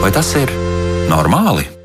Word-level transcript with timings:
Vai 0.00 0.08
tas 0.10 0.32
ir 0.40 0.48
normāli? 1.10 1.79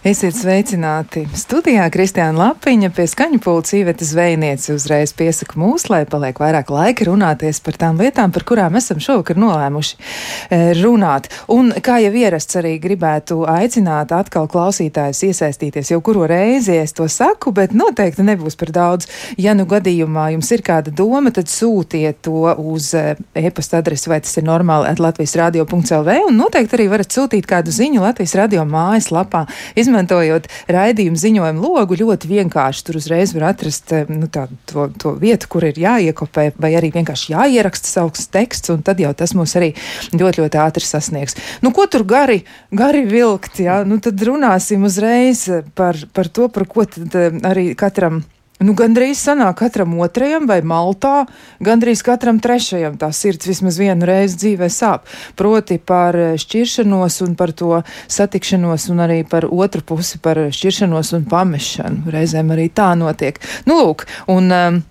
Esiet 0.00 0.32
sveicināti! 0.32 1.26
Studijā 1.36 1.84
Kristiāna 1.92 2.32
Lapiņa 2.32 2.88
pie 2.96 3.04
skaņu 3.04 3.36
pulca 3.44 3.74
īveta 3.76 4.06
zvejniece 4.08 4.72
uzreiz 4.72 5.10
piesaka 5.12 5.58
mūs, 5.60 5.90
lai 5.92 6.06
paliek 6.08 6.38
vairāk 6.40 6.70
laika 6.72 7.04
runāties 7.04 7.58
par 7.60 7.76
tām 7.76 8.00
lietām, 8.00 8.32
par 8.32 8.46
kurām 8.48 8.78
esam 8.80 8.96
šovakar 8.96 9.36
nolēmuši 9.36 9.98
e, 10.00 10.60
runāt. 10.78 11.28
Un, 11.52 11.68
kā 11.84 11.98
jau 12.00 12.14
ierasts, 12.16 12.56
arī 12.56 12.78
gribētu 12.80 13.42
aicināt 13.44 14.14
atkal 14.16 14.48
klausītājus 14.48 15.20
iesaistīties 15.28 15.92
jau 15.92 15.98
kuro 16.00 16.24
reizi 16.32 16.78
es 16.80 16.96
to 16.96 17.04
saku, 17.04 17.52
bet 17.52 17.76
noteikti 17.76 18.24
nebūs 18.24 18.56
par 18.56 18.72
daudz. 18.72 19.10
Ja 19.36 19.52
nu 19.52 19.68
gadījumā 19.68 20.30
jums 20.32 20.48
ir 20.56 20.64
kāda 20.64 20.96
doma, 20.96 21.28
tad 21.28 21.52
sūtiet 21.52 22.22
to 22.24 22.46
uz 22.56 22.88
e, 22.96 23.18
e-pasta 23.36 23.84
adresi, 23.84 24.08
vai 24.08 24.22
tas 24.24 24.32
ir 24.40 24.48
normāli 24.48 24.88
at 24.88 25.04
Latvijas 25.04 25.36
radio.lv, 25.42 26.18
un 26.30 26.40
noteikti 26.40 26.80
arī 26.80 26.88
varat 26.96 27.20
sūtīt 27.20 27.52
kādu 27.52 27.76
ziņu 27.82 28.00
Latvijas 28.08 28.38
radio 28.40 28.64
mājaslapā 28.64 29.44
izmantojot 29.90 30.48
raidījumu 30.70 31.18
ziņojumu 31.18 31.64
logu, 31.64 31.98
ļoti 31.98 32.30
vienkārši 32.30 32.84
tur 32.86 33.00
uzreiz 33.00 33.34
var 33.34 33.50
atrast 33.50 33.92
eh, 33.96 34.08
nu, 34.10 34.30
tā, 34.30 34.46
to, 34.70 34.88
to 35.00 35.14
vietu, 35.20 35.50
kur 35.50 35.66
ir 35.66 35.78
jāiekopē, 35.80 36.50
vai 36.60 36.72
arī 36.78 36.92
vienkārši 36.94 37.34
jāieraksta 37.34 37.90
savs 37.90 38.28
teksts, 38.32 38.72
un 38.72 38.84
tad 38.86 39.02
jau 39.02 39.12
tas 39.16 39.34
mūs 39.36 39.56
arī 39.58 39.72
ļoti, 40.14 40.44
ļoti 40.44 40.62
ātri 40.62 40.86
sasniegs. 40.86 41.38
Nu, 41.64 41.74
ko 41.76 41.88
tur 41.90 42.06
gari, 42.08 42.42
gari 42.70 43.04
vilkt, 43.08 43.60
jā? 43.64 43.80
Nu, 43.88 44.00
tad 44.02 44.20
runāsim 44.26 44.86
uzreiz 44.86 45.46
par, 45.74 45.98
par 46.14 46.30
to, 46.30 46.50
par 46.52 46.68
ko 46.70 46.86
tad 46.88 47.18
eh, 47.18 47.40
arī 47.50 47.72
katram 47.78 48.22
Nu, 48.60 48.74
gandrīz 48.76 49.22
sanāk 49.24 49.56
katram 49.62 49.94
otrajam 50.04 50.44
vai 50.44 50.58
maltā, 50.60 51.24
gandrīz 51.64 52.02
katram 52.04 52.42
trešajam 52.44 52.98
tā 53.00 53.08
sirds 53.16 53.48
vismaz 53.48 53.78
vienu 53.80 54.04
reizi 54.04 54.36
dzīvē 54.42 54.68
sāp. 54.68 55.08
Proti 55.40 55.78
par 55.80 56.18
eh, 56.18 56.34
šķiršanos 56.40 57.16
un 57.24 57.38
par 57.40 57.54
to 57.56 57.80
satikšanos 58.04 58.90
un 58.92 59.00
arī 59.06 59.22
par 59.24 59.48
otru 59.48 59.80
pusi 59.94 60.20
par 60.20 60.42
šķiršanos 60.52 61.14
un 61.16 61.24
pamešanu. 61.32 62.12
Reizēm 62.12 62.52
arī 62.52 62.68
tā 62.68 62.92
notiek. 63.00 63.40
Nu, 63.64 63.80
lūk, 63.80 64.04
un, 64.28 64.52
um, 64.52 64.82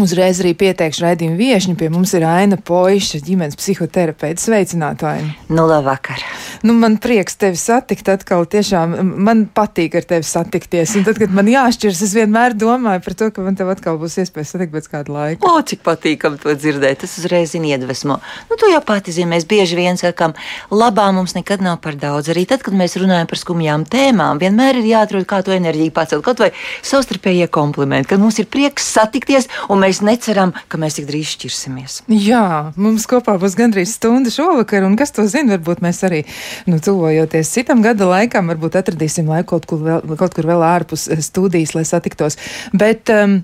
Uzreiz 0.00 0.38
arī 0.40 0.54
pieteikšu 0.56 1.02
raidījumu 1.04 1.36
viešņu. 1.36 1.74
Pie 1.76 1.90
mums 1.92 2.14
ir 2.16 2.24
Aina 2.24 2.56
Poiša, 2.56 3.18
ģimenes 3.26 3.58
psihoterapeite. 3.60 4.40
Sveicināta, 4.40 5.10
Aina! 5.18 5.34
Nu, 5.52 5.66
labvakar! 5.68 6.22
Nu, 6.64 6.72
man 6.80 6.94
prieks 7.02 7.36
tevi 7.36 7.58
satikt 7.60 8.08
atkal. 8.08 8.46
Tiešām 8.48 8.94
man 9.20 9.42
patīk 9.52 9.98
ar 10.00 10.06
tevi 10.08 10.24
satikties. 10.24 10.94
Un 10.96 11.04
tad, 11.04 11.20
kad 11.20 11.34
man 11.36 11.50
jāšķiras, 11.52 12.00
es 12.06 12.14
vienmēr 12.16 12.56
domāju 12.56 13.02
par 13.04 13.16
to, 13.20 13.28
ka 13.36 13.44
man 13.44 13.58
tev 13.58 13.68
atkal 13.74 13.98
būs 14.00 14.16
iespēja 14.22 14.48
satikt 14.54 14.72
pēc 14.72 14.88
kāda 14.94 15.12
laika. 15.12 15.50
O, 15.50 15.60
cik 15.60 15.84
patīkam 15.84 16.40
to 16.40 16.56
dzirdēt! 16.56 17.02
Tas 17.04 17.18
uzreiz 17.20 17.52
ir 17.58 17.68
iedvesmo. 17.74 18.16
Nu, 18.48 18.56
tu 18.56 18.72
jau 18.72 18.80
pati 18.88 19.12
zini, 19.12 19.28
mēs 19.34 19.44
bieži 19.50 19.76
vien 19.76 20.00
sakām, 20.00 20.32
labā 20.72 21.10
mums 21.12 21.36
nekad 21.36 21.60
nav 21.60 21.82
par 21.84 22.00
daudz. 22.00 22.32
Arī 22.32 22.46
tad, 22.48 22.64
kad 22.64 22.72
mēs 22.72 22.96
runājam 22.96 23.28
par 23.28 23.42
skumjām 23.42 23.84
tēmām, 23.92 24.40
vienmēr 24.40 24.80
ir 24.80 24.88
jāatrod 24.94 25.28
kā 25.28 25.44
to 25.44 25.52
enerģiju 25.52 25.92
pacelt. 25.92 26.24
Kaut 26.24 26.40
vai 26.40 26.52
savstarpējie 26.80 27.52
komplimenti, 27.52 28.14
kad 28.14 28.24
mums 28.24 28.40
ir 28.40 28.48
prieks 28.48 28.88
satikties 28.96 29.50
mēs 29.82 30.02
neceram, 30.04 30.54
ka 30.70 30.80
mēs 30.80 30.98
tik 30.98 31.08
drīz 31.10 31.34
šķirsimies. 31.36 32.00
Jā, 32.12 32.72
mums 32.80 33.06
kopā 33.10 33.36
būs 33.42 33.56
gandrīz 33.58 33.96
stunda 33.96 34.32
šovakar, 34.32 34.86
un 34.86 34.96
kas 35.00 35.14
to 35.14 35.26
zina, 35.30 35.56
varbūt 35.56 35.82
mēs 35.84 36.02
arī, 36.08 36.22
nu, 36.70 36.78
tuvojoties 36.82 37.52
citam 37.56 37.82
gada 37.84 38.08
laikam, 38.08 38.50
varbūt 38.52 38.78
atradīsim 38.82 39.30
laiku 39.30 39.56
kaut 39.56 39.68
kur 39.70 39.82
vēl, 39.86 40.14
kaut 40.20 40.36
kur 40.38 40.48
vēl 40.48 40.62
ārpus 40.66 41.08
studijas, 41.24 41.74
lai 41.76 41.84
satiktos. 41.88 42.38
Bet, 42.72 43.10
um, 43.12 43.42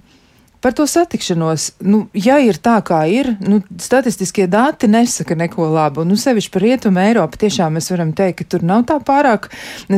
Par 0.61 0.75
to 0.75 0.87
satikšanos, 0.91 1.69
nu, 1.87 2.01
ja 2.19 2.41
ir 2.43 2.57
tā, 2.59 2.81
kā 2.83 3.05
ir, 3.07 3.31
nu, 3.39 3.61
statistiskie 3.79 4.49
dati 4.51 4.89
nesaka 4.91 5.37
neko 5.39 5.69
labu. 5.71 6.03
Nu, 6.09 6.17
sevišķi 6.19 6.51
par 6.55 6.65
rietumu 6.67 7.03
Eiropu 7.05 7.39
tiešām 7.39 7.79
mēs 7.79 7.93
varam 7.93 8.11
teikt, 8.19 8.41
ka 8.41 8.49
tur 8.57 8.67
nav 8.67 8.83
tā 8.91 8.97
pārāk 8.99 9.47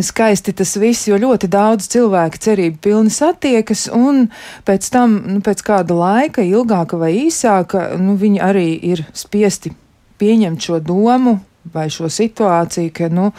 skaisti 0.04 0.52
tas 0.56 0.74
viss, 0.76 1.08
jo 1.08 1.16
ļoti 1.20 1.48
daudz 1.48 1.88
cilvēku 1.94 2.42
cerību 2.44 2.80
pilni 2.84 3.12
satiekas, 3.14 3.86
un 3.96 4.26
pēc 4.68 4.92
tam, 4.92 5.16
nu, 5.32 5.40
pēc 5.44 5.64
kāda 5.64 5.96
laika, 5.96 6.44
ilgāka 6.44 7.00
vai 7.00 7.14
īsāka, 7.22 7.94
nu, 7.96 8.18
viņi 8.20 8.44
arī 8.44 8.68
ir 8.92 9.06
spiesti 9.16 9.72
pieņemt 10.20 10.60
šo 10.60 10.82
domu, 10.84 11.38
vai 11.72 11.86
šo 11.92 12.08
situāciju, 12.10 12.90
ka 12.94 13.08
nu, 13.12 13.30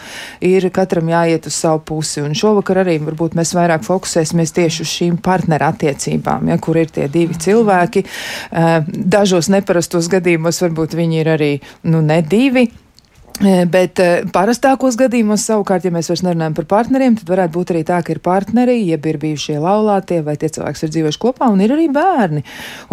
ir 0.45 0.67
katram 0.73 1.09
jāiet 1.11 1.47
uz 1.49 1.57
savu 1.57 1.81
pusi. 1.91 2.21
Un 2.23 2.35
šovakar 2.37 2.83
arī 2.83 2.97
varbūt 3.01 3.35
mēs 3.37 3.53
vairāk 3.57 3.85
fokusēsimies 3.87 4.53
tieši 4.57 4.85
uz 4.85 4.91
šīm 4.91 5.17
partnerattiecībām, 5.25 6.51
ja, 6.53 6.59
kur 6.61 6.79
ir 6.81 6.93
tie 6.93 7.07
divi 7.11 7.37
cilvēki. 7.41 8.05
Eh, 8.05 8.71
dažos 8.87 9.49
neparastos 9.51 10.09
gadījumos 10.11 10.61
varbūt 10.63 10.95
viņi 10.99 11.21
ir 11.23 11.33
arī 11.37 11.51
nu, 11.89 12.03
ne 12.05 12.21
divi. 12.21 12.69
E, 13.39 13.63
bet 13.69 13.99
e, 14.01 14.07
parastākos 14.29 14.97
gadījumos, 14.99 15.45
savukārt, 15.47 15.85
ja 15.87 15.91
mēs 15.93 16.11
vairs 16.11 16.21
nerunājam 16.25 16.55
par 16.59 16.67
partneriem, 16.75 17.15
tad 17.17 17.29
varētu 17.31 17.53
būt 17.55 17.71
arī 17.73 17.83
tā, 17.87 18.01
ka 18.05 18.13
ir 18.13 18.19
partneri, 18.21 18.75
jeb 18.83 19.05
ir 19.07 19.17
bijušie 19.21 19.55
laulātie, 19.61 20.19
vai 20.25 20.35
tie 20.37 20.51
cilvēki 20.51 20.83
ir 20.85 20.91
dzīvojuši 20.93 21.21
kopā, 21.21 21.47
un 21.53 21.63
ir 21.63 21.73
arī 21.73 21.87
bērni. 21.93 22.43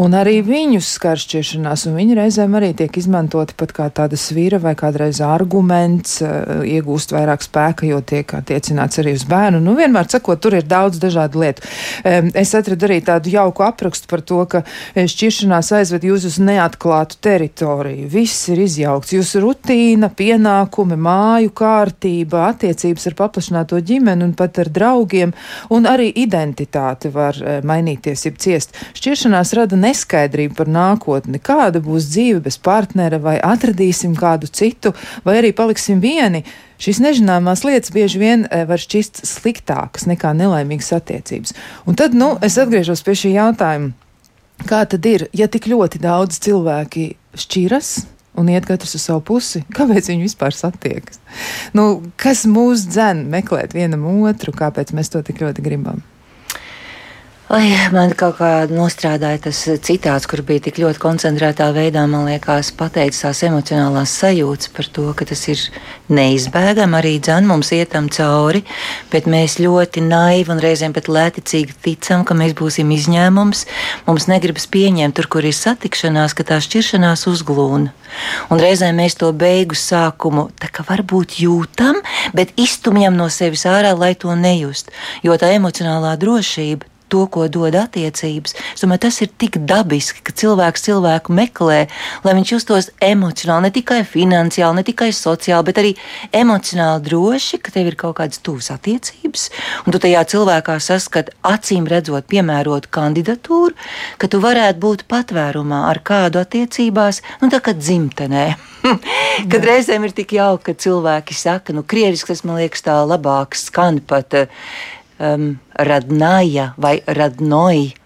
Un 0.01 0.15
arī 0.17 0.39
viņus 0.47 0.93
skar 0.97 1.21
šķiršanās, 1.21 1.85
un 1.91 1.99
viņi 1.99 2.17
reizēm 2.21 2.55
arī 2.57 2.71
tiek 2.79 2.97
izmantoti 3.01 3.57
pat 3.59 3.75
kā 3.77 3.89
tāda 3.99 4.17
svīra 4.21 4.61
vai 4.63 4.73
kādreiz 4.79 5.21
arguments, 5.25 6.21
e, 6.23 6.31
iegūst 6.79 7.13
vairāk 7.17 7.45
spēka, 7.45 7.89
jo 7.91 8.01
tiek 8.01 8.33
attiecināts 8.39 9.03
arī 9.03 9.17
uz 9.19 9.27
bērnu. 9.29 9.61
Nu, 9.65 9.77
vienmēr 9.77 10.09
sakot, 10.09 10.41
tur 10.41 10.57
ir 10.57 10.69
daudz 10.71 11.03
dažādu 11.03 11.43
lietu. 11.43 11.67
Es 12.39 12.55
atradu 12.57 12.89
arī 12.89 13.03
tādu 13.05 13.35
jauku 13.35 13.67
aprakstu 13.67 14.09
par 14.09 14.23
to, 14.25 14.41
ka 14.49 14.63
šķiršanās 14.97 15.75
aizved 15.77 16.09
jūs 16.09 16.25
uz 16.31 16.41
neatklātu 16.41 17.19
teritoriju. 17.27 18.09
Viss 18.13 18.49
ir 18.53 18.63
izjaukts, 18.65 19.13
jūsu 19.17 19.43
rutīna, 19.45 20.09
pie 20.15 20.28
pienākumi, 20.29 20.97
māju 21.01 21.53
kārtība, 21.57 22.49
attiecības 22.53 23.09
ar 23.09 23.17
paplašināto 23.19 23.81
ģimeni 23.81 24.27
un 24.27 24.35
pat 24.37 24.61
ar 24.61 24.71
draugiem, 24.73 25.33
un 25.73 25.89
arī 25.89 26.11
identitāte 26.21 27.13
var 27.15 27.39
eh, 27.41 27.61
mainīties, 27.67 28.27
jeb 28.27 28.39
ciest. 28.43 28.77
Šķiršanās 28.99 29.55
rada 29.57 29.79
neskaidrību 29.81 30.59
par 30.59 30.71
nākotni, 30.73 31.41
kāda 31.41 31.81
būs 31.85 32.11
dzīve 32.13 32.45
bez 32.49 32.59
partnera, 32.61 33.21
vai 33.23 33.39
atradīsim 33.41 34.17
kādu 34.19 34.51
citu, 34.53 34.95
vai 35.25 35.39
arī 35.41 35.55
paliksim 35.57 36.03
vieni. 36.05 36.45
Šīs 36.79 37.01
nezināmās 37.03 37.65
lietas 37.67 37.95
bieži 37.95 38.21
vien 38.21 38.45
eh, 38.51 38.67
var 38.69 38.83
šķist 38.83 39.25
sliktākas 39.27 40.07
nekā 40.11 40.35
nelaimīgas 40.37 40.93
attiecības. 41.01 41.57
Un 41.89 41.99
tad, 41.99 42.15
nu, 42.15 42.35
es 42.45 42.59
atgriežos 42.61 43.03
pie 43.07 43.17
šī 43.19 43.35
jautājuma. 43.39 43.95
Kā 44.69 44.83
tad 44.91 45.05
ir, 45.07 45.29
ja 45.39 45.47
tik 45.47 45.69
ļoti 45.71 46.01
daudz 46.03 46.41
cilvēki 46.43 47.13
šķiras, 47.39 47.93
un 48.39 48.51
iet 48.53 48.67
katrs 48.69 48.95
uz 48.99 49.07
savu 49.07 49.23
pusi. 49.33 49.65
Kāpēc 49.77 50.11
viņi 50.11 50.27
vispār 50.27 50.57
satiekas? 50.57 51.21
Nu, 51.77 52.03
kas 52.21 52.45
mūs 52.51 52.87
dzen 52.91 53.27
meklēt 53.33 53.77
vienam 53.77 54.07
otru, 54.23 54.55
kāpēc 54.57 54.95
mēs 54.97 55.13
to 55.15 55.23
tik 55.25 55.43
ļoti 55.45 55.65
gribam? 55.65 56.05
Lai 57.49 57.71
man 57.97 58.11
kaut 58.13 58.35
kā 58.43 58.49
nostrādāja 58.69 59.39
tas 59.47 59.59
citāts, 59.81 60.27
kur 60.29 60.43
bija 60.45 60.67
tik 60.67 60.77
ļoti 60.83 61.01
koncentrētā 61.01 61.71
veidā, 61.73 62.03
man 62.05 62.27
liekas, 62.29 62.69
pateicis 62.77 63.23
tās 63.23 63.39
emocionālās 63.49 64.13
sajūtas 64.21 64.69
par 64.77 64.91
to, 64.93 65.07
ka 65.17 65.25
tas 65.31 65.47
ir 65.49 65.63
neizbēgami 66.13 66.99
arī 66.99 67.15
dzan 67.25 67.49
mums 67.49 67.71
ietam 67.73 68.11
cauri, 68.13 68.61
bet 69.09 69.25
mēs 69.33 69.57
ļoti 69.65 70.03
naivi 70.05 70.53
un 70.53 70.61
reizēm 70.61 70.93
pat 70.93 71.09
lēticīgi 71.09 71.79
ticam, 71.87 72.27
ka 72.29 72.37
mēs 72.37 72.53
būsim 72.59 72.93
izņēmums. 72.99 73.65
Mums 74.11 74.29
negribas 74.29 74.69
pieņemt 74.69 75.17
tur, 75.17 75.31
kur 75.33 75.49
ir 75.49 75.57
satikšanās, 75.57 76.37
ka 76.37 76.45
tā 76.53 76.61
šķiršanās 76.61 77.25
uzglūna. 77.33 77.97
Un 78.53 78.61
reizēm 78.61 79.01
mēs 79.01 79.17
to 79.25 79.33
beigu 79.33 79.73
sākumu 79.73 80.51
tā 80.61 80.69
kā 80.69 80.85
varbūt 80.85 81.41
jūtam, 81.47 82.05
bet 82.37 82.53
iztumjam 82.61 83.17
no 83.17 83.33
sevis 83.33 83.65
ārā, 83.65 83.97
lai 83.97 84.13
to 84.21 84.37
nejust. 84.37 84.93
Jo 85.25 85.41
tā 85.41 85.55
emocionālā 85.57 86.13
drošība 86.21 86.93
to, 87.09 87.25
ko 87.33 87.47
dod 87.53 87.77
attiecības. 87.79 88.55
Es 88.75 88.85
domāju, 88.85 89.05
tas 89.07 89.21
ir 89.25 89.33
tik 89.41 89.59
dabiski, 89.69 90.23
ka 90.25 90.35
cilvēks 90.37 90.87
cilvēku 90.89 91.35
meklē, 91.35 91.81
lai 92.25 92.35
viņš 92.39 92.53
justos 92.55 92.91
emocionāli, 93.05 93.69
ne 93.69 93.73
tikai 93.75 94.01
finansiāli, 94.09 94.81
ne 94.81 94.87
tikai 94.87 95.11
sociāli, 95.17 95.67
bet 95.69 95.81
arī 95.83 95.95
emocionāli 96.37 97.05
droši, 97.09 97.61
ka 97.63 97.75
tev 97.75 97.91
ir 97.91 97.99
kaut 98.01 98.19
kādas 98.21 98.43
tuvas 98.45 98.71
attiecības, 98.75 99.49
un 99.87 99.95
tu 99.95 100.03
tajā 100.03 100.25
cilvēkā 100.35 100.79
saskat 100.83 101.33
acīm 101.47 101.89
redzot 101.91 102.29
piemērotu 102.31 102.93
kandidatūru, 102.95 103.77
ka 104.21 104.31
tu 104.31 104.43
varētu 104.45 104.83
būt 104.83 105.07
patvērumā 105.11 105.87
ar 105.91 106.03
kādu 106.05 106.43
attiecībās, 106.43 107.23
nu 107.43 107.53
tā 107.53 107.63
kā 107.65 107.77
dzimtenē. 107.77 108.49
Kad 109.53 109.65
reizēm 109.67 110.05
ir 110.07 110.15
tik 110.15 110.37
jauki, 110.37 110.71
ka 110.71 110.83
cilvēki 110.85 111.35
saka, 111.37 111.75
nu, 111.75 111.83
krieviski 111.87 112.31
tas 112.31 112.45
man 112.47 112.61
liekas 112.61 112.85
tā 112.87 112.95
labāk 113.03 113.59
skan 113.59 113.99
pat. 114.07 114.37
Uh, 114.39 114.97
um, 115.19 115.55
radnāja 115.79 116.73
vai 116.81 116.99
radnoja. 117.07 117.97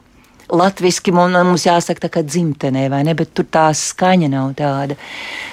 Latvijasiski 0.53 1.15
mums 1.15 1.65
jāsaka 1.65 2.11
kā 2.13 2.21
dzimtenē, 2.27 2.89
vai 2.93 3.01
ne? 3.07 3.15
Bet 3.17 3.31
tur 3.33 3.47
tā 3.49 3.71
skaņa 3.73 4.29
nav 4.29 4.51
tāda. 4.59 4.99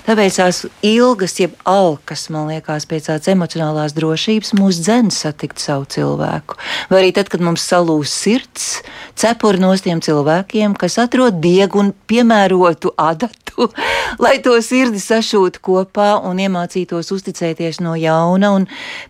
Tāpēc 0.04 0.40
tās 0.42 0.66
ilgas, 0.84 1.38
jeb 1.40 1.54
alkas, 1.64 2.26
man 2.34 2.50
liekas, 2.52 2.88
pēc 2.90 3.08
tādas 3.08 3.32
emocionālās 3.32 3.96
drošības 3.96 4.52
mūs 4.60 4.82
dzēns 4.84 5.22
satikt 5.24 5.64
savu 5.64 5.88
cilvēku. 5.88 6.60
Vai 6.92 7.04
arī 7.04 7.14
tad, 7.16 7.32
kad 7.32 7.44
mums 7.46 7.64
salūz 7.72 8.12
sirds, 8.12 8.68
cepuri 9.16 9.64
no 9.64 9.72
tiem 9.80 10.04
cilvēkiem, 10.04 10.76
kas 10.76 11.00
atrod 11.00 11.40
diegu 11.40 11.80
un 11.86 11.94
piemērotu 12.12 12.92
adatu 13.00 13.49
to, 13.50 13.68
lai 14.22 14.38
to 14.46 14.56
sirdi 14.64 15.02
sašūtu 15.02 15.62
kopā 15.66 16.12
un 16.26 16.40
iemācītos 16.42 17.12
uzticēties 17.16 17.82
no 17.84 17.96
jauna 18.00 18.54
un 18.56 18.68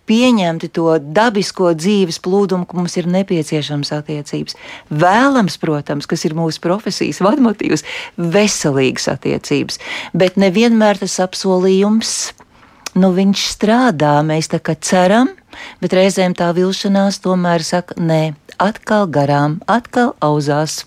pieņemtu 0.09 0.71
to 0.75 0.97
dabisko 0.99 1.73
dzīves 1.77 2.21
plūdumu, 2.25 2.67
ka 2.69 2.79
mums 2.79 2.97
ir 2.99 3.09
nepieciešams 3.11 3.93
attiecības. 3.99 4.57
Vēlams, 4.89 5.59
protams, 5.61 6.09
kas 6.09 6.25
ir 6.27 6.37
mūsu 6.37 6.63
profesijas 6.63 7.21
vadmotīvs, 7.25 7.85
veselīgas 8.17 9.09
attiecības, 9.13 9.79
bet 10.13 10.39
nevienmēr 10.41 11.01
tas 11.01 11.19
apsolījums. 11.23 12.17
Nu, 12.97 13.11
viņš 13.13 13.43
strādā, 13.53 14.17
mēs 14.25 14.49
tā 14.49 14.57
kā 14.65 14.73
ceram, 14.81 15.29
bet 15.79 15.93
reizēm 15.93 16.33
tā 16.35 16.49
vilšanās 16.57 17.21
tomēr 17.21 17.61
saka, 17.63 17.93
nē, 18.01 18.33
atkal 18.59 19.05
garām, 19.13 19.59
atkal 19.69 20.15
auzās 20.25 20.81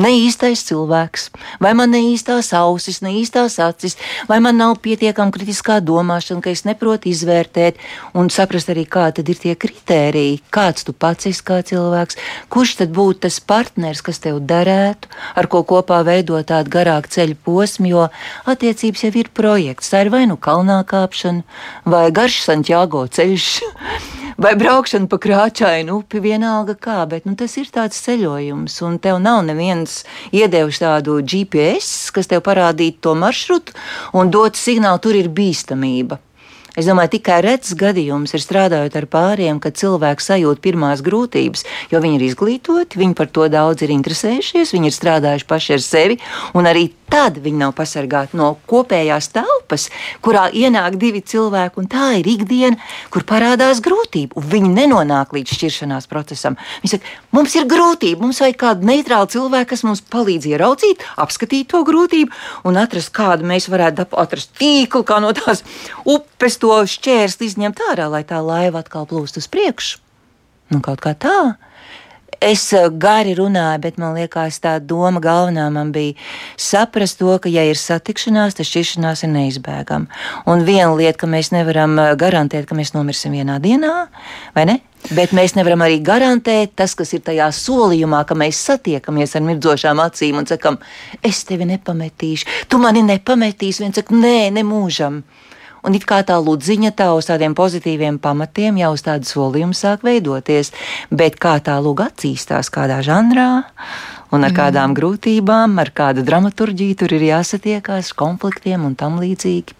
ne 0.00 0.10
īstais 0.16 0.62
cilvēks, 0.68 1.28
vai 1.62 1.72
man 1.76 1.92
ne 1.94 2.00
īstās 2.10 2.50
ausis, 2.56 3.00
ne 3.04 3.12
īstās 3.20 3.58
acis, 3.62 3.96
vai 4.28 4.40
man 4.42 4.58
nav 4.60 4.76
pietiekama 4.84 5.34
kritiskā 5.34 5.80
domāšana, 5.84 6.42
ka 6.44 6.52
es 6.52 6.64
neprotu 6.68 7.10
izvērtēt 7.10 7.80
un 8.16 8.30
saprast 8.32 8.72
arī, 8.72 8.86
kādi 8.88 9.24
ir 9.24 9.40
tie 9.40 9.56
kritēriji, 9.60 10.40
kāds 10.54 10.86
tu 10.86 10.94
pats 10.96 11.28
esi 11.30 11.44
kā 11.46 11.60
cilvēks, 11.66 12.18
kurš 12.52 12.76
tad 12.82 12.94
būtu 12.96 13.26
tas 13.26 13.40
partners, 13.40 14.02
kas 14.04 14.22
tev 14.24 14.40
derētu, 14.40 15.10
ar 15.36 15.50
ko 15.50 15.64
kopā 15.68 16.02
veidot 16.06 16.48
tādu 16.50 16.72
garāku 16.72 17.12
ceļu 17.12 17.36
posmu, 17.44 17.90
jo 17.90 18.08
attiecības 18.50 19.06
jau 19.06 19.12
ir 19.20 19.32
projekts. 19.34 19.92
Tā 19.92 20.04
ir 20.06 20.14
vai 20.14 20.24
nu 20.30 20.38
kalnā 20.40 20.80
kāpšana, 20.88 21.44
vai 21.84 22.08
garš 22.14 22.42
Santiago 22.46 23.06
ceļš. 23.10 24.19
Vai 24.40 24.54
braukšana 24.56 25.08
pa 25.10 25.18
krāčainu 25.20 25.98
upi, 26.00 26.20
vienalga 26.24 26.72
kā, 26.72 27.02
bet 27.08 27.26
nu, 27.28 27.34
tas 27.36 27.58
ir 27.60 27.68
tāds 27.72 28.00
ceļojums, 28.06 28.78
un 28.86 28.96
tev 29.02 29.18
nav 29.20 29.42
neviens 29.44 30.00
iedevis 30.32 30.80
tādu 30.80 31.18
GPS, 31.20 32.08
kas 32.14 32.30
tev 32.30 32.40
parādītu 32.46 33.04
to 33.04 33.14
maršrutu 33.20 33.76
un 34.16 34.32
dot 34.32 34.56
signālu, 34.56 35.02
tur 35.04 35.18
ir 35.18 35.28
bīstamība. 35.28 36.20
Es 36.78 36.86
domāju, 36.86 37.16
tikai 37.16 37.40
rets 37.44 37.74
gadījums 37.76 38.32
ir 38.32 38.40
strādājot 38.40 38.94
ar 38.96 39.06
pāriem, 39.10 39.58
kad 39.60 39.76
cilvēks 39.76 40.30
sajūt 40.30 40.62
pirmās 40.64 41.02
grūtības, 41.04 41.66
jo 41.90 42.00
viņi 42.00 42.16
ir 42.20 42.24
izglītoti, 42.30 43.00
viņi 43.00 43.16
par 43.18 43.28
to 43.34 43.48
daudz 43.52 43.84
ir 43.84 43.92
interesējušies, 43.92 44.72
viņi 44.76 44.88
ir 44.88 44.96
strādājuši 44.96 45.48
paši 45.50 45.76
ar 45.76 45.84
sevi, 45.84 46.20
un 46.56 46.70
arī 46.70 46.86
tad 47.10 47.38
viņi 47.42 47.60
nav 47.60 47.74
pasargāti 47.78 48.38
no 48.38 48.52
kopējās 48.70 49.30
telpas, 49.34 49.88
kurā 50.24 50.46
ienāk 50.54 50.96
divi 51.00 51.22
cilvēki, 51.26 51.80
un 51.82 51.88
tā 51.90 52.10
ir 52.20 52.28
ikdiena, 52.30 52.78
kur 53.12 53.26
parādās 53.28 53.82
grūtība. 53.84 54.40
Viņi 54.50 54.72
nenonāk 54.76 55.34
līdz 55.36 55.56
šķiršanās 55.58 56.08
procesam. 56.10 56.58
Viņi 56.82 56.94
saka, 56.94 57.14
mums 57.36 57.56
ir 57.58 57.68
grūtība, 57.70 58.22
mums 58.24 58.42
vajag 58.42 58.58
kādu 58.60 58.90
neitrālu 58.90 59.30
cilvēku, 59.34 59.70
kas 59.74 59.84
mums 59.86 60.04
palīdz 60.12 60.50
ieraudzīt, 60.52 61.06
apskatīt 61.20 61.70
to 61.72 61.82
grūtību 61.86 62.68
un 62.68 62.80
atrast 62.80 63.12
kādu 63.16 63.48
mēs 63.48 63.68
varētu 63.72 64.08
atrast 64.20 64.54
tīklu, 64.60 65.04
kā 65.06 65.20
no 65.22 65.32
tās 65.36 65.64
upes 66.04 66.60
to 66.62 66.76
šķērsli 66.94 67.50
izņemt 67.50 67.82
ārā, 67.90 68.10
lai 68.12 68.22
tā 68.28 68.40
laiva 68.44 68.84
atkal 68.84 69.08
plūst 69.10 69.40
uz 69.40 69.50
priekšu. 69.50 70.00
Nu, 70.70 70.78
kaut 70.84 71.02
kā 71.02 71.16
tā. 71.18 71.38
Es 72.40 72.62
eh, 72.72 72.86
gari 72.88 73.34
runāju, 73.36 73.82
bet 73.84 73.98
man 74.00 74.14
liekas, 74.16 74.62
tā 74.64 74.78
doma 74.80 75.20
galvenā 75.20 75.66
man 75.72 75.90
bija 75.92 76.14
saprast 76.56 77.18
to, 77.20 77.34
ka, 77.36 77.50
ja 77.52 77.66
ir 77.68 77.76
satikšanās, 77.76 78.56
tad 78.56 78.64
šķiršanās 78.64 79.26
ir 79.26 79.32
neizbēgama. 79.34 80.08
Un 80.48 80.64
viena 80.64 80.94
lieta, 80.96 81.18
ka 81.20 81.28
mēs 81.28 81.52
nevaram 81.52 81.98
eh, 82.00 82.14
garantēt, 82.16 82.64
ka 82.64 82.78
mēs 82.78 82.94
nomirsim 82.96 83.36
vienā 83.36 83.58
dienā, 83.60 84.06
vai 84.56 84.64
ne? 84.72 84.78
Bet 85.12 85.34
mēs 85.36 85.52
nevaram 85.56 85.84
arī 85.84 86.00
garantēt 86.04 86.72
tas, 86.80 86.96
kas 86.96 87.12
ir 87.16 87.20
tajā 87.28 87.50
solījumā, 87.56 88.22
ka 88.24 88.36
mēs 88.36 88.56
satiekamies 88.70 89.36
ar 89.36 89.44
mirdzošām 89.44 90.00
acīm 90.00 90.40
un 90.40 90.48
sakam, 90.48 90.80
es 91.20 91.44
tevi 91.48 91.68
nepametīšu, 91.68 92.64
tu 92.72 92.80
mani 92.80 93.04
nepametīsi. 93.04 93.84
Viens 93.84 94.00
saka, 94.00 94.16
nē, 94.16 94.48
nemūžam. 94.56 95.20
Un 95.86 95.96
it 95.96 96.04
kā 96.08 96.20
tā 96.26 96.36
ludziņa 96.42 96.92
tā 96.96 97.08
uz 97.16 97.30
tādiem 97.30 97.54
pozitīviem 97.56 98.20
pamatiem 98.20 98.80
jau 98.82 98.92
uz 98.96 99.04
tādu 99.06 99.28
solījumu 99.28 99.76
sāk 99.76 100.04
veidoties, 100.06 100.74
bet 101.10 101.40
kā 101.40 101.56
tā 101.64 101.78
lūga 101.80 102.10
attīstās 102.10 102.68
kādā 102.72 103.00
žanrā 103.06 103.50
un 104.30 104.44
ar 104.44 104.52
mm. 104.52 104.56
kādām 104.60 104.94
grūtībām, 104.98 105.78
ar 105.82 105.92
kādu 105.96 106.24
dramaturģiju 106.26 107.00
tur 107.02 107.16
ir 107.16 107.28
jāsatiekās, 107.32 108.12
konfliktiem 108.18 108.84
un 108.86 108.96
tam 108.98 109.18
līdzīgi. 109.22 109.79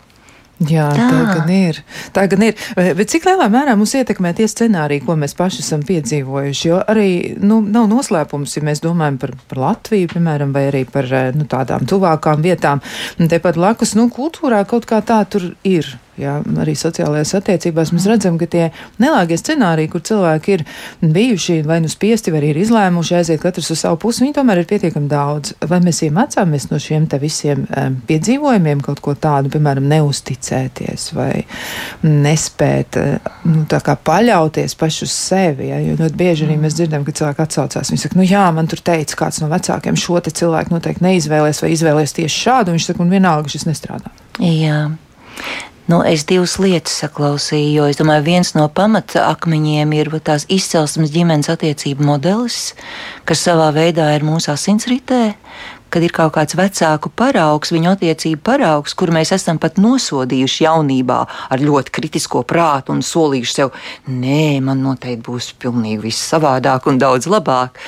Jā, 0.69 0.91
tā. 0.93 1.07
tā 1.09 1.21
gan 1.39 1.51
ir. 1.55 1.79
Tā 2.13 2.27
gan 2.29 2.43
ir. 2.45 2.59
Bet 2.77 3.09
cik 3.09 3.25
lielā 3.31 3.47
mērā 3.53 3.77
mums 3.81 3.95
ietekmē 3.97 4.35
tie 4.37 4.45
scenāriji, 4.51 5.05
ko 5.07 5.17
mēs 5.17 5.33
paši 5.39 5.63
esam 5.65 5.85
piedzīvojuši? 5.89 6.67
Jo 6.69 6.83
arī 6.85 7.09
nu, 7.41 7.63
nav 7.65 7.89
noslēpums, 7.89 8.59
ja 8.59 8.65
mēs 8.69 8.85
domājam 8.85 9.17
par, 9.23 9.33
par 9.49 9.63
Latviju, 9.65 10.11
piemēram, 10.13 10.53
vai 10.53 10.67
arī 10.69 10.85
par 10.85 11.09
nu, 11.37 11.49
tādām 11.49 11.89
tuvākām 11.89 12.45
vietām. 12.45 12.85
Tepat 13.17 13.57
blakus, 13.57 13.97
nu, 13.97 14.11
kultūrā 14.13 14.61
kaut 14.69 14.89
kā 14.91 15.01
tā 15.01 15.23
tur 15.33 15.53
ir. 15.65 15.89
Jā, 16.21 16.37
arī 16.61 16.75
sociālajās 16.77 17.33
attiecībās 17.39 17.93
mēs 17.95 18.07
redzam, 18.11 18.37
ka 18.41 18.49
tie 18.51 18.67
nelāgie 19.01 19.39
scenāriji, 19.41 19.91
kur 19.93 20.03
cilvēki 20.05 20.57
ir 20.57 20.65
bijuši 21.01 21.61
vai 21.67 21.79
nu 21.85 21.89
spiesti, 21.91 22.33
vai 22.33 22.43
arī 22.43 22.53
ir 22.53 22.61
izlēmuši 22.65 23.17
aiziet 23.17 23.41
katrs 23.43 23.71
uz 23.73 23.81
savu 23.85 23.97
pusi, 24.03 24.25
viņi 24.25 24.37
tomēr 24.37 24.63
ir 24.63 24.69
pietiekami 24.71 25.09
daudz. 25.11 25.55
Vai 25.71 25.81
mēs 25.85 26.03
iemācāmies 26.07 26.69
no 26.71 26.81
šiem 26.83 27.07
te 27.11 27.21
visiem 27.23 27.65
um, 27.65 27.97
piedzīvojumiem 28.09 28.83
kaut 28.85 29.01
ko 29.05 29.15
tādu, 29.17 29.53
piemēram, 29.55 29.89
neusticēties 29.91 31.11
vai 31.17 31.33
nespēt 32.05 33.01
nu, 33.49 33.65
paļauties 34.11 34.77
paši 34.81 35.07
uz 35.07 35.15
sevi? 35.15 35.71
Ja? 35.71 35.81
Jo 35.85 35.97
ļoti 36.01 36.21
bieži 36.21 36.49
arī 36.49 36.59
mēs 36.61 36.77
dzirdam, 36.79 37.07
ka 37.07 37.17
cilvēki 37.17 37.45
atsaucās. 37.47 37.93
Viņi 37.93 38.05
saka, 38.05 38.21
nu 38.21 38.27
jā, 38.29 38.45
man 38.57 38.69
tur 38.71 38.83
teica 38.85 39.23
kāds 39.25 39.41
no 39.43 39.51
vecākiem, 39.53 39.99
šo 39.99 40.21
te 40.25 40.35
cilvēku 40.35 40.75
noteikti 40.75 41.07
neizvēlēs 41.07 41.63
vai 41.65 41.73
izvēlēs 41.75 42.17
tieši 42.19 42.45
šādu. 42.47 42.77
Viņš 42.77 42.91
saka, 42.91 43.05
un 43.05 43.15
vienalga 43.15 43.53
šis 43.53 43.69
nestrādā. 43.71 44.13
Jā. 44.41 44.85
Nu, 45.91 46.05
es 46.07 46.23
divas 46.29 46.53
lietas 46.63 47.01
saklausīju, 47.01 47.71
jo 47.75 47.87
es 47.91 47.99
domāju, 47.99 48.23
viens 48.29 48.53
no 48.55 48.69
pamatakmeņiem 48.71 49.95
ir 49.97 50.11
tās 50.23 50.45
izcelsmes 50.47 51.11
ģimenes 51.11 51.51
attiecību 51.51 52.07
modelis, 52.07 52.77
kas 53.27 53.43
savā 53.49 53.71
veidā 53.75 54.07
ir 54.15 54.23
mūsu 54.27 54.53
asinsritē, 54.53 55.33
kad 55.91 56.07
ir 56.07 56.15
kaut 56.15 56.37
kāds 56.37 56.55
vecāku 56.61 57.11
paraugs, 57.11 57.73
viņu 57.75 57.97
attiecību 57.97 58.43
paraugs, 58.47 58.95
kur 58.95 59.11
mēs 59.11 59.35
esam 59.35 59.59
pat 59.59 59.81
nosodījuši 59.83 60.69
jaunībā 60.69 61.19
ar 61.51 61.67
ļoti 61.67 61.97
kritisko 61.99 62.45
prātu 62.47 62.95
un 62.95 63.03
solījuši 63.03 63.57
sev, 63.57 63.75
nē, 64.07 64.61
man 64.63 64.85
noteikti 64.87 65.27
būs 65.27 65.53
pilnīgi 65.59 66.05
viss 66.07 66.31
savādāk 66.31 66.87
un 66.93 67.03
daudz 67.03 67.27
labāk. 67.27 67.83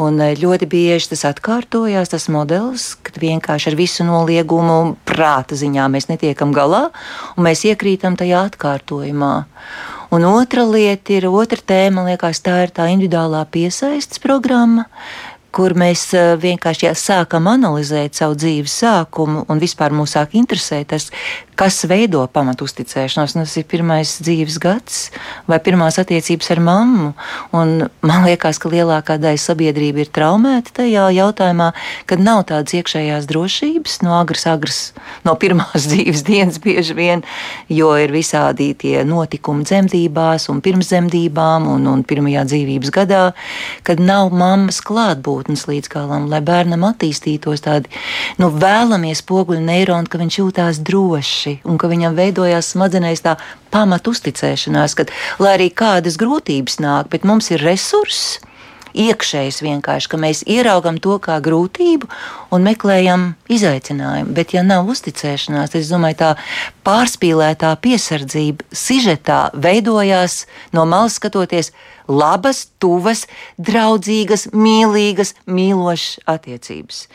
Un 0.00 0.18
eh, 0.22 0.34
ļoti 0.38 0.66
bieži 0.70 1.12
tas 1.12 1.24
atkārtojās, 1.28 2.10
tas 2.10 2.26
modelis, 2.32 2.92
kad 3.06 3.18
vienkārši 3.22 3.70
ar 3.70 3.76
visu 3.78 4.06
noliegumu 4.06 4.96
prāta 5.06 5.58
ziņā 5.58 5.86
mēs 5.92 6.10
netiekam 6.10 6.54
galā 6.56 6.88
un 7.36 7.46
mēs 7.46 7.62
iekrītam 7.68 8.18
tajā 8.18 8.46
atkārtojumā. 8.50 9.34
Un 10.14 10.26
otra 10.28 10.62
lieta 10.66 11.14
ir, 11.16 11.26
otra 11.26 11.58
tēma, 11.58 12.04
liekas, 12.10 12.42
tā 12.44 12.60
ir 12.66 12.74
tā 12.74 12.86
individuālā 12.92 13.40
piesaistes 13.50 14.20
programma, 14.22 14.84
kur 15.54 15.74
mēs 15.78 16.08
eh, 16.16 16.34
vienkārši 16.40 16.90
sākam 16.98 17.46
analizēt 17.50 18.18
savu 18.18 18.36
dzīves 18.38 18.74
sākumu 18.82 19.44
un 19.48 19.62
vispār 19.62 19.94
mūs 19.94 20.16
sāk 20.16 20.34
interesēt 20.38 20.90
tas, 20.90 21.10
kas 21.58 21.84
veido 21.86 22.24
pamatu 22.32 22.66
uzticēšanos. 22.66 23.36
Tas 23.36 23.54
ir 23.60 23.66
pirmais 23.70 24.16
dzīves 24.24 24.58
gads 24.62 24.98
vai 25.50 25.60
pirmās 25.62 25.98
attiecības 26.02 26.50
ar 26.54 26.62
mammu. 26.64 27.12
Un 27.54 27.86
man 28.04 28.26
liekas, 28.26 28.58
ka 28.62 28.70
lielākā 28.72 29.16
daļa 29.22 29.40
sabiedrība 29.40 30.04
ir 30.04 30.10
traumēta 30.14 30.74
tajā 30.80 31.06
jautājumā, 31.14 31.70
kad 32.10 32.22
nav 32.22 32.44
tādas 32.50 32.74
iekšējās 32.80 33.28
drošības 33.30 34.00
no 34.04 34.16
agras, 34.18 34.46
agras, 34.50 34.80
no 35.26 35.36
pirmās 35.38 35.86
dzīves 35.90 36.24
dienas 36.26 36.60
bieži 36.62 36.98
vien, 36.98 37.24
jo 37.70 37.92
ir 38.00 38.14
visādi 38.14 38.72
tie 38.78 39.04
notikumi 39.06 39.66
dzemdībās 39.68 40.48
un 40.52 40.62
pirms 40.64 40.90
dzemdībām 40.90 41.70
un, 41.76 41.86
un 41.90 42.04
pirmajā 42.06 42.46
dzīvības 42.50 42.94
gadā, 42.94 43.24
kad 43.86 44.02
nav 44.02 44.34
mammas 44.34 44.82
klātbūtnes 45.44 45.66
līdz 45.68 45.88
galam, 45.92 46.28
lai 46.28 46.40
bērnam 46.40 46.84
attīstītos 46.84 47.62
tādi 47.64 47.88
nu, 48.38 48.50
vēlamies 48.50 49.20
spoguļu 49.20 49.60
neironi, 49.60 50.08
ka 50.08 50.18
viņš 50.18 50.38
jūtās 50.38 50.80
droši 50.80 51.60
un 51.64 51.78
ka 51.78 51.88
viņam 51.88 52.16
veidojās 52.16 52.72
smadzenēs 52.72 53.22
tā 53.22 53.36
pamatu 53.70 54.14
uzticēšanās, 54.14 54.94
ka 54.94 55.06
lai 55.38 55.54
arī 55.58 55.70
kādas 55.70 56.16
grūtības 56.16 56.80
nāk, 56.80 57.10
bet 57.10 57.24
mums 57.24 57.50
ir 57.50 57.60
resurss. 57.60 58.40
Iekšējs 58.94 59.58
vienkārši, 59.64 60.10
ka 60.10 60.20
mēs 60.22 60.44
ieraugam 60.46 61.00
to 61.02 61.16
kā 61.22 61.40
grūtību 61.42 62.06
un 62.54 62.66
meklējam 62.66 63.32
izaicinājumu. 63.50 64.30
Bet, 64.36 64.54
ja 64.54 64.62
nav 64.66 64.86
uzticēšanās, 64.92 65.74
es 65.74 65.90
domāju, 65.90 66.20
tā 66.20 66.30
pārspīlētā 66.86 67.72
piesardzība 67.82 68.68
sižetā 68.70 69.40
veidojās 69.58 70.44
no 70.76 70.86
malas 70.86 71.18
skatoties 71.18 71.72
labas, 72.08 72.66
tuvas, 72.78 73.24
draudzīgas, 73.58 74.48
mīlīgas, 74.52 75.34
mīlošas 75.46 76.20
attiecības. 76.30 77.06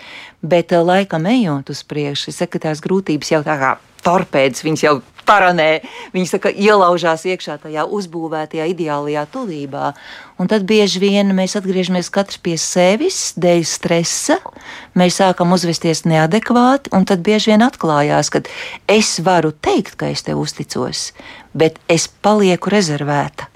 Bet 0.42 0.74
eh, 0.74 0.84
laikam 0.84 1.30
ejot 1.30 1.72
uz 1.72 1.84
priekšu, 1.88 2.34
es 2.34 2.42
saku, 2.42 2.58
ka 2.58 2.70
tās 2.70 2.84
grūtības 2.84 3.32
jau 3.36 3.44
tā 3.46 3.56
kā 3.62 3.76
torpēdas, 4.06 4.64
viņas 4.66 4.86
jau 4.86 5.00
staranē. 5.30 5.70
Viņas 6.16 6.34
tā 6.34 6.40
kā 6.42 6.52
ielaužās 6.54 7.26
iekšā 7.30 7.60
tajā 7.62 7.86
uzbūvētajā 7.86 8.66
ideālajā 8.74 9.26
tuvībā. 9.34 9.92
Un 10.42 10.50
tad 10.50 10.66
bieži 10.66 11.02
vien 11.04 11.34
mēs 11.38 11.58
atgriežamies 11.60 12.10
katrs 12.14 12.40
pie 12.42 12.58
sevis, 12.58 13.36
dēļ 13.38 13.62
stresa. 13.68 14.40
Mēs 14.98 15.20
sākam 15.22 15.54
uzvesties 15.54 16.06
neadekvāti, 16.10 16.94
un 16.96 17.06
tad 17.06 17.22
bieži 17.26 17.54
vien 17.54 17.66
atklājās, 17.66 18.32
ka 18.34 18.42
es 18.90 19.20
varu 19.22 19.54
teikt, 19.54 20.00
ka 20.00 20.10
es 20.10 20.26
tev 20.26 20.42
uzticos, 20.42 21.12
bet 21.54 21.78
es 21.92 22.10
palieku 22.10 22.74
rezervēta 22.74 23.52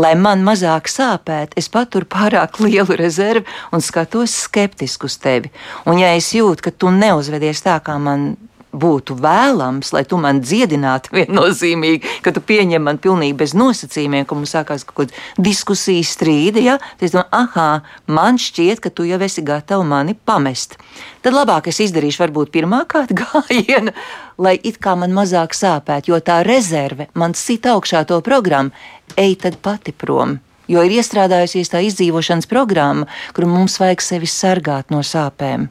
lai 0.00 0.12
man 0.14 0.44
mazāk 0.46 0.86
sāpētu, 0.88 1.58
es 1.58 1.66
paturu 1.68 2.06
pārāk 2.08 2.60
lielu 2.62 2.94
rezervi 2.96 3.42
un 3.74 3.82
skatos 3.82 4.36
skeptiski 4.46 5.08
uz 5.08 5.16
tevi. 5.20 5.50
Un, 5.82 5.98
ja 5.98 6.14
es 6.16 6.30
jūtu, 6.32 6.62
ka 6.62 6.70
tu 6.70 6.92
neuzvedies 6.94 7.60
tā, 7.66 7.74
kā 7.84 7.98
man 7.98 8.30
būtu 8.72 9.16
vēlams, 9.20 9.92
lai 9.94 10.02
tu 10.08 10.18
man 10.20 10.40
dziedinātu 10.44 11.12
viennozīmīgi, 11.18 12.20
ka 12.24 12.32
tu 12.34 12.42
pieņem 12.44 12.84
man 12.86 13.00
pilnīgi 13.02 13.36
bez 13.38 13.54
nosacījumiem, 13.58 14.26
ka 14.28 14.38
mums 14.38 14.54
sākās 14.54 14.86
kaut 14.86 15.10
kāda 15.10 15.44
diskusija, 15.50 16.04
strīdi. 16.06 16.66
Ja? 16.68 16.78
Tad 16.98 17.08
es 17.08 17.14
domāju, 17.16 17.50
ah, 17.60 17.96
man 18.06 18.38
šķiet, 18.40 18.82
ka 18.84 18.92
tu 18.94 19.06
jau 19.08 19.20
esi 19.24 19.44
gatava 19.46 19.86
mani 19.86 20.14
pamest. 20.14 20.78
Tad 21.24 21.36
labāk 21.36 21.70
es 21.72 21.80
izdarīšu 21.86 22.24
varbūt 22.24 22.52
pirmā 22.54 22.84
kārta 22.90 23.16
gājienu, 23.22 23.94
lai 24.40 24.56
it 24.62 24.80
kā 24.82 24.96
man 24.98 25.14
mazāk 25.16 25.56
sāpētu, 25.56 26.14
jo 26.14 26.20
tā 26.24 26.40
rezerve 26.46 27.10
man 27.14 27.34
sit 27.34 27.66
augšā 27.68 28.06
to 28.08 28.20
programmu, 28.24 28.72
ej 29.18 29.36
tad 29.42 29.58
pati 29.62 29.92
prom. 29.92 30.38
Jo 30.70 30.84
ir 30.86 30.92
iestrādājusies 31.00 31.72
tā 31.72 31.80
izdzīvošanas 31.82 32.46
programma, 32.46 33.08
kur 33.34 33.48
mums 33.50 33.80
vajag 33.82 34.04
sevi 34.06 34.30
sargāt 34.30 34.94
no 34.94 35.02
sāpēm. 35.02 35.66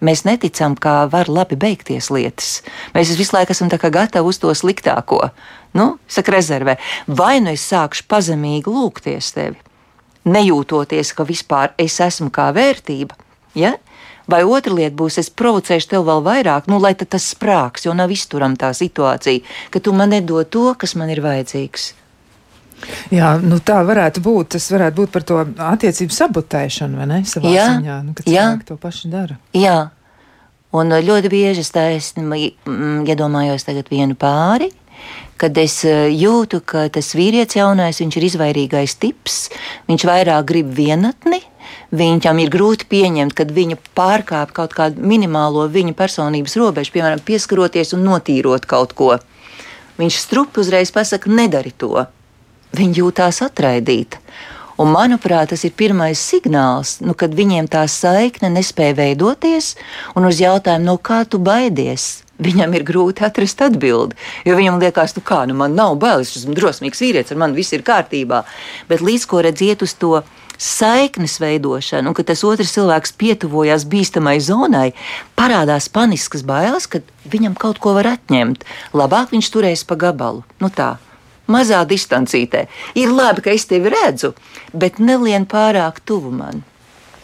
Mēs 0.00 0.24
neticam, 0.24 0.74
kā 0.80 1.04
var 1.12 1.28
labi 1.28 1.58
beigties 1.60 2.08
lietas. 2.12 2.60
Mēs 2.94 3.12
visu 3.18 3.36
laiku 3.36 3.52
esam 3.52 3.68
gatavi 3.68 4.26
uz 4.26 4.38
to 4.40 4.52
sliktāko. 4.56 5.28
Nu, 5.76 5.98
saka, 6.08 6.32
rezervē. 6.32 6.78
Vai 7.06 7.40
nu 7.40 7.52
es 7.52 7.66
sākšu 7.68 8.08
pazemīgi 8.08 8.72
lūgties 8.72 9.30
tevi, 9.36 9.60
nejūtoties, 10.24 11.12
ka 11.14 11.28
vispār 11.28 11.74
es 11.78 12.00
esmu 12.00 12.30
kā 12.32 12.48
vērtība. 12.56 13.14
Ja? 13.54 13.76
Vai 14.30 14.42
otra 14.46 14.72
lieta 14.74 14.96
būs, 14.96 15.18
es 15.18 15.30
provocēšu 15.30 15.92
tevi 15.92 16.06
vēl 16.06 16.24
vairāk, 16.24 16.68
nu, 16.70 16.78
lai 16.78 16.94
tas 16.94 17.30
sprāgs, 17.34 17.84
jo 17.86 17.94
nav 17.94 18.12
izturama 18.14 18.56
tā 18.56 18.70
situācija, 18.76 19.42
ka 19.70 19.82
tu 19.82 19.92
man 19.92 20.14
nedod 20.14 20.48
to, 20.48 20.70
kas 20.78 20.94
man 20.94 21.10
ir 21.10 21.22
vajadzīgs. 21.24 21.92
Jā, 23.14 23.34
nu 23.42 23.60
tā 23.64 23.80
varētu 23.86 24.22
būt. 24.24 24.54
Tas 24.56 24.68
varētu 24.72 25.02
būt 25.02 25.14
par 25.14 25.26
to 25.26 25.38
attiecību 25.70 26.16
sabotēšanu, 26.16 27.00
vai 27.00 27.08
ne? 27.10 27.22
Savā 27.28 27.52
jā, 27.54 27.66
ziņā, 27.76 27.96
nu, 28.06 28.14
kad 28.18 28.28
jā. 28.28 28.44
cilvēki 28.44 28.68
to 28.68 28.76
paši 28.80 29.12
dara. 29.12 29.38
Jā, 29.56 29.78
un 30.76 30.94
ļoti 31.10 31.32
bieži 31.32 31.64
es 31.64 31.72
taisnu 31.74 32.42
iedomājos 33.08 33.66
tagad 33.68 33.90
vienu 33.92 34.16
pāri, 34.18 34.70
kad 35.40 35.56
es 35.60 35.80
e, 35.88 35.94
jūtu, 36.12 36.60
ka 36.68 36.88
tas 36.92 37.14
vīrietis 37.16 37.58
jaunais, 37.60 38.00
viņš 38.02 38.18
ir 38.18 38.28
izvairīgais 38.28 38.98
tips, 39.00 39.38
viņš 39.88 40.08
vairāk 40.08 40.50
grib 40.50 40.74
vienatni, 40.76 41.40
Viņam 41.90 42.38
ir 42.38 42.50
grūti 42.50 42.86
pieņemt, 42.90 43.34
kad 43.34 43.50
viņa 43.54 43.76
pārkāpj 43.98 44.54
kaut 44.54 44.74
kādu 44.76 45.02
minimālo 45.02 45.64
viņa 45.70 45.96
personības 45.98 46.54
robežu, 46.58 46.94
piemēram, 46.94 47.22
pieskaroties 47.26 47.94
un 47.96 48.04
notīrot 48.06 48.66
kaut 48.70 48.94
ko. 48.98 49.16
Viņš 49.98 50.18
strupi 50.22 50.62
uzreiz 50.62 50.92
pasakā, 50.94 51.30
nedari 51.34 51.74
to 51.74 52.06
viņa 52.76 53.02
jūtās 53.02 53.42
atraidīta. 53.46 54.20
Un, 54.80 54.88
manuprāt, 54.94 55.50
tas 55.52 55.60
ir 55.68 55.74
pirmais 55.76 56.20
signāls, 56.24 56.98
nu, 57.04 57.12
kad 57.12 57.34
viņiem 57.36 57.66
tā 57.68 57.82
saikne 57.90 58.48
nespēja 58.54 58.96
veidoties, 58.96 59.74
un 60.16 60.24
uz 60.24 60.40
jautājumu, 60.40 60.86
no 60.86 60.94
kā 60.96 61.18
tu 61.28 61.36
baidies, 61.36 62.22
viņam 62.40 62.72
ir 62.78 62.86
grūti 62.88 63.26
atrast 63.26 63.60
atbildi. 63.66 64.16
Jo 64.48 64.56
viņam 64.56 64.80
liekas, 64.80 65.12
nu 65.18 65.24
kā, 65.26 65.42
nu 65.50 65.56
man 65.58 65.76
nav 65.76 65.98
bailes, 66.00 66.32
es 66.32 66.46
esmu 66.46 66.56
drosmīgs 66.56 67.04
vīrietis, 67.04 67.34
ar 67.34 67.42
mani 67.42 67.60
viss 67.60 67.76
ir 67.76 67.84
kārtībā. 67.84 68.46
Bet 68.88 69.04
līdz 69.04 69.28
ko 69.28 69.42
redziet 69.44 69.84
uz 69.84 69.92
to 70.00 70.22
saiknes 70.56 71.36
veidošanu, 71.44 72.08
un 72.08 72.16
kad 72.16 72.30
tas 72.32 72.46
otrs 72.48 72.72
cilvēks 72.72 73.12
pietuvojas 73.20 73.84
bīstamai 73.84 74.38
zonai, 74.40 74.94
parādās 75.36 75.92
paniskas 75.92 76.40
bailes, 76.40 76.88
ka 76.88 77.04
viņam 77.28 77.52
kaut 77.60 77.84
ko 77.84 77.92
var 78.00 78.14
atņemt. 78.16 78.64
Labāk 78.96 79.36
viņš 79.36 79.52
turēs 79.52 79.84
pa 79.84 80.00
gabalu. 80.00 80.44
Nu 80.60 80.72
tā 80.72 80.94
mazā 81.50 81.82
distancītē. 81.88 82.66
Ir 83.00 83.12
labi, 83.14 83.44
ka 83.44 83.54
es 83.54 83.66
tevi 83.70 83.92
redzu, 83.92 84.34
bet 84.72 84.98
nelien 85.02 85.46
pārāk 85.50 86.02
tuvu 86.06 86.32
man. 86.34 86.64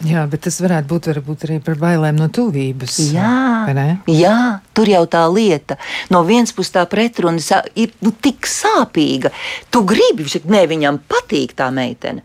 Jā, 0.05 0.27
bet 0.29 0.43
tas 0.45 0.59
varētu 0.61 0.91
būt 0.91 1.07
varbūt 1.09 1.43
arī 1.47 1.55
par 1.65 1.79
bailēm 1.81 2.19
no 2.19 2.27
tuvības. 2.29 2.99
Jā, 3.15 3.65
jā, 4.13 4.37
tur 4.77 4.91
jau 4.91 5.01
tā 5.09 5.23
lieta. 5.33 5.79
No 6.13 6.21
vienas 6.27 6.53
puses 6.53 6.75
tā 6.75 6.83
pretruna 6.89 7.63
ir 7.73 7.95
nu, 8.05 8.13
tik 8.13 8.45
sāpīga. 8.45 9.33
Tu 9.73 9.81
gribi, 9.89 10.27
ne 10.53 10.63
viņam 10.69 11.01
patīk 11.09 11.57
tā 11.57 11.71
meitene. 11.73 12.21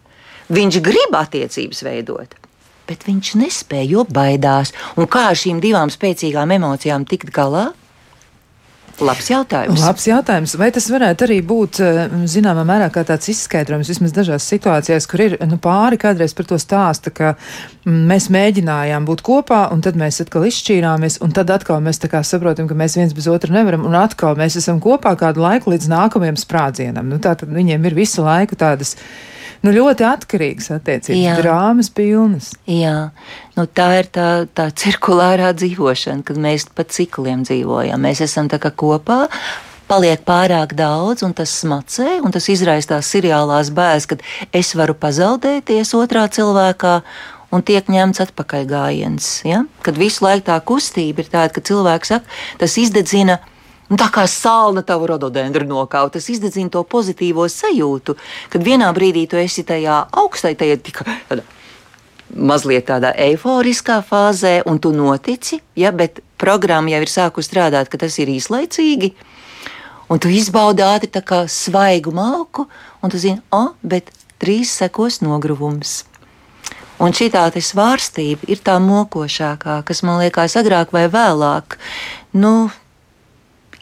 Viņš 0.52 0.80
grib 0.84 1.16
attiecības 1.16 1.80
veidot. 1.86 2.36
Bet 2.84 3.06
viņš 3.08 3.34
nespēja, 3.40 3.88
jo 3.88 4.04
baidās. 4.04 4.74
Un 5.00 5.08
kā 5.08 5.30
ar 5.30 5.38
šīm 5.38 5.62
divām 5.62 5.88
spēcīgām 5.92 6.52
emocijām 6.58 7.06
tikt 7.08 7.32
galā? 7.32 7.70
Labs 9.02 9.28
jautājums. 9.30 9.82
Labs 9.82 10.04
jautājums. 10.06 10.54
Vai 10.60 10.68
tas 10.74 10.86
varētu 10.92 11.26
arī 11.26 11.38
būt 11.46 11.80
eh, 11.82 12.00
zināmā 12.30 12.62
mērā 12.68 12.88
kā 12.94 13.02
tāds 13.06 13.30
izskaidrojums 13.32 13.90
vismaz 13.90 14.14
dažās 14.14 14.46
situācijās, 14.52 15.08
kur 15.10 15.24
ir 15.24 15.36
nu, 15.48 15.58
pāri 15.62 15.98
kādreiz 16.00 16.34
par 16.38 16.46
to 16.50 16.58
stāsta, 16.62 17.12
ka 17.14 17.32
mm, 17.34 17.98
mēs 18.12 18.28
mēģinājām 18.34 19.08
būt 19.08 19.24
kopā, 19.26 19.64
un 19.74 19.82
tad 19.84 19.98
mēs 20.00 20.22
atkal 20.24 20.46
izšķīrāmies, 20.48 21.18
un 21.24 21.34
tad 21.34 21.50
atkal 21.54 21.82
mēs 21.84 22.02
saprotam, 22.02 22.70
ka 22.70 22.78
mēs 22.78 22.96
viens 23.00 23.16
bez 23.16 23.28
otra 23.30 23.54
nevaram, 23.54 23.86
un 23.88 23.98
atkal 23.98 24.38
mēs 24.38 24.60
esam 24.62 24.80
kopā 24.82 25.16
kādu 25.18 25.42
laiku 25.42 25.74
līdz 25.74 25.90
nākamajam 25.92 26.38
sprādzienam. 26.38 27.10
Nu, 27.10 27.18
tā 27.22 27.34
tad 27.38 27.50
viņiem 27.52 27.90
ir 27.90 27.98
visu 27.98 28.24
laiku 28.26 28.58
tādas 28.58 28.96
nu, 29.62 29.72
ļoti 29.74 30.06
atkarīgas 30.06 30.70
attiecības, 30.76 31.18
Jā. 31.18 31.34
drāmas 31.40 31.90
pilnas. 31.94 32.52
Jā, 32.68 33.10
nu, 33.58 33.66
tā 33.66 33.88
ir 34.00 34.08
tā, 34.14 34.28
tā 34.50 34.68
cirkulārā 34.74 35.52
dzīvošana, 35.56 36.24
kad 36.26 36.40
mēs 36.42 36.68
pa 36.74 36.86
cikliem 36.88 37.44
dzīvojam. 37.46 38.02
Mēs 38.02 38.24
esam 38.26 38.50
tā 38.52 38.60
kā 38.62 38.72
kopā. 38.74 39.26
Paliek 39.90 40.22
pārāk 40.24 40.72
daudz, 40.78 41.24
un 41.26 41.34
tas 41.36 41.52
smacē, 41.52 42.22
un 42.24 42.32
tas 42.32 42.46
izraisa 42.48 42.94
tās 42.94 43.10
seriālās 43.12 43.68
bēdas, 43.74 44.06
kad 44.08 44.22
es 44.54 44.72
varu 44.78 44.94
pazaudēties 44.96 45.92
otrā 45.98 46.24
cilvēkā, 46.32 46.94
un 47.52 47.64
tiek 47.66 47.90
ņemts 47.92 48.22
atpakaļ 48.24 48.64
gājiens. 48.70 49.28
Ja? 49.44 49.66
Kad 49.84 50.00
visu 50.00 50.24
laiku 50.24 50.46
tā 50.48 50.56
kustība 50.64 51.20
ir 51.20 51.28
tāda, 51.28 51.52
ka 51.52 51.64
cilvēks 51.68 52.14
saka, 52.14 52.38
tas 52.62 52.78
izdedzina 52.80 53.42
tā 53.90 54.10
kā 54.12 54.26
sāla 54.30 54.84
tavu 54.86 55.08
rododendru 55.10 55.66
nokaut, 55.68 56.12
tas 56.14 56.28
izdedzina 56.32 56.70
to 56.72 56.84
pozitīvo 56.84 57.48
sajūtu, 57.50 58.16
kad 58.52 58.62
vienā 58.62 58.92
brīdī 58.96 59.26
tu 59.28 59.40
esi 59.40 59.66
tajā 59.68 60.04
augstai, 60.22 60.54
tajā 60.58 60.78
tik 60.82 61.02
tādā 61.04 61.44
mazliet 62.32 62.86
tādā 62.88 63.12
eiforiskā 63.18 64.00
fāzē, 64.06 64.62
un 64.68 64.78
tu 64.80 64.92
notici, 64.96 65.60
ja, 65.76 65.92
bet 65.92 66.22
programma 66.40 66.92
jau 66.94 67.02
ir 67.04 67.12
sākusi 67.12 67.50
strādāt, 67.50 67.90
ka 67.92 68.00
tas 68.00 68.18
ir 68.22 68.32
īslaicīgi. 68.32 69.12
Un 70.12 70.20
tu 70.20 70.28
izbaudi 70.32 70.84
ātri 70.84 71.08
tā 71.12 71.22
kā 71.24 71.44
svaigu 71.48 72.12
malku, 72.12 72.66
un 73.02 73.12
tu 73.12 73.20
zini, 73.20 73.40
oh, 73.54 73.72
bet 73.82 74.10
drīz 74.42 74.72
sekos 74.82 75.22
nogruvums. 75.24 76.02
Un 77.02 77.14
šī 77.16 77.30
tāda 77.34 77.58
svārstība 77.58 78.46
ir 78.52 78.60
tā 78.62 78.76
mokošākā, 78.82 79.80
kas 79.86 80.02
man 80.06 80.20
liekas 80.22 80.54
agrāk 80.60 80.92
vai 80.94 81.08
vēlāk. 81.10 81.78
Nu, 82.38 82.70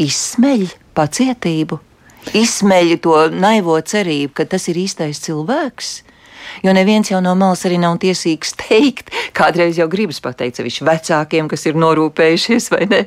izsmeļ 0.01 0.69
pacietību, 0.97 1.81
izsmeļ 2.37 2.95
to 3.05 3.17
naivo 3.33 3.79
cerību, 3.81 4.35
ka 4.37 4.49
tas 4.49 4.69
ir 4.73 4.81
īstais 4.85 5.23
cilvēks. 5.25 5.99
Jo 6.65 6.73
neviens 6.75 7.11
jau 7.11 7.21
no 7.23 7.33
malas 7.39 7.63
arī 7.69 7.77
nav 7.81 7.99
tiesīgs 8.03 8.55
teikt, 8.59 9.13
kādreiz 9.37 9.79
jau 9.79 9.87
gribas 9.93 10.21
pateikt 10.25 10.59
sevišķi 10.59 10.87
vecākiem, 10.89 11.49
kas 11.53 11.67
ir 11.69 11.79
norūpējušies, 11.79 12.71
vai 12.75 12.87
ne? 12.91 13.03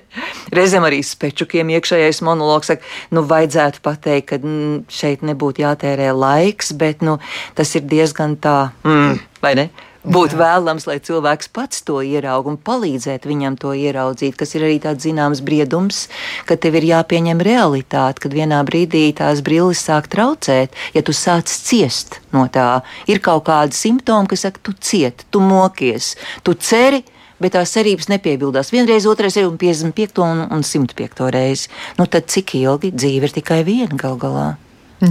Reizēm 0.55 0.85
arī 0.87 1.01
spečukiem 1.05 1.73
iekšējais 1.75 2.23
monologs 2.25 2.71
saka, 2.71 2.87
nu, 3.13 3.25
vajadzētu 3.29 3.83
pateikt, 3.85 4.29
ka 4.31 4.39
mm, 4.39 4.85
šeit 4.93 5.25
nebūtu 5.27 5.65
jātērē 5.65 6.13
laiks, 6.15 6.71
bet 6.79 7.03
nu, 7.05 7.17
tas 7.57 7.73
ir 7.75 7.83
diezgan 7.89 8.37
tā, 8.41 8.71
mm, 8.87 9.19
vai 9.43 9.55
ne? 9.59 9.67
Būtu 10.03 10.35
vēlams, 10.35 10.83
lai 10.83 10.97
cilvēks 10.99 11.47
pats 11.55 11.79
to 11.87 12.01
ieraudzītu 12.03 12.51
un 12.51 12.57
palīdzētu 12.59 13.29
viņam 13.29 13.55
to 13.61 13.71
ieraudzīt, 13.71 14.35
kas 14.35 14.51
ir 14.57 14.65
arī 14.67 14.75
tāds 14.83 15.05
zināms 15.05 15.39
briedums, 15.39 16.09
ka 16.43 16.57
tev 16.59 16.75
ir 16.75 16.89
jāpieņem 16.89 17.39
realitāte, 17.39 18.19
kad 18.25 18.35
vienā 18.35 18.59
brīdī 18.67 19.05
tās 19.15 19.39
brilles 19.45 19.79
sāk 19.79 20.09
traucēt, 20.11 20.75
ja 20.91 21.03
tu 21.07 21.15
sāc 21.15 21.47
ciest 21.47 22.19
no 22.35 22.49
tā. 22.51 22.83
Ir 23.07 23.23
kaut 23.23 23.45
kādi 23.47 23.79
simptomi, 23.79 24.27
kas 24.27 24.43
saka, 24.43 24.59
tu 24.59 24.75
cieti, 24.75 25.23
tu 25.31 25.39
mokies, 25.39 26.17
tu 26.43 26.57
ceri, 26.59 26.99
bet 27.39 27.55
tās 27.55 27.71
cerības 27.71 28.11
nepiebildās. 28.11 28.73
Vienreiz, 28.75 29.07
otrais 29.07 29.39
ir 29.39 29.47
un 29.47 29.55
55 29.59 30.19
un, 30.23 30.43
un 30.51 30.67
105 30.67 31.31
reizi. 31.31 31.71
Nu, 31.95 32.11
tad 32.11 32.27
cik 32.27 32.57
ilgi 32.59 32.91
dzīve 32.91 33.31
ir 33.31 33.39
tikai 33.39 33.63
viena 33.67 33.99
gal 33.99 34.19
galā? 34.19 34.49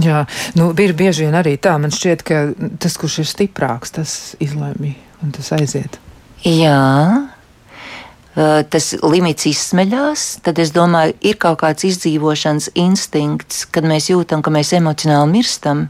Jā, 0.01 0.23
nu, 0.57 0.71
ir 0.81 0.95
bieži 0.97 1.27
vien 1.27 1.35
arī 1.37 1.53
tā. 1.61 1.75
Man 1.77 1.93
šķiet, 1.93 2.23
ka 2.25 2.39
tas, 2.81 2.97
kurš 2.97 3.19
ir 3.21 3.29
stiprāks, 3.29 3.93
tas 3.93 4.13
izlēmj 4.41 4.95
un 5.23 5.33
tas 5.35 5.51
aiziet. 5.55 5.99
Jā. 6.43 7.29
tas 8.73 8.87
limits 9.05 9.45
izsmeļās, 9.45 10.25
tad 10.43 10.57
es 10.59 10.73
domāju, 10.73 11.13
ir 11.21 11.37
kaut 11.37 11.59
kāds 11.61 11.85
izdzīvošanas 11.85 12.71
instinkts, 12.81 13.67
kad 13.69 13.85
mēs 13.85 14.09
jūtam, 14.09 14.41
ka 14.41 14.51
mēs 14.51 14.73
emocionāli 14.73 15.37
mirstam. 15.37 15.85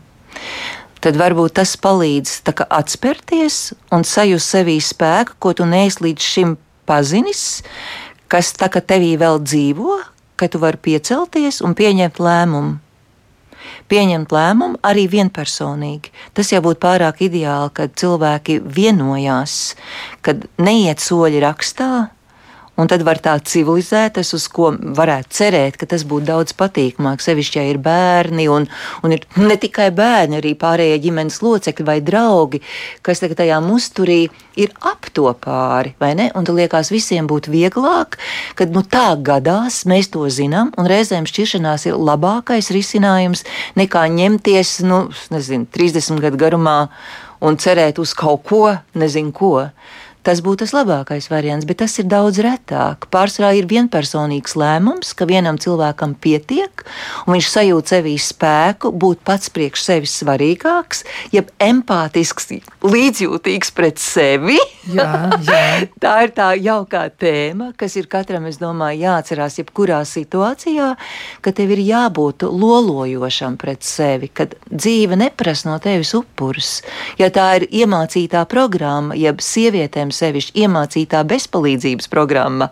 Tad 1.04 1.18
varbūt 1.20 1.56
tas 1.60 1.74
palīdz 1.80 2.42
atspērties 2.68 3.74
un 3.96 4.04
sajust 4.08 4.54
sevī 4.56 4.78
spēku, 4.84 5.40
ko 5.40 5.56
tu 5.56 5.66
neesi 5.68 6.04
līdz 6.04 6.28
šim 6.36 6.56
pazinis, 6.88 7.64
kas 8.28 8.52
tā 8.60 8.70
kā 8.72 8.84
tevī 8.84 9.16
vēl 9.20 9.40
dzīvo, 9.44 10.00
ka 10.36 10.52
tu 10.52 10.60
vari 10.60 10.80
piecelties 10.80 11.62
un 11.64 11.76
pieņemt 11.80 12.20
lēmumu. 12.20 12.80
Pieņemt 13.92 14.34
lēmumu 14.34 14.80
arī 14.86 15.06
vienpersonīgi. 15.12 16.14
Tas 16.34 16.52
jau 16.54 16.62
būtu 16.66 16.82
pārāk 16.84 17.24
ideāli, 17.28 17.72
kad 17.78 17.96
cilvēki 18.00 18.60
vienojās, 18.64 19.76
kad 20.26 20.46
neiet 20.62 21.04
soļi 21.04 21.44
rakstā, 21.44 21.92
Un 22.74 22.90
tad 22.90 23.04
var 23.06 23.20
tā 23.22 23.36
civilizētas, 23.38 24.32
uz 24.34 24.48
ko 24.50 24.72
varētu 24.98 25.36
cerēt, 25.38 25.76
ka 25.78 25.86
tas 25.92 26.02
būtu 26.10 26.26
daudz 26.32 26.56
patīkamāk. 26.58 27.22
Sevišķi, 27.22 27.60
ja 27.60 27.66
ir 27.70 27.78
bērni, 27.84 28.48
un, 28.50 28.66
un 29.06 29.14
ir 29.14 29.28
ne 29.38 29.58
tikai 29.62 29.92
bērni, 29.94 30.40
arī 30.40 30.56
pārējie 30.58 30.98
ģimenes 31.04 31.38
locekļi 31.46 31.86
vai 31.86 32.00
draugi, 32.02 32.64
kas 33.06 33.22
tajā 33.22 33.60
musturī 33.62 34.24
ir 34.58 34.74
ap 34.82 35.06
to 35.14 35.30
pāri. 35.44 35.94
Un 36.34 36.48
tad 36.48 36.56
liekas, 36.58 36.90
visiem 36.94 37.30
būtu 37.30 37.54
vieglāk, 37.54 38.18
kad 38.58 38.74
nu, 38.74 38.82
tā 38.82 39.12
gadās, 39.22 39.84
mēs 39.86 40.10
to 40.14 40.26
zinām, 40.34 40.74
un 40.74 40.90
reizēm 40.90 41.30
šķiršanās 41.30 41.86
ir 41.92 42.00
labākais 42.02 42.74
risinājums 42.74 43.46
nekā 43.78 44.08
ņemties 44.18 44.80
nu, 44.90 45.06
nezinu, 45.30 45.70
30 45.70 46.26
gadu 46.26 46.42
garumā 46.42 46.80
un 47.44 47.58
cerēt 47.60 48.00
uz 48.02 48.16
kaut 48.18 48.46
ko, 48.48 48.64
nezinu 48.98 49.34
ko. 49.36 49.54
Tas 50.24 50.40
būtu 50.40 50.64
tas 50.64 50.72
labākais 50.72 51.28
variants, 51.28 51.66
bet 51.68 51.82
tas 51.82 51.98
ir 52.00 52.08
daudz 52.08 52.40
retāk. 52.44 53.10
Pārsvarā 53.12 53.52
ir 53.60 53.68
vienpersonīgs 53.68 54.56
lēmums, 54.56 55.12
ka 55.20 55.28
vienam 55.28 55.58
cilvēkam 55.60 56.14
pietiek, 56.16 56.86
un 57.26 57.36
viņš 57.36 57.50
sajūt 57.52 57.92
sevī 57.92 58.14
spēku 58.16 58.94
būt 58.96 59.20
pats 59.28 59.52
priekš 59.52 59.84
sevis 59.84 60.14
svarīgāks, 60.22 61.04
jeb 61.36 61.52
empātisks, 61.60 62.54
līdzjūtīgs 62.88 63.74
pret 63.76 64.00
sevi. 64.00 64.56
Jā, 64.88 65.10
jā. 65.44 65.60
tā 66.06 66.14
ir 66.24 66.34
tā 66.38 66.48
jaukā 66.56 67.04
tēma, 67.20 67.74
kas 67.80 67.98
ir 68.00 68.08
katram, 68.12 68.48
es 68.48 68.62
domāju, 68.64 69.04
jāatcerās 69.04 69.60
jebkurā 69.60 70.00
situācijā, 70.08 70.94
ka 71.44 71.56
tev 71.56 71.76
ir 71.76 71.84
jābūt 71.84 72.48
lolojošam 72.48 73.60
pret 73.60 73.84
sevi, 73.84 74.32
kad 74.32 74.56
dzīve 74.72 75.20
neprasa 75.20 75.68
no 75.68 75.78
tevis 75.84 76.16
upurus. 76.16 76.78
Ja 77.20 77.28
tā 77.34 77.50
ir 77.60 77.68
iemācītā 77.84 78.48
programma, 78.48 79.20
jeb 79.20 79.44
sievietēm 79.44 80.13
sevišķi 80.14 80.64
iemācītā 80.64 81.24
bezpalīdzības 81.30 82.10
programma, 82.12 82.70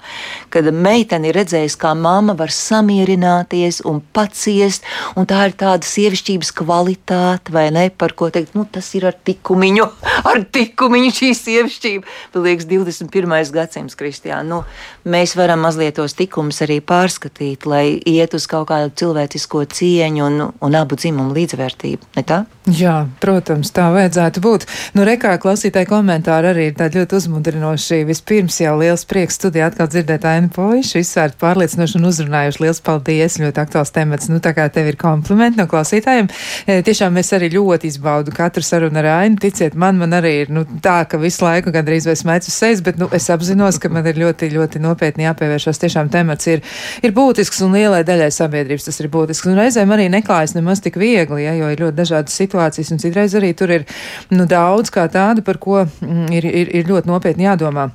kad 0.53 0.69
meitene 0.73 1.31
ir 1.31 1.39
redzējusi, 1.41 1.79
kā 1.81 1.93
mamma 1.97 2.35
var 2.37 2.53
samierināties 2.53 3.81
un 3.89 4.01
paciest, 4.13 4.85
un 5.19 5.27
tā 5.29 5.43
ir 5.49 5.57
tāda 5.59 5.87
sievišķības 5.87 6.53
kvalitāte, 6.61 7.53
vai 7.53 7.67
ne, 7.73 7.87
par 7.89 8.15
ko 8.17 8.31
teikt, 8.33 8.55
nu, 8.57 8.65
tas 8.69 8.87
ir 8.97 9.07
ar 9.09 9.17
tikumiņu, 9.27 9.87
ar 10.31 10.43
tikumiņu 10.53 11.13
šī 11.19 11.31
sievišķība. 11.41 12.17
Man 12.35 12.47
liekas, 12.47 12.69
21. 12.69 13.37
gadsimts, 13.55 13.97
Kristijā, 13.99 14.41
nu, 14.47 14.61
mēs 15.03 15.35
varam 15.39 15.63
mazliet 15.65 15.97
tos 15.99 16.15
tikumus 16.17 16.61
arī 16.65 16.79
pārskatīt, 16.85 17.67
lai 17.69 17.85
iet 18.07 18.35
uz 18.37 18.47
kaut 18.49 18.69
kādu 18.71 18.93
cilvēcisko 19.01 19.65
cieņu 19.71 20.25
un, 20.27 20.41
un 20.51 20.77
abu 20.79 20.97
dzimumu 20.99 21.35
līdzvērtību, 21.35 22.11
ne 22.17 22.25
tā? 22.27 22.43
Jā, 22.69 23.07
protams, 23.23 23.71
tā 23.73 23.87
vajadzētu 23.93 24.41
būt. 24.43 24.67
Nu, 24.95 25.05
rekā 25.07 25.33
klausītāji 25.41 25.89
komentāri 25.89 26.51
arī 26.51 26.67
ir 26.69 26.75
tādi 26.77 27.01
ļoti 27.01 27.17
uzmundrinoši. 27.31 28.03
Vispirms 28.07 28.59
jau 28.61 28.73
liels 28.79 29.05
prieks 29.07 29.37
studijā 29.39 29.69
atkal 29.71 29.87
dzirdēt 29.91 30.25
Ainu 30.27 30.51
Poišu, 30.53 30.99
izsvērt 31.01 31.37
pārliecinoši 31.41 31.97
un 31.99 32.07
uzrunājuši. 32.09 32.61
Liels 32.65 32.81
paldies, 32.83 33.37
ļoti 33.41 33.61
aktuāls 33.63 33.93
temats. 33.95 34.29
Nu, 34.31 34.41
tā 34.43 34.53
kā 34.57 34.67
tev 34.73 34.89
ir 34.91 34.97
komplimenti 34.99 35.59
no 35.59 35.67
klausītājiem. 35.71 36.29
E, 36.67 36.79
tiešām 36.85 37.17
es 37.21 37.31
arī 37.35 37.51
ļoti 37.55 37.91
izbaudu 37.91 38.33
katru 38.35 38.63
sarunu 38.65 38.99
ar 39.01 39.09
Ainu. 39.15 39.39
Ticiet 39.41 39.77
man, 39.79 39.99
man 40.01 40.15
arī 40.17 40.33
ir 40.43 40.53
nu, 40.53 40.65
tā, 40.83 41.01
ka 41.09 41.19
visu 41.21 41.45
laiku 41.45 41.73
gandrīz 41.73 42.09
vai 42.09 42.17
smēķu 42.19 42.53
sejas, 42.53 42.83
bet 42.85 42.99
nu, 43.01 43.09
es 43.15 43.29
apzinos, 43.33 43.79
ka 43.81 43.91
man 43.93 44.07
ir 44.11 44.19
ļoti, 44.21 44.51
ļoti 44.55 44.83
nopietni 44.83 45.27
jāpievēršas. 45.27 45.81
Tiešām 45.85 46.11
temats 46.13 46.49
ir, 46.51 46.65
ir 47.01 47.15
būtisks 47.15 47.63
un 47.65 47.77
lielai 47.77 48.03
daļai 48.07 48.31
sabiedrības 48.35 48.89
tas 48.89 49.01
ir 49.01 49.11
būtisks. 49.13 49.49
Un 49.51 49.59
reizēm 49.61 49.95
arī 49.95 50.09
neklājas 50.11 50.57
nemaz 50.57 50.83
tik 50.83 50.99
viegli, 51.01 51.45
ja, 51.45 51.55
jo 51.57 51.71
ir 51.71 51.85
ļoti 51.85 51.99
dažādas 52.01 52.35
situācijas 52.37 52.81
situācijas, 52.81 52.91
un 52.91 53.01
citreiz 53.01 53.35
arī 53.37 53.53
tur 53.57 53.71
ir 53.71 53.85
nu, 54.31 54.45
daudz 54.49 54.91
kā 54.93 55.07
tādu, 55.11 55.43
par 55.45 55.57
ko 55.61 55.83
mm, 55.85 56.27
ir, 56.33 56.45
ir, 56.45 56.71
ir 56.81 56.87
ļoti 56.89 57.07
nopietni 57.07 57.20
jādomā. 57.41 57.91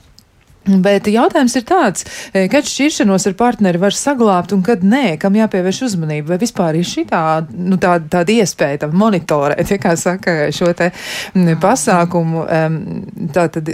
Bet 0.66 1.06
jautājums 1.10 1.54
ir 1.58 1.64
tāds, 1.66 2.06
e, 2.32 2.46
kad 2.50 2.66
šķiršanos 2.66 3.28
ar 3.30 3.36
partneri 3.38 3.80
var 3.82 3.94
saglabāt 3.94 4.54
un 4.56 4.64
kad 4.66 4.82
nē, 4.82 5.16
kam 5.22 5.38
jāpievērš 5.38 5.82
uzmanība, 5.86 6.34
vai 6.34 6.40
vispār 6.42 6.80
ir 6.80 6.88
šī 6.88 7.06
tā, 7.10 7.22
nu, 7.54 7.78
tā, 7.82 7.96
tāda 8.10 8.34
iespēja 8.34 8.82
tā 8.84 8.90
monitorēt, 8.90 9.70
ja 9.70 9.78
kā 9.82 9.94
saka, 10.00 10.48
šo 10.54 10.72
te 10.76 10.90
pasākumu. 11.62 12.46
Tā 13.34 13.46
tad, 13.54 13.70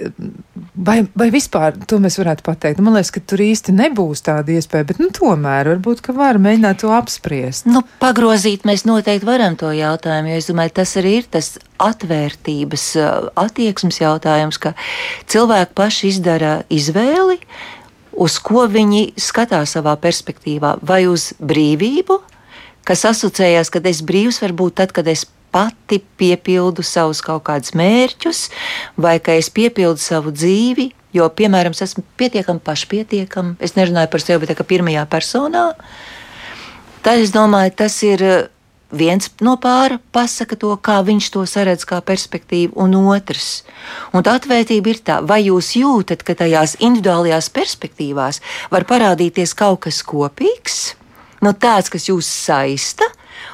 vai, 0.75 0.99
vai 1.19 1.29
vispār 1.33 1.77
to 1.89 1.99
mēs 2.03 2.19
varētu 2.21 2.45
pateikt? 2.47 2.83
Man 2.85 2.97
liekas, 2.97 3.13
ka 3.15 3.25
tur 3.33 3.43
īsti 3.45 3.75
nebūs 3.77 4.25
tāda 4.29 4.57
iespēja, 4.57 4.89
bet 4.93 5.03
nu, 5.03 5.09
tomēr 5.15 5.73
varbūt, 5.75 6.05
ka 6.05 6.17
var 6.17 6.41
mēģināt 6.43 6.83
to 6.85 6.93
apspriest. 6.95 7.69
Nu, 7.71 7.85
pagrozīt 8.03 8.67
mēs 8.69 8.87
noteikti 8.89 9.29
varam 9.29 9.57
to 9.61 9.73
jautājumu, 9.77 10.33
jo 10.33 10.43
es 10.43 10.51
domāju, 10.51 10.77
tas 10.83 10.97
arī 11.01 11.19
ir 11.23 11.29
tas 11.33 11.55
atvērtības, 11.83 12.85
attieksmes 13.39 13.99
jautājums, 14.03 14.59
ka 14.63 14.75
cilvēki 15.31 15.75
paši 15.79 16.11
izdara 16.13 16.53
izvēli, 16.71 16.82
uz 18.13 18.39
ko 18.43 18.67
viņi 18.69 19.13
skatās 19.21 19.77
savā 19.77 19.95
perspektīvā, 20.01 20.77
vai 20.83 21.05
uz 21.09 21.31
brīvību, 21.41 22.19
kas 22.89 23.05
asociējās, 23.09 23.71
ka 23.73 23.83
es 23.89 24.03
brīvs 24.05 24.43
var 24.43 24.57
būt 24.59 24.81
tad, 24.81 24.93
kad 24.97 25.09
es 25.09 25.25
pati 25.53 26.01
piepildu 26.01 26.83
savus 26.83 27.21
kaut 27.25 27.45
kādus 27.47 27.75
mērķus, 27.77 28.47
vai 28.97 29.19
ka 29.21 29.37
es 29.37 29.53
piepildu 29.53 30.01
savu 30.01 30.33
dzīvi. 30.33 30.91
Jo, 31.13 31.27
piemēram, 31.29 31.75
es 31.77 31.85
esmu 31.85 32.07
pietiekami 32.17 32.63
pašpietiekami, 32.65 33.59
es 33.61 33.77
nerunāju 33.77 34.09
par 34.15 34.23
sevi, 34.25 34.47
bet 34.47 34.57
kā 34.57 34.65
pirmajā 34.65 35.05
personā. 35.13 35.67
Tad 37.05 37.21
es 37.21 37.35
domāju, 37.35 37.75
tas 37.83 37.99
ir 38.07 38.25
viens 38.93 39.31
no 39.41 39.57
pāra 39.61 39.99
pasaka 40.13 40.57
to, 40.57 40.73
kā 40.77 41.01
viņš 41.05 41.31
to 41.35 41.45
saredz 41.49 41.87
kā 41.89 42.01
perspektīvu, 42.05 42.77
un 42.77 42.95
otrs. 43.13 43.63
Un 44.13 44.25
tā 44.25 44.37
atvērtība 44.39 44.93
ir 44.93 45.01
tā, 45.05 45.21
vai 45.25 45.43
jūs 45.47 45.73
jūtat, 45.81 46.23
ka 46.23 46.37
tajās 46.39 46.77
individuālajās 46.81 47.51
perspektīvās 47.57 48.43
var 48.73 48.87
parādīties 48.89 49.57
kaut 49.59 49.87
kas 49.89 50.03
kopīgs, 50.07 50.95
no 51.43 51.55
tāds, 51.57 51.91
kas 51.93 52.09
jūs 52.11 52.29
saista. 52.29 53.09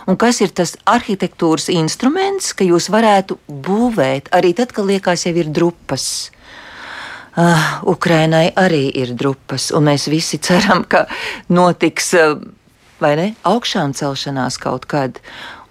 Un 0.08 0.16
kas 0.20 0.40
ir 0.42 0.50
tas 0.52 0.74
arhitektūras 0.88 1.68
instruments, 1.72 2.50
ka 2.56 2.66
jūs 2.66 2.88
varētu 2.92 3.38
būvēt 3.48 4.28
arī 4.36 4.52
tad, 4.56 4.72
kad 4.74 4.88
liekas, 4.88 5.24
jau 5.24 5.36
ir 5.36 5.48
drupas? 5.54 6.30
Uh, 7.38 7.84
Ukrainai 7.86 8.48
arī 8.58 8.88
ir 8.98 9.12
drupas, 9.14 9.68
un 9.70 9.86
mēs 9.86 10.08
visi 10.10 10.40
ceram, 10.42 10.82
ka 10.90 11.04
notiks 11.54 12.10
uh, 12.18 12.34
vai 13.02 13.14
ne, 13.18 13.26
augšām 13.48 13.94
celšanās 13.96 14.58
kaut 14.62 14.86
kad. 14.90 15.20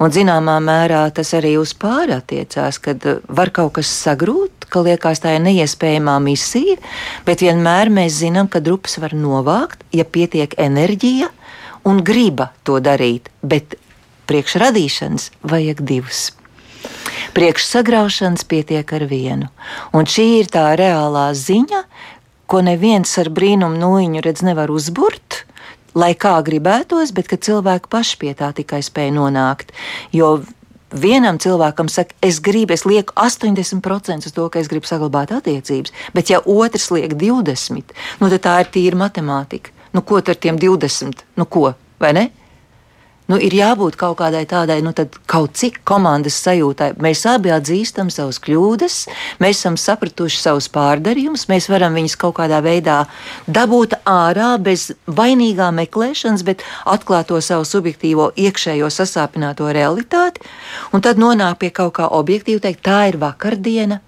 Un 0.02 0.14
zināmā 0.14 0.58
mērā 0.62 1.08
tas 1.16 1.34
arī 1.38 1.56
uz 1.58 1.74
pāri 1.78 2.14
attiecās, 2.18 2.78
kad 2.84 3.06
uh, 3.08 3.22
var 3.28 3.52
kaut 3.56 3.78
kas 3.80 3.90
sagrūt, 4.04 4.68
ka 4.70 4.84
liekas 4.86 5.24
tā 5.24 5.38
ir 5.38 5.44
neiespējamā 5.48 6.18
misija, 6.24 6.78
bet 7.26 7.42
vienmēr 7.46 7.92
mēs 7.94 8.20
zinām, 8.22 8.50
ka 8.52 8.62
drupas 8.64 9.00
var 9.02 9.16
novākt, 9.18 9.84
ja 9.96 10.06
pietiek 10.06 10.54
enerģija 10.62 11.32
un 11.88 12.04
griba 12.06 12.52
to 12.68 12.82
darīt, 12.84 13.32
bet 13.42 13.78
priekšradīšanas 14.28 15.32
vajag 15.48 15.82
divus. 15.88 16.28
Priekšsagraušanas 17.34 18.44
pietiek 18.50 18.92
ar 18.94 19.06
vienu. 19.08 19.50
Un 19.96 20.08
šī 20.10 20.28
ir 20.42 20.52
tā 20.52 20.70
reālā 20.80 21.30
ziņa, 21.38 21.84
ko 22.48 22.62
neviens 22.64 23.12
ar 23.22 23.30
brīnumu 23.34 23.80
nūjiņu 23.82 24.24
redz 24.24 24.44
nevar 24.48 24.72
uzburt, 24.74 25.44
lai 25.98 26.14
kā 26.18 26.36
gribētos, 26.46 27.14
bet 27.16 27.32
ka 27.32 27.40
cilvēki 27.42 27.92
paši 27.92 28.22
pie 28.22 28.36
tā 28.38 28.52
tikai 28.56 28.84
spēj 28.86 29.12
nonākt. 29.16 29.74
Jo 30.16 30.38
vienam 30.94 31.40
cilvēkam 31.42 31.90
saka, 31.92 32.16
es 32.24 32.40
gribu, 32.44 32.76
es 32.76 32.86
lieku 32.88 33.16
80% 33.20 34.30
uz 34.30 34.36
to, 34.36 34.48
ka 34.52 34.62
es 34.62 34.70
gribu 34.72 34.88
saglabāt 34.88 35.34
attiecības, 35.36 35.94
bet 36.16 36.32
ja 36.32 36.42
otrs 36.46 36.90
liek 36.96 37.18
20%, 37.20 37.98
nu 38.22 38.32
tad 38.34 38.46
tā 38.46 38.60
ir 38.64 38.72
tīra 38.74 39.02
matemātika. 39.06 39.74
Nu, 39.96 40.04
ko 40.06 40.20
ar 40.20 40.36
tiem 40.36 40.60
20? 40.60 41.24
Nu, 41.40 41.48
ko, 41.50 41.72
vai 42.00 42.12
ne? 42.14 42.28
Nu, 43.32 43.38
ir 43.40 43.54
jābūt 43.56 43.98
kaut 44.00 44.18
kādai 44.22 44.44
tādai, 44.50 44.80
nu, 44.86 44.94
kaut 45.30 45.58
cik 45.60 45.82
komandas 45.88 46.38
sajūtai. 46.44 46.94
Mēs 47.04 47.26
abi 47.30 47.52
atzīstam 47.54 48.12
savus 48.14 48.40
kļūdas, 48.44 48.98
mēs 49.44 49.60
esam 49.62 49.78
sapratuši 49.80 50.42
savus 50.42 50.70
pārdarījumus, 50.74 51.48
mēs 51.52 51.70
varam 51.72 51.98
viņus 51.98 52.18
kaut 52.20 52.38
kādā 52.40 52.62
veidā 52.66 53.04
dabūt 53.48 53.98
ārā 54.08 54.56
bez 54.64 54.90
vainīgā 55.08 55.70
meklēšanas, 55.82 56.46
bet 56.48 56.66
atklāt 56.86 57.30
to 57.32 57.42
savu 57.44 57.68
subjektīvo 57.68 58.32
iekšējo 58.40 58.90
sasāpināto 58.94 59.70
realitāti, 59.76 60.44
un 60.94 61.04
tad 61.04 61.20
nonākt 61.22 61.62
pie 61.64 61.72
kaut 61.76 61.98
kā 62.00 62.08
objektīva, 62.08 62.64
teikt, 62.68 62.86
tā 62.88 63.08
ir 63.12 63.20
vakardiena. 63.22 64.02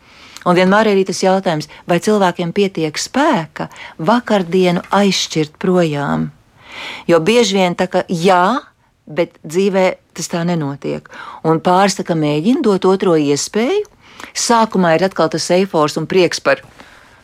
Un 0.47 0.55
vienmēr 0.55 0.87
ir 0.87 1.01
tas 1.03 1.19
jautājums, 1.19 1.67
vai 1.83 1.99
cilvēkiem 1.99 2.53
pietiek 2.55 2.95
spēka 2.95 3.67
vakardienu 3.99 4.85
aizšķirt 4.95 5.57
projām. 5.59 6.29
Jo 7.09 7.19
bieži 7.19 7.57
vien 7.57 7.75
tā 7.75 7.89
kā 7.91 8.05
jā, 8.07 8.61
bet 9.09 9.39
dzīvē 9.43 9.85
tas 10.17 10.29
tā 10.31 10.43
nenotiek. 10.47 11.07
Un 11.43 11.59
kā 11.59 12.15
mēģina 12.15 12.61
dot 12.63 12.85
otro 12.85 13.15
iespēju. 13.17 13.87
Sākumā 14.35 14.97
ir 14.97 15.07
atkal 15.07 15.29
tas 15.31 15.47
eifors 15.55 15.95
un 15.97 16.05
prieks 16.09 16.41
par 16.43 16.61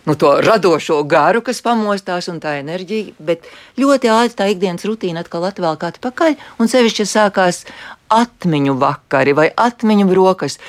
nu, 0.06 0.16
to 0.16 0.32
radošo 0.42 1.02
garu, 1.04 1.42
kas 1.42 1.62
pamostās, 1.66 2.30
un 2.32 2.40
tā 2.40 2.56
enerģija, 2.62 3.16
bet 3.20 3.48
ļoti 3.82 4.12
ātri 4.14 4.38
tā 4.38 4.50
ikdienas 4.54 4.86
rutīna 4.88 5.26
atkal 5.26 5.48
atvēl 5.50 5.80
kā 5.82 5.92
atpakaļ, 5.92 6.38
un 6.62 6.72
sevišķi, 6.72 7.08
sākās 7.10 7.64
atmiņu 8.14 8.78
vakari 8.80 9.34
vai 9.36 9.50
atmiņu 9.50 10.08
brokas. 10.08 10.60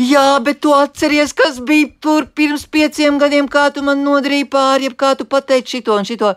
Jā, 0.00 0.40
bet 0.44 0.60
tu 0.64 0.74
atceries, 0.74 1.32
kas 1.36 1.60
bija 1.64 1.90
tur 2.00 2.26
pirms 2.34 2.66
pieciem 2.66 3.20
gadiem, 3.20 3.48
kā 3.48 3.68
tu 3.72 3.84
man 3.86 4.02
nodarīji 4.04 4.48
pāri, 4.52 4.88
jeb 4.88 4.98
kā 5.00 5.14
tu 5.16 5.28
pateici 5.28 5.78
šito 5.78 5.96
un 5.96 6.08
šito. 6.08 6.34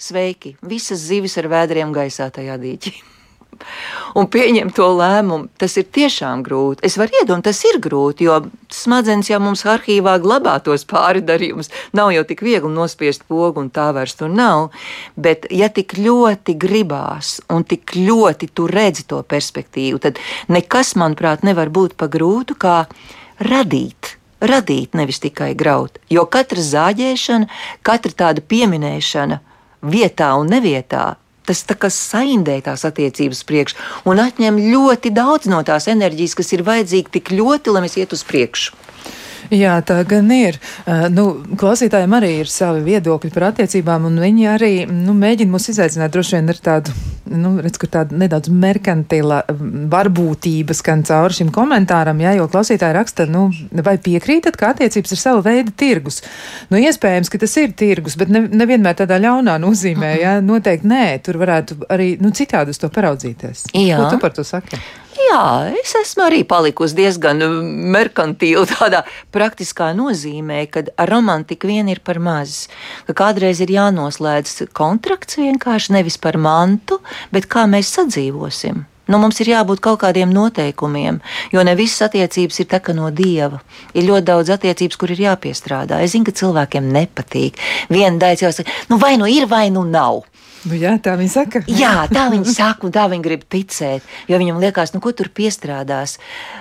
Sveiki! 0.00 0.56
Visas 0.64 1.06
zivis 1.06 1.36
ar 1.40 1.50
vēdriem 1.52 1.92
gaisā 1.96 2.30
tajā 2.34 2.56
dīķī 2.60 3.19
un 4.18 4.28
pieņemt 4.30 4.74
to 4.76 4.88
lēmumu, 4.98 5.48
tas 5.60 5.76
ir 5.80 5.86
tiešām 5.92 6.44
grūti. 6.46 6.84
Es 6.86 6.98
varu 7.00 7.14
iedomāties, 7.20 7.46
tas 7.50 7.62
ir 7.70 7.80
grūti, 7.82 8.26
jo 8.28 8.38
smadzenes 8.74 9.30
jau 9.30 9.40
mums 9.42 9.64
arhīvā 9.68 10.16
glabā 10.22 10.58
tos 10.64 10.86
pāri 10.88 11.22
darījumus. 11.24 11.70
Nav 11.96 12.12
jau 12.14 12.24
tik 12.28 12.44
viegli 12.46 12.72
nospiest 12.74 13.26
pogu, 13.30 13.62
un 13.62 13.70
tā 13.74 13.90
vairs 13.96 14.16
tur 14.18 14.30
nav. 14.32 14.70
Bet, 15.16 15.48
ja 15.50 15.70
tik 15.72 15.96
ļoti 15.98 16.56
gribās, 16.60 17.38
un 17.50 17.66
tik 17.68 17.96
ļoti 17.96 18.50
tu 18.54 18.68
redzi 18.70 19.06
to 19.10 19.22
perspektīvu, 19.22 20.02
tad 20.02 20.20
nekas, 20.48 20.96
manuprāt, 21.00 21.44
nevar 21.46 21.72
būt 21.72 21.96
pa 22.00 22.10
grūtu 22.10 22.58
kā 22.60 22.78
radīt 23.40 24.16
radīt, 24.40 24.94
nevis 24.96 25.20
tikai 25.20 25.52
graut. 25.54 25.98
Jo 26.08 26.24
katra 26.30 26.62
zāģēšana, 26.64 27.48
katra 27.84 28.16
tāda 28.24 28.40
pieminēšana 28.40 29.40
vietā 29.84 30.32
un 30.40 30.48
nevietā 30.52 31.16
tas 31.50 31.64
tā 31.66 31.74
kā 31.74 31.90
saindē 31.90 32.60
tās 32.62 32.86
attiecības 32.86 33.42
priekš 33.48 33.74
un 34.06 34.22
atņem 34.22 34.60
ļoti 34.70 35.10
daudz 35.16 35.50
no 35.50 35.58
tās 35.66 35.90
enerģijas, 35.90 36.36
kas 36.38 36.54
ir 36.54 36.62
vajadzīga 36.66 37.16
tik 37.18 37.32
ļoti, 37.34 37.74
lai 37.74 37.82
mēs 37.86 37.98
iet 37.98 38.14
uz 38.14 38.22
priekšu. 38.28 38.78
Jā, 39.54 39.78
tā 39.86 40.00
gan 40.08 40.28
ir. 40.34 40.58
Uh, 40.84 41.06
nu, 41.12 41.24
klausītājiem 41.60 42.16
arī 42.18 42.30
ir 42.42 42.50
savi 42.50 42.82
viedokļi 42.86 43.32
par 43.34 43.48
attiecībām, 43.50 44.06
un 44.10 44.20
viņi 44.22 44.46
arī 44.52 44.72
nu, 44.90 45.14
mēģina 45.16 45.54
mūs 45.54 45.70
izaicināt 45.72 46.12
droši 46.14 46.36
vien 46.36 46.52
ar 46.52 46.60
tādu, 46.64 46.94
nu, 47.30 47.54
redz, 47.62 47.78
kur 47.80 47.90
tāda 47.92 48.18
nedaudz 48.20 48.52
merkantila 48.52 49.40
varbūtība 49.50 50.76
skan 50.76 51.04
cauri 51.08 51.40
šim 51.40 51.52
komentāram, 51.54 52.20
jā, 52.22 52.36
jo 52.38 52.48
klausītāji 52.52 52.96
raksta, 52.96 53.26
nu, 53.30 53.48
vai 53.86 53.96
piekrītat, 54.02 54.58
ka 54.60 54.74
attiecības 54.74 55.16
ir 55.16 55.22
sava 55.22 55.44
veida 55.46 55.74
tirgus? 55.74 56.20
Nu, 56.70 56.80
iespējams, 56.80 57.32
ka 57.32 57.42
tas 57.42 57.56
ir 57.62 57.74
tirgus, 57.78 58.18
bet 58.20 58.32
ne, 58.32 58.44
nevienmēr 58.62 58.98
tādā 59.02 59.20
ļaunā 59.22 59.58
nozīmē, 59.62 60.14
jā, 60.22 60.38
noteikti 60.44 60.90
nē, 60.90 61.04
tur 61.26 61.40
varētu 61.42 61.82
arī, 61.90 62.12
nu, 62.22 62.34
citādi 62.36 62.74
uz 62.74 62.82
to 62.82 62.90
paraudzīties. 62.92 63.70
Jā. 63.74 64.00
Ko 64.00 64.10
tu 64.14 64.22
par 64.22 64.34
to 64.36 64.46
saki? 64.46 64.80
Jā, 65.20 65.72
es 65.76 65.92
esmu 65.98 66.24
arī 66.26 66.40
palikusi 66.48 66.96
diezgan 66.96 67.42
merkantīla 67.94 68.66
tādā 68.70 69.02
praktiskā 69.34 69.90
nozīmē, 69.96 70.62
ka 70.72 70.84
romantika 71.10 71.68
vien 71.68 71.90
ir 71.92 72.00
par 72.04 72.20
maz. 72.22 72.68
Ka 73.08 73.16
kādreiz 73.24 73.60
ir 73.60 73.72
jānoslēdz 73.74 74.70
kontrakts 74.76 75.40
vienkārši 75.40 75.98
nevis 75.98 76.16
par 76.22 76.38
mantu, 76.40 77.00
bet 77.34 77.50
kā 77.50 77.66
mēs 77.70 77.92
sadzīvosim. 77.98 78.86
Nu, 79.10 79.18
mums 79.18 79.40
ir 79.42 79.48
jābūt 79.50 79.80
kaut 79.82 79.98
kādiem 80.04 80.30
noteikumiem, 80.30 81.18
jo 81.50 81.62
ne 81.66 81.72
visas 81.74 82.06
attiecības 82.06 82.60
ir 82.62 82.68
tā 82.70 82.78
kā 82.78 82.94
no 82.94 83.08
dieva. 83.10 83.58
Ir 83.90 84.06
ļoti 84.06 84.28
daudz 84.28 84.52
attiecības, 84.54 84.98
kur 85.00 85.10
ir 85.10 85.24
jāpiestrādā. 85.24 85.98
Es 86.04 86.14
zinu, 86.14 86.28
ka 86.28 86.36
cilvēkiem 86.38 86.86
nepatīk. 86.94 87.58
Viena 87.90 88.22
daļa 88.22 88.44
jau 88.44 88.52
saka, 88.54 88.76
nu 88.92 89.00
vai 89.02 89.16
nu 89.18 89.26
ir, 89.26 89.48
vai 89.50 89.66
nu 89.74 89.82
nav. 89.88 90.22
Nu, 90.68 90.76
jā, 90.76 90.92
tā 91.00 91.14
viņi 91.16 91.32
saka. 91.32 91.62
jā, 91.72 91.94
tā 92.12 92.26
viņi 92.32 92.52
saka, 92.52 92.84
un 92.84 92.92
tā 92.92 93.06
viņi 93.08 93.24
grib 93.24 93.46
ticēt. 93.48 94.04
Jo 94.28 94.40
viņam 94.40 94.60
liekas, 94.60 94.92
nu, 94.92 95.00
ko 95.00 95.12
tur 95.16 95.30
piestrādās. 95.32 96.18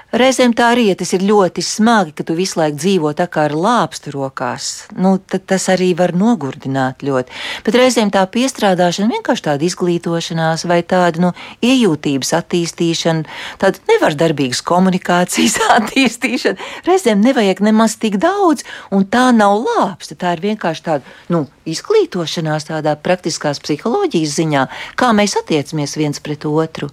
Reizēm 0.09 0.55
tā 0.57 0.71
arī 0.73 0.87
ja 0.87 0.95
tas 0.97 1.11
ir 1.13 1.21
ļoti 1.21 1.61
smagi, 1.61 2.15
ka 2.17 2.23
tu 2.25 2.33
visu 2.33 2.57
laiku 2.57 2.79
dzīvo 2.81 3.11
tā 3.13 3.27
kā 3.29 3.43
ar 3.45 3.53
lāpstu 3.53 4.09
rokās. 4.15 4.87
Nu, 4.97 5.11
tas 5.21 5.67
arī 5.69 5.91
var 5.93 6.15
nogurdināt 6.17 7.03
ļoti. 7.05 7.35
Bet 7.67 7.75
reizēm 7.77 8.09
tā 8.09 8.23
piestrādāšana, 8.33 9.05
vienkārši 9.13 9.45
tāda 9.45 9.67
izglītošanās 9.67 10.65
vai 10.65 10.79
tāda 10.81 11.21
nu, 11.21 11.29
iejūtības 11.61 12.33
attīstīšana, 12.39 13.37
tāda 13.61 13.83
nevardarbīgas 13.91 14.63
komunikācijas 14.65 15.59
attīstīšana. 15.77 16.57
Reizēm 16.89 17.21
nevajag 17.21 17.61
nemaz 17.69 17.99
tik 18.01 18.17
daudz, 18.23 18.65
un 18.89 19.05
tā 19.05 19.27
nav 19.37 19.59
lāpsta. 19.61 20.17
Tā 20.17 20.33
ir 20.33 20.41
vienkārši 20.47 20.87
tāda 20.89 21.17
nu, 21.29 21.43
izglītošanās, 21.69 22.65
tādā 22.71 22.97
praktiskās 22.97 23.61
psiholoģijas 23.61 24.33
ziņā, 24.41 24.65
kā 24.97 25.13
mēs 25.13 25.37
attiecamies 25.37 25.99
viens 26.01 26.17
pret 26.25 26.49
otru. 26.49 26.89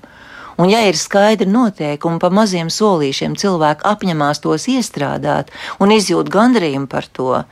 Un, 0.57 0.71
ja 0.73 0.81
ir 0.89 0.97
skaidri 0.97 1.49
noteikumi, 1.51 2.21
pa 2.23 2.31
maziem 2.33 2.71
solīšiem 2.73 3.37
cilvēki 3.37 3.85
apņemās 3.85 4.41
tos 4.45 4.65
iestrādāt 4.73 5.53
un 5.83 5.93
izjūt 5.93 6.33
gandarījumu 6.33 6.89
par 6.89 7.09
to, 7.13 7.43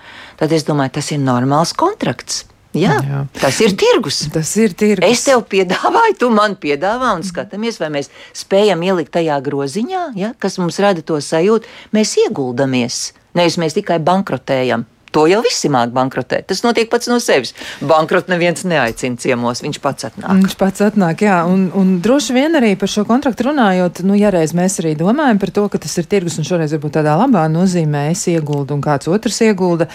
tad 0.41 0.55
es 0.57 0.65
domāju, 0.65 0.97
tas 0.97 1.13
ir 1.13 1.21
normāls 1.21 1.75
kontrakts. 1.77 2.47
Jā, 2.75 2.97
Jā, 3.07 3.21
tas 3.39 3.61
ir 3.63 3.77
tirgus. 3.79 4.25
Tas 4.35 4.49
ir 4.59 4.73
tirgus. 4.75 5.07
Es 5.07 5.23
tev 5.29 5.45
piedāvāju, 5.47 6.17
tu 6.25 6.31
man 6.35 6.57
piedāvā 6.59 7.13
un 7.15 7.23
skatāmies, 7.23 7.79
vai 7.79 7.93
mēs 7.95 8.11
spējam 8.35 8.83
ielikt 8.83 9.13
tajā 9.15 9.37
groziņā, 9.47 10.09
ja, 10.19 10.33
kas 10.43 10.59
mums 10.59 10.81
rada 10.83 11.05
to 11.07 11.21
sajūtu. 11.23 11.71
Mēs 11.95 12.17
ieguldamies, 12.25 13.05
nevis 13.39 13.61
mēs 13.63 13.79
tikai 13.79 14.01
bankrotējam. 14.03 14.89
To 15.15 15.25
jau 15.31 15.41
visi 15.45 15.71
māk 15.71 15.93
bankrotēt. 15.95 16.49
Tas 16.51 16.65
notiek 16.67 16.91
pats 16.91 17.09
no 17.11 17.21
sevis. 17.23 17.55
Bankrot 17.85 18.31
neviens 18.33 18.67
neaicina 18.67 19.21
ciemos, 19.21 19.63
viņš 19.63 19.81
pats 19.85 20.09
atnāk. 20.11 20.33
Viņš 20.43 20.59
pats 20.59 20.85
atnāk, 20.89 21.23
jā. 21.27 21.39
Un, 21.47 21.69
un 21.79 21.97
droši 22.05 22.35
vien 22.35 22.59
arī 22.59 22.75
par 22.81 22.91
šo 22.91 23.07
kontraktu 23.09 23.49
runājot, 23.49 24.03
nu, 24.09 24.19
ja 24.19 24.35
reiz 24.35 24.57
mēs 24.57 24.81
arī 24.83 24.97
domājam 24.99 25.39
par 25.43 25.55
to, 25.55 25.69
ka 25.71 25.81
tas 25.87 25.95
ir 26.03 26.11
tirgus 26.11 26.41
un 26.43 26.49
šoreiz 26.49 26.75
varbūt 26.75 26.99
tādā 26.99 27.15
labā 27.21 27.47
nozīmē 27.53 28.09
es 28.11 28.27
ieguldu 28.33 28.75
un 28.75 28.83
kāds 28.85 29.11
otrs 29.13 29.43
iegulda. 29.47 29.91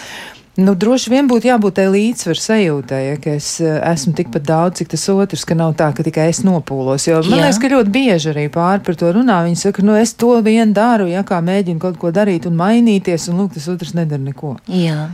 Nu, 0.60 0.74
droši 0.76 1.08
vien 1.12 1.28
būtu 1.30 1.48
jābūt 1.48 1.78
tai 1.78 1.86
līdzsvaru 1.88 2.40
sajūtai, 2.42 3.00
ja, 3.06 3.16
ka 3.22 3.32
es 3.38 3.48
eh, 3.64 3.78
esmu 3.92 4.12
tikpat 4.18 4.44
daudz, 4.44 4.80
cik 4.80 4.90
tas 4.92 5.06
otrs, 5.12 5.44
ka 5.48 5.56
nav 5.56 5.72
tā, 5.78 5.88
ka 5.96 6.04
tikai 6.04 6.26
es 6.32 6.42
nopūlos. 6.44 7.06
Jo 7.08 7.22
man 7.22 7.38
Jā. 7.38 7.46
liekas, 7.46 7.60
ka 7.62 7.70
ļoti 7.72 7.94
bieži 7.94 8.32
arī 8.34 8.44
pāri 8.52 8.84
par 8.84 8.98
to 9.00 9.12
runā. 9.16 9.38
Viņi 9.46 9.60
saka, 9.62 9.84
nu 9.86 9.96
es 9.96 10.12
to 10.20 10.34
vien 10.44 10.74
daru, 10.76 11.08
ja 11.08 11.22
kā 11.24 11.38
mēģinu 11.44 11.80
kaut 11.80 11.96
ko 12.02 12.12
darīt 12.12 12.48
un 12.50 12.58
mainīties, 12.60 13.30
un 13.32 13.40
lūk, 13.40 13.54
tas 13.56 13.70
otrs 13.72 13.94
nedara 13.96 14.20
neko. 14.20 14.58
Jā, 14.68 15.08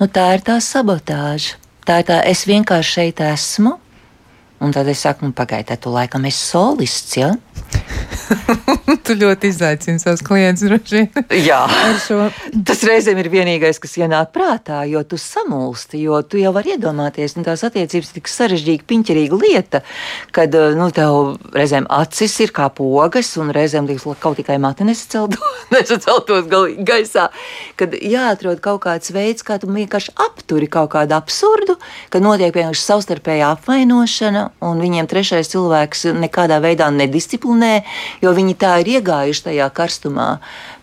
nu, 0.00 0.10
tā 0.10 0.26
ir 0.34 0.42
tā 0.48 0.58
sabotāža. 0.64 1.60
Tā 1.86 2.02
ir 2.02 2.10
tā, 2.10 2.18
es 2.28 2.42
vienkārši 2.48 2.96
šeit 2.96 3.22
esmu, 3.30 3.76
un 4.60 4.72
tad 4.76 4.88
es 4.88 5.00
saku, 5.00 5.28
nu, 5.28 5.36
pagaidiet, 5.36 5.80
tu 5.80 5.92
laikam 5.94 6.26
esi 6.28 6.44
solists, 6.52 7.16
ja? 7.16 7.34
tu 9.06 9.14
ļoti 9.18 9.50
izaicini 9.50 10.00
savus 10.02 10.22
klientus, 10.26 10.64
droši 10.66 10.96
vien. 10.96 11.24
Jā, 11.46 11.60
tas 12.66 12.82
reizēm 12.86 13.18
ir 13.22 13.30
vienīgais, 13.32 13.80
kas 13.82 13.96
ienāk 13.98 14.32
prātā, 14.34 14.82
jo 14.90 15.02
tu 15.08 15.18
samulsti, 15.20 16.02
jo 16.04 16.20
tu 16.26 16.40
jau 16.40 16.52
vari 16.54 16.74
iedomāties, 16.76 17.36
un 17.38 17.46
tās 17.46 17.64
attiecības 17.66 18.10
ir 18.10 18.18
tik 18.18 18.30
sarežģīta, 18.30 18.86
piņķerīga 18.90 19.40
lieta, 19.40 19.82
kad 20.36 20.54
eh, 20.58 20.76
nu, 20.78 20.90
tev 20.94 21.36
reizēm 21.56 21.88
acis 21.90 22.36
ir 22.44 22.54
kā 22.56 22.68
pogas, 22.74 23.32
un 23.40 23.52
reizēm 23.54 23.88
liekas, 23.90 24.06
ka 24.06 24.28
kaut 24.28 24.40
tikai 24.42 24.60
mati 24.62 24.86
nesaceltos 24.88 26.48
gaisā. 26.86 27.28
Kad 27.80 27.96
jāatrod 27.96 28.62
kaut 28.64 28.84
kāds 28.86 29.14
veids, 29.14 29.46
kā 29.46 29.58
tu 29.60 29.70
vienkārši 29.70 30.14
apturi 30.20 30.70
kaut 30.70 30.92
kādu 30.94 31.16
absurdu, 31.18 31.78
kad 32.12 32.24
notiek 32.24 32.54
vienkārši 32.54 32.86
savstarpēja 32.86 33.54
apvainošana, 33.56 34.49
un 34.64 34.80
viņiem 34.82 35.08
trešais 35.10 35.50
cilvēks 35.52 36.08
nekādā 36.20 36.60
veidā 36.62 36.90
nedisciplinē 36.94 37.74
jo 38.22 38.32
viņi 38.36 38.56
tā 38.58 38.76
ir 38.82 38.96
iegājuši 38.98 39.46
tajā 39.48 39.68
karstumā, 39.74 40.28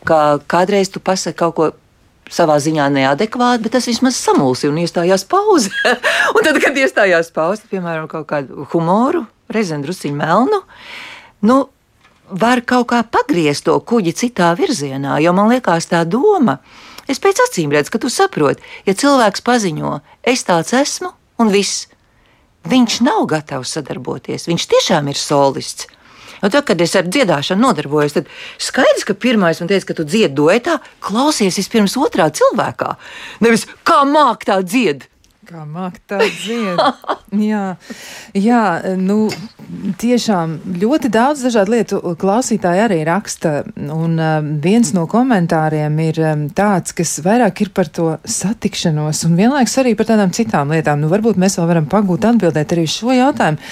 ka 0.07 0.39
kādreiz 0.49 0.91
tu 0.91 1.03
pasaki 1.03 1.37
kaut 1.39 1.55
ko 1.57 1.69
savā 2.31 2.57
ziņā 2.59 2.89
neadekvāti, 2.91 3.63
bet 3.63 3.77
tas 3.77 3.87
vismaz 3.87 4.17
samulsi 4.19 4.67
un 4.67 4.79
iestājās 4.81 5.23
pauze. 5.29 5.71
un 6.35 6.43
tad, 6.43 6.59
kad 6.63 6.75
iestājās 6.75 7.31
pauze, 7.35 7.63
piemēram, 7.71 8.09
kaut 8.11 8.27
kādu 8.29 8.67
humoru, 8.73 9.23
reizēm 9.53 9.85
drusciņu 9.85 10.19
melnu, 10.19 10.61
nu, 11.47 11.61
var 12.27 12.59
kaut 12.67 12.89
kā 12.91 12.99
pagriezt 13.07 13.67
to 13.69 13.77
kuģi 13.79 14.11
citā 14.25 14.51
virzienā, 14.59 15.21
jo 15.23 15.31
man 15.35 15.53
liekas 15.53 15.87
tā 15.87 16.03
doma. 16.03 16.57
Es 17.07 17.21
pēc 17.23 17.39
acīm 17.45 17.71
redzu, 17.71 17.93
ka 17.93 18.01
tu 18.03 18.11
saproti, 18.11 18.65
ja 18.83 18.91
cilvēks 18.91 19.45
paziņo, 19.47 19.93
es 20.27 20.43
tāds 20.43 20.75
esmu 20.75 21.13
un 21.39 21.53
viss, 21.53 21.85
viņš 22.67 23.01
nav 23.07 23.25
gatavs 23.31 23.75
sadarboties, 23.77 24.47
viņš 24.49 24.67
tiešām 24.73 25.11
ir 25.11 25.19
solists. 25.19 25.87
Un 26.37 26.51
tad, 26.53 26.67
kad 26.67 26.81
es 26.83 26.93
ar 26.97 27.07
dziedāšanu 27.09 27.65
nodarbojos, 27.65 28.13
tad 28.13 28.27
skaidrs, 28.61 29.07
ka 29.07 29.15
pirmais 29.17 29.57
man 29.61 29.71
teica, 29.71 29.89
ka 29.89 29.97
tu 29.97 30.05
dziedi 30.05 30.35
duetā, 30.37 30.77
klausies 31.01 31.57
vispirms 31.57 31.97
otrā 31.97 32.27
cilvēkā. 32.29 32.93
Nevis 33.41 33.65
kā 33.87 34.03
māk 34.05 34.45
tā 34.45 34.59
dzied. 34.61 35.07
Kā 35.47 35.61
mākt 35.63 36.01
tā 36.11 36.17
dzied. 36.27 36.81
jā, 37.51 37.77
jā, 38.35 38.63
nu, 38.99 39.29
tiešām 40.01 40.57
ļoti 40.81 41.07
daudz 41.13 41.45
dažādu 41.45 41.71
lietu 41.71 41.99
klausītāji 42.19 42.81
arī 42.83 42.97
raksta, 43.07 43.61
un 43.95 44.17
uh, 44.19 44.41
viens 44.63 44.91
no 44.91 45.05
komentāriem 45.07 45.95
ir 46.03 46.19
um, 46.19 46.41
tāds, 46.51 46.91
kas 46.97 47.13
vairāk 47.23 47.61
ir 47.63 47.71
par 47.75 47.87
to 47.95 48.09
satikšanos, 48.27 49.21
un 49.29 49.37
vienlaiks 49.39 49.77
arī 49.79 49.93
par 49.95 50.09
tādām 50.09 50.33
citām 50.35 50.73
lietām. 50.75 50.99
Nu, 50.99 51.11
varbūt 51.13 51.39
mēs 51.39 51.55
vēl 51.61 51.69
varam 51.71 51.87
pagūt 51.95 52.27
atbildēt 52.27 52.75
arī 52.75 52.83
šo 52.91 53.15
jautājumu. 53.15 53.63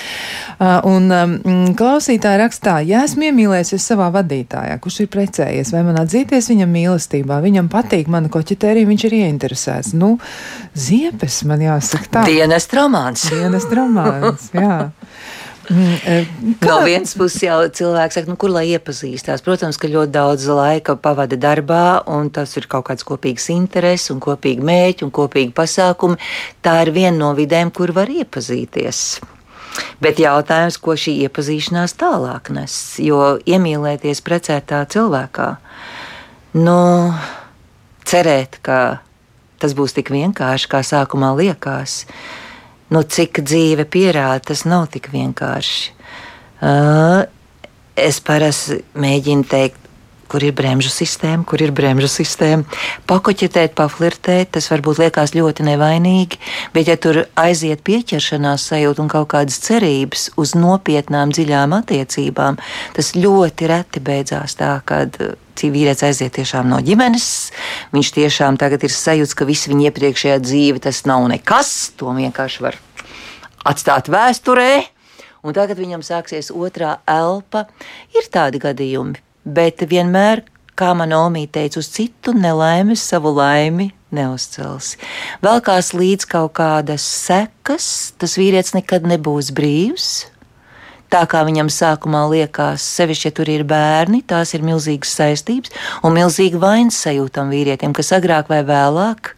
Uh, 0.55 0.79
un 0.87 1.11
um, 1.11 1.35
klausītāji 1.75 2.39
rakstā, 2.39 2.77
ja 2.87 3.03
esmu 3.03 3.27
iemīlējies 3.33 3.83
savā 3.83 4.07
vadītājā, 4.15 4.79
kurš 4.79 5.01
ir 5.03 5.11
precējies, 5.11 5.75
vai 5.75 5.83
man 5.89 5.99
atzīties 6.05 6.53
viņam 6.53 6.71
mīlestībā, 6.79 7.43
viņam 7.43 7.67
patīk 7.75 8.07
mana 8.15 8.31
koķetērija, 8.31 8.87
viņš 8.93 9.07
ir 9.09 9.19
ieinteresēts. 9.19 9.93
Nu, 9.99 10.15
ziepes 10.71 11.43
man 11.43 11.64
jāsaka 11.65 12.11
tā. 12.11 12.25
Dienas 12.29 12.69
romāns. 12.73 13.27
Dienas 13.33 13.67
romāns, 13.71 14.49
jā. 14.55 14.85
Mm, 15.69 15.93
eh, 16.05 16.27
kā? 16.61 16.67
No 16.69 16.77
vienas 16.85 17.15
puses 17.17 17.41
jau 17.41 17.57
cilvēks 17.73 18.19
saka, 18.19 18.29
nu, 18.29 18.37
kur 18.37 18.51
lai 18.53 18.67
iepazīstās. 18.75 19.41
Protams, 19.45 19.79
ka 19.81 19.89
ļoti 19.89 20.13
daudz 20.13 20.47
laika 20.51 20.95
pavada 21.01 21.37
darbā, 21.41 22.03
un 22.11 22.29
tas 22.29 22.53
ir 22.59 22.67
kaut 22.69 22.85
kāds 22.89 23.05
kopīgs 23.07 23.49
intereses, 23.53 24.11
un 24.13 24.21
kopīgi 24.21 24.65
mēķi 24.65 25.07
un 25.07 25.13
kopīgi 25.15 25.55
pasākumi. 25.57 26.19
Tā 26.65 26.77
ir 26.85 26.93
viena 26.95 27.17
no 27.17 27.31
vidēm, 27.37 27.73
kur 27.73 27.95
var 27.97 28.11
iepazīties. 28.13 29.01
Bet 29.99 30.21
jautājums, 30.21 30.77
ko 30.79 30.95
šī 30.95 31.17
iepazīšanās 31.25 31.97
tālāk 31.99 32.51
nes, 32.55 32.75
jo 33.03 33.35
iemīlēties 33.43 34.21
precētā 34.23 34.85
cilvēkā, 34.91 35.49
nu, 36.61 36.77
cerēt, 38.07 38.61
ka 38.63 38.79
tas 39.61 39.75
būs 39.77 39.95
tik 39.97 40.11
vienkārši, 40.13 40.69
kā 40.71 40.81
sākumā 40.85 41.33
liekas 41.37 42.03
nu, 42.93 43.01
cik 43.01 43.41
dzīve 43.45 43.87
pierāda, 43.89 44.43
tas 44.51 44.65
nav 44.67 44.87
tik 44.93 45.09
vienkārši. 45.13 45.93
Uh, 46.65 47.25
es 47.99 48.19
parasti 48.23 48.81
mēģinu 48.99 49.47
teikt, 49.49 49.84
kur 50.31 50.43
ir 50.45 50.55
bremžu 50.57 50.91
sistēma, 50.93 51.45
kur 51.47 51.61
ir 51.63 51.73
bremžu 51.75 52.09
sistēma. 52.11 52.65
Pakoķetēt, 53.09 53.75
paflirtēt, 53.77 54.53
tas 54.57 54.69
varbūt 54.71 55.03
liekas 55.03 55.35
ļoti 55.37 55.65
nevainīgi, 55.69 56.41
bet 56.75 56.91
ja 56.91 56.97
tur 57.01 57.23
aiziet 57.39 57.83
pieķeršanās 57.85 58.67
sajūta 58.71 59.03
un 59.05 59.11
kaut 59.11 59.29
kādas 59.35 59.59
cerības 59.63 60.29
uz 60.41 60.55
nopietnām, 60.57 61.33
dziļām 61.35 61.77
attiecībām, 61.79 62.59
tas 62.97 63.15
ļoti 63.17 63.71
reti 63.71 64.03
beidzās 64.03 64.57
tā, 64.59 64.77
kad 64.85 65.19
vīrietis 65.65 66.03
aiziet 66.05 66.35
tiešām 66.35 66.67
no 66.69 66.81
ģimenes. 66.83 67.27
Viņš 67.95 68.11
tiešām 68.17 68.57
tagad 68.61 68.83
ir 68.85 68.93
sajūts, 68.93 69.33
ka 69.33 69.47
viss 69.47 69.69
viņa 69.71 69.89
iepriekšējā 69.89 70.39
dzīve 70.43 70.83
tas 70.83 71.05
nav 71.09 71.25
nekas. 71.31 71.71
To 71.97 72.13
vienkārši 72.13 72.65
var 72.65 72.77
atstāt 73.65 74.11
vēsturē. 74.11 74.85
Un 75.45 75.53
tagad 75.53 75.77
viņam 75.77 76.01
sāksies 76.05 76.49
otrā 76.49 76.99
elpa. 77.09 77.67
Ir 78.17 78.29
tādi 78.33 78.61
gadījumi, 78.61 79.19
bet 79.45 79.85
vienmēr, 79.89 80.43
kā 80.75 80.91
man 80.97 81.13
omīte 81.15 81.61
teica, 81.61 81.79
uz 81.79 81.89
citu 81.93 82.35
nelaimes 82.35 83.03
savu 83.05 83.31
laimi 83.37 83.91
neuzcels. 84.15 84.95
Vēl 85.45 85.61
kās 85.65 85.93
līdz 85.95 86.27
kaut 86.31 86.55
kādas 86.59 87.05
sekas, 87.05 88.13
tas 88.19 88.37
vīrietis 88.39 88.75
nekad 88.75 89.07
nebūs 89.07 89.53
brīvs 89.55 90.25
tā 91.15 91.23
kā 91.29 91.43
viņam 91.47 91.69
sākumā 91.71 92.25
liekas, 92.31 92.83
sevišķi, 92.97 93.29
ja 93.29 93.35
tur 93.35 93.51
ir 93.51 93.63
bērni, 93.67 94.21
tās 94.27 94.53
ir 94.55 94.65
milzīgas 94.65 95.13
saistības 95.19 95.73
un 96.03 96.15
milzīga 96.17 96.59
vainas 96.61 96.99
sajūtam 97.05 97.53
vīrietim, 97.53 97.95
kas 97.95 98.11
agrāk 98.17 98.51
vai 98.51 98.61
vēlāk. 98.67 99.35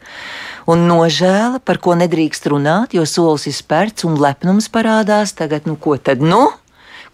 Un 0.68 0.84
nožēla, 0.90 1.62
par 1.64 1.80
ko 1.84 1.96
nedrīkst 1.96 2.50
runāt, 2.52 2.96
jo 2.98 3.06
solis 3.08 3.48
ir 3.48 3.56
spērts 3.56 4.08
un 4.08 4.18
lepnums 4.20 4.68
parādās. 4.74 5.32
Tagad, 5.38 5.70
nu, 5.70 5.78
ko 5.80 5.96
tad 5.96 6.24
nu? 6.24 6.50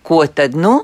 Ko 0.01 0.23
tad 0.25 0.57
nu? 0.57 0.79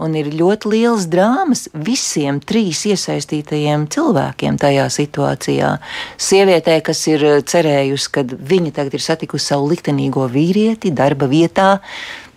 Un 0.00 0.16
ir 0.18 0.30
ļoti 0.34 0.72
liels 0.72 1.06
drāmas 1.12 1.66
visiem 1.74 2.40
trīs 2.40 2.82
iesaistītajiem 2.88 3.86
cilvēkiem 3.92 4.58
tajā 4.60 4.88
situācijā. 4.96 5.74
Sievietē, 6.20 6.80
kas 6.86 7.04
ir 7.12 7.26
cerējusi, 7.50 8.10
ka 8.14 8.24
viņa 8.24 8.74
tagad 8.80 8.96
ir 8.96 9.04
satikusi 9.04 9.52
savu 9.52 9.70
liktenīgo 9.74 10.26
vīrieti 10.32 10.94
darba 10.96 11.28
vietā, 11.30 11.70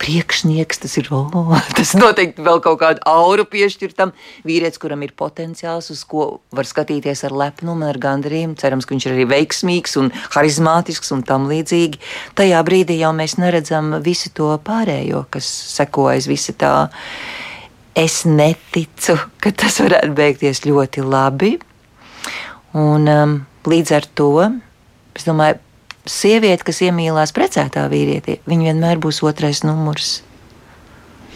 priekšnieks, 0.04 0.82
tas 0.84 0.98
ir, 1.00 1.08
oh, 1.16 1.54
tas 1.78 1.94
noteikti 1.96 2.44
vēl 2.44 2.60
kaut 2.64 2.82
kādu 2.82 3.04
auru 3.08 3.46
piešķirtam. 3.50 4.12
Vīrietis, 4.48 4.82
kuram 4.82 5.06
ir 5.06 5.14
potenciāls, 5.18 5.90
uz 5.94 6.04
ko 6.10 6.28
var 6.56 6.68
skatīties 6.68 7.24
ar 7.28 7.36
lepnumu, 7.44 7.88
ar 7.88 8.00
gandarījumu. 8.02 8.58
Cerams, 8.60 8.88
ka 8.88 8.96
viņš 8.96 9.08
ir 9.08 9.16
arī 9.16 9.30
veiksmīgs 9.32 9.96
un 10.02 10.12
harizmātisks 10.36 11.14
un 11.16 11.24
tam 11.28 11.48
līdzīgi. 11.52 12.02
Tajā 12.40 12.60
brīdī 12.68 13.00
jau 13.00 13.14
mēs 13.16 13.38
neredzam 13.40 13.96
visu 14.04 14.34
to 14.36 14.52
pārējo, 14.66 15.26
kas 15.34 15.48
sekojas 15.78 16.28
visi 16.32 16.56
tā 16.58 16.74
es 17.96 18.24
neticu, 18.26 19.18
ka 19.42 19.52
tas 19.56 19.80
varētu 19.84 20.14
beigties 20.18 20.64
ļoti 20.66 21.06
labi. 21.06 21.54
Un, 22.74 23.08
um, 23.08 23.40
līdz 23.70 23.96
ar 23.96 24.08
to 24.18 24.32
es 25.14 25.28
domāju, 25.28 25.60
sieviete, 26.10 26.66
kas 26.68 26.82
iemīlās 26.84 27.34
precētā 27.36 27.86
vīrietī, 27.92 28.40
viņa 28.50 28.72
vienmēr 28.72 29.02
būs 29.02 29.22
otrais 29.26 29.64
numurs. 29.64 30.22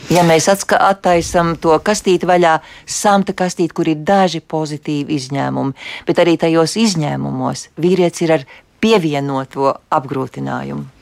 Ja 0.08 0.24
mēs 0.24 0.48
attaisām 0.48 1.58
to 1.60 1.76
kastīti 1.84 2.28
vaļā, 2.30 2.58
samta 2.88 3.36
kastīti, 3.36 3.76
kur 3.76 3.90
ir 3.92 4.04
daži 4.08 4.40
pozitīvi 4.40 5.18
izņēmumi, 5.20 5.76
bet 6.08 6.22
arī 6.24 6.38
tajos 6.40 6.78
izņēmumos 6.80 7.68
vīrietis 7.76 8.24
ir 8.24 8.38
ar 8.38 8.46
pievienoto 8.80 9.74
apgrūtinājumu. 9.92 10.97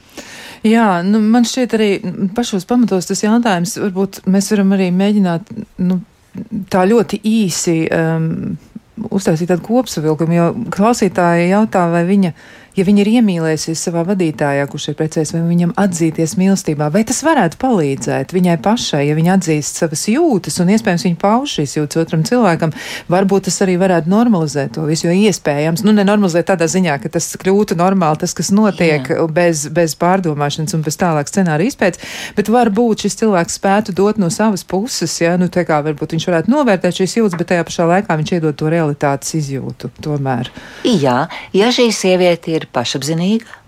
Jā, 0.65 0.89
nu, 1.05 1.19
man 1.21 1.45
šķiet 1.45 1.73
arī 1.77 1.89
pašos 2.33 2.65
pamatos 2.65 3.05
tas 3.05 3.21
jautājums, 3.21 3.75
varbūt 3.83 4.23
mēs 4.33 4.49
varam 4.53 4.73
arī 4.73 4.89
mēģināt 4.95 5.51
nu, 5.85 5.99
tā 6.73 6.85
ļoti 6.89 7.19
īsi 7.29 7.75
um, 7.93 8.55
uztaisīt 9.13 9.51
tādu 9.51 9.65
kopsavilkumu, 9.67 10.35
jo 10.35 10.47
klausītāji 10.73 11.51
jautā, 11.51 11.85
vai 11.93 12.01
viņa 12.07 12.33
ja 12.75 12.85
viņa 12.87 13.03
ir 13.03 13.11
iemīlējusies 13.19 13.83
savā 13.87 14.03
vadītājā, 14.07 14.65
kurš 14.71 14.89
ir 14.91 14.97
precējies, 14.99 15.33
vai 15.35 15.43
viņam 15.47 15.73
atzīties 15.79 16.35
mīlestībā, 16.39 16.89
vai 16.93 17.05
tas 17.07 17.21
varētu 17.25 17.59
palīdzēt 17.61 18.33
viņai 18.35 18.57
pašai, 18.65 19.03
ja 19.09 19.15
viņa 19.17 19.37
atzīst 19.37 19.79
savas 19.81 20.05
jūtas 20.11 20.59
un 20.63 20.73
iespējams 20.75 21.05
viņa 21.07 21.19
pauž 21.21 21.57
šīs 21.59 21.77
jūtas 21.79 22.01
otram 22.03 22.25
cilvēkam, 22.27 22.73
varbūt 23.11 23.47
tas 23.49 23.61
arī 23.65 23.77
varētu 23.81 24.11
normalizēt 24.11 24.75
to 24.75 24.85
visu, 24.89 25.07
jo 25.07 25.15
iespējams, 25.29 25.85
nu, 25.87 25.95
nenormalizēt 25.95 26.49
tādā 26.51 26.67
ziņā, 26.71 26.97
ka 27.03 27.13
tas 27.15 27.31
kļūtu 27.41 27.77
normāli, 27.79 28.21
tas, 28.25 28.35
kas 28.37 28.51
notiek 28.55 29.07
Jā. 29.11 29.27
bez, 29.31 29.65
bez 29.73 29.95
pārdomāšanas 29.99 30.75
un 30.75 30.83
bez 30.85 30.99
tālāk 30.99 31.31
scenārija 31.31 31.71
izpētes, 31.71 32.03
bet 32.37 32.51
varbūt 32.51 33.05
šis 33.05 33.19
cilvēks 33.23 33.59
spētu 33.59 33.95
dot 33.95 34.19
no 34.21 34.29
savas 34.33 34.65
puses, 34.67 35.15
ja, 35.21 35.35
nu, 35.39 35.47
tā 35.51 35.65
kā 35.67 35.79
varbūt 35.85 36.15
viņš 36.15 36.27
varētu 36.31 36.51
novērtēt 36.51 36.99
šīs 37.01 37.17
jūtas, 37.21 37.39
bet 37.39 37.51
tajā 37.53 37.65
pašā 37.67 37.87
laikā 37.91 38.19
viņš 38.19 38.35
iedod 38.37 38.57
to 38.59 38.71
realitātes 38.71 39.35
izjūtu 39.39 39.91
tomēr. 40.03 40.51
Jā, 40.85 41.25
ja 41.55 41.71
šī 41.73 41.89
sieviete 41.95 42.55
ir 42.55 42.64
ir 42.65 42.71
pašapziņīga, 42.75 43.59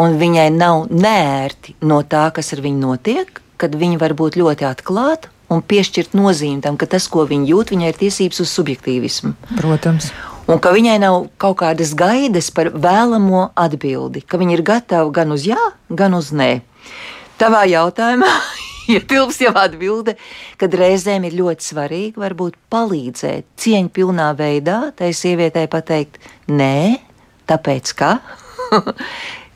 un 0.00 0.18
viņai 0.20 0.50
nav 0.54 0.86
nērti 0.92 1.76
no 1.86 2.02
tā, 2.06 2.28
kas 2.36 2.54
ar 2.56 2.62
viņu 2.64 2.82
notiek, 2.82 3.42
kad 3.60 3.74
viņa 3.76 4.00
var 4.00 4.14
būt 4.16 4.38
ļoti 4.40 4.68
atklāta 4.68 5.32
un 5.52 5.62
piešķirt 5.62 6.16
nozīmi 6.18 6.62
tam, 6.64 6.78
ka 6.78 6.88
tas, 6.90 7.06
ko 7.10 7.26
viņa 7.28 7.50
jūt, 7.52 7.72
viņai 7.74 7.92
ir 7.92 8.00
tiesības 8.00 8.42
uz 8.42 8.52
subjektīvismu. 8.56 9.34
Protams. 9.60 10.10
Un 10.46 10.60
ka 10.62 10.70
viņai 10.74 10.98
nav 11.02 11.24
kaut 11.42 11.58
kādas 11.62 11.94
gaidas 11.98 12.52
par 12.54 12.70
vēlamo 12.74 13.48
atbildi, 13.58 14.22
ka 14.22 14.38
viņa 14.38 14.54
ir 14.54 14.62
gatava 14.66 15.10
gan 15.14 15.34
uz 15.34 15.46
jā, 15.48 15.58
gan 15.90 16.14
uz 16.18 16.30
nē. 16.34 16.60
Tavā 17.40 17.64
jautājumā 17.70 18.30
ietilps 18.94 19.40
ja 19.42 19.50
jau 19.50 19.56
atbilde, 19.64 20.14
kad 20.60 20.74
reizēm 20.74 21.26
ir 21.26 21.38
ļoti 21.40 21.66
svarīgi 21.66 22.22
varbūt 22.22 22.58
palīdzēt 22.70 23.48
cieņpilnā 23.62 24.30
veidā 24.38 24.78
tai 24.98 25.10
sievietei 25.16 25.66
pateikt 25.70 26.20
nē, 26.46 27.05
tāpēc 27.50 27.92
ka 27.98 28.12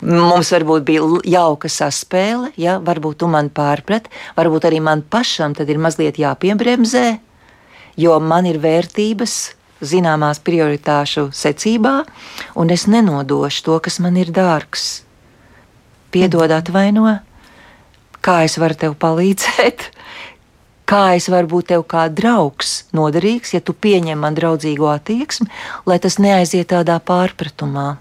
mums 0.00 0.50
varbūt 0.55 0.87
bija 0.88 1.07
jauka 1.29 1.70
saspēle, 1.72 2.53
ja? 2.61 2.79
Varbūt 2.85 3.20
tu 3.22 3.31
man 3.31 3.50
pārprat, 3.53 4.09
varbūt 4.38 4.68
arī 4.70 4.81
man 4.85 5.03
pašam 5.03 5.55
tad 5.57 5.70
ir 5.70 5.81
mazliet 5.83 6.20
jāpiebremzē, 6.20 7.07
jo 8.00 8.18
man 8.24 8.48
ir 8.48 8.61
vērtības 8.62 9.38
zināmās 9.81 10.40
prioritāšu 10.44 11.31
secībā, 11.37 11.94
un 12.61 12.72
es 12.72 12.87
nenodošu 12.90 13.64
to, 13.66 13.79
kas 13.85 14.00
man 14.05 14.18
ir 14.20 14.33
dārgs. 14.35 15.03
Piedod, 16.11 16.50
atvaino, 16.53 17.20
kā 18.20 18.42
es 18.44 18.59
varu 18.61 18.76
tev 18.76 18.96
palīdzēt, 19.00 19.88
kā 20.90 21.14
es 21.14 21.31
varu 21.31 21.50
būt 21.55 21.70
tev 21.72 21.87
kā 21.90 22.09
draugs 22.11 22.81
noderīgs, 22.96 23.55
ja 23.55 23.62
tu 23.62 23.74
pieņem 23.74 24.18
man 24.26 24.38
draudzīgo 24.38 24.90
attieksmi, 24.90 25.48
lai 25.87 25.98
tas 26.03 26.18
neaiziet 26.22 26.72
tādā 26.74 26.98
pārpratumā. 26.98 27.94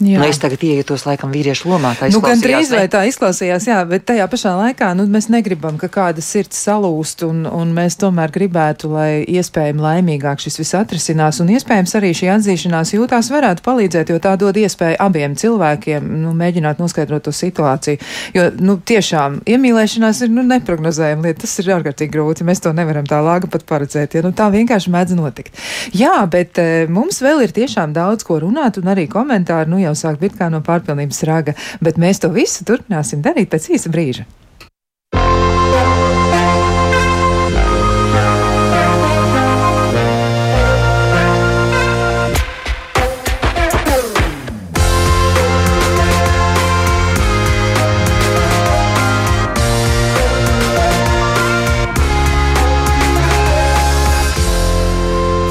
Nu, 0.00 0.24
es 0.24 0.38
tagad 0.40 0.62
iejūtos 0.64 1.04
laikam 1.04 1.32
vīriešu 1.34 1.68
lomā. 1.68 1.92
Nu, 2.08 2.22
gan 2.24 2.40
drīz 2.40 2.70
vai 2.72 2.86
tā 2.88 3.02
izklausījās, 3.10 3.66
jā, 3.68 3.80
bet 3.88 4.06
tajā 4.08 4.24
pašā 4.32 4.54
laikā 4.56 4.94
nu, 4.96 5.04
mēs 5.12 5.28
negribam, 5.32 5.76
ka 5.80 5.90
kāda 5.92 6.24
sirds 6.24 6.56
salūst, 6.64 7.26
un, 7.26 7.42
un 7.44 7.74
mēs 7.76 7.98
tomēr 8.00 8.32
gribētu, 8.32 8.88
lai 8.94 9.10
iespējami 9.28 9.84
laimīgāk 9.84 10.40
šis 10.40 10.56
viss 10.62 10.76
atrisinās, 10.78 11.42
un 11.44 11.52
iespējams 11.52 11.92
arī 12.00 12.14
šī 12.16 12.30
atzīšanās 12.36 12.94
jūtās 12.96 13.28
varētu 13.34 13.64
palīdzēt, 13.66 14.12
jo 14.14 14.22
tā 14.24 14.32
dod 14.40 14.56
iespēju 14.56 14.96
abiem 15.04 15.36
cilvēkiem 15.36 16.08
nu, 16.22 16.32
mēģināt 16.38 16.80
noskaidrot 16.80 17.28
to 17.28 17.34
situāciju. 17.36 18.00
Jo 18.32 18.48
nu, 18.56 18.78
tiešām 18.80 19.42
iemīlēšanās 19.52 20.24
ir 20.24 20.32
nu, 20.32 20.46
neprognozējama 20.48 21.28
lieta, 21.28 21.42
tas 21.44 21.58
ir 21.60 21.70
ārkārtīgi 21.76 22.14
grūti, 22.16 22.48
mēs 22.48 22.64
to 22.64 22.72
nevaram 22.76 23.04
tā 23.08 23.20
lāga 23.24 23.52
pat 23.52 23.68
paredzēt, 23.68 24.16
ja 24.16 24.24
nu, 24.24 24.32
tā 24.32 24.48
vienkārši 24.54 24.96
mēdz 24.96 25.18
notikt. 25.20 25.60
Jā, 25.92 26.16
bet 26.30 26.56
e, 26.62 26.86
mums 26.88 27.20
vēl 27.20 27.44
ir 27.44 27.54
tiešām 27.56 27.92
daudz 27.96 28.24
ko 28.24 28.40
runāt, 28.40 28.80
un 28.80 28.88
arī 28.92 29.04
komentāri. 29.10 29.68
Nu, 29.70 29.80
jau 29.90 29.98
sāk 29.98 30.20
būt 30.22 30.38
kā 30.38 30.50
no 30.52 30.62
pārpilnības 30.66 31.24
raga, 31.28 31.56
bet 31.82 31.98
mēs 32.00 32.22
to 32.22 32.30
visu 32.34 32.66
turpināsim 32.66 33.24
darīt 33.24 33.50
pēc 33.52 33.72
īsa 33.74 33.92
brīža. 33.92 34.28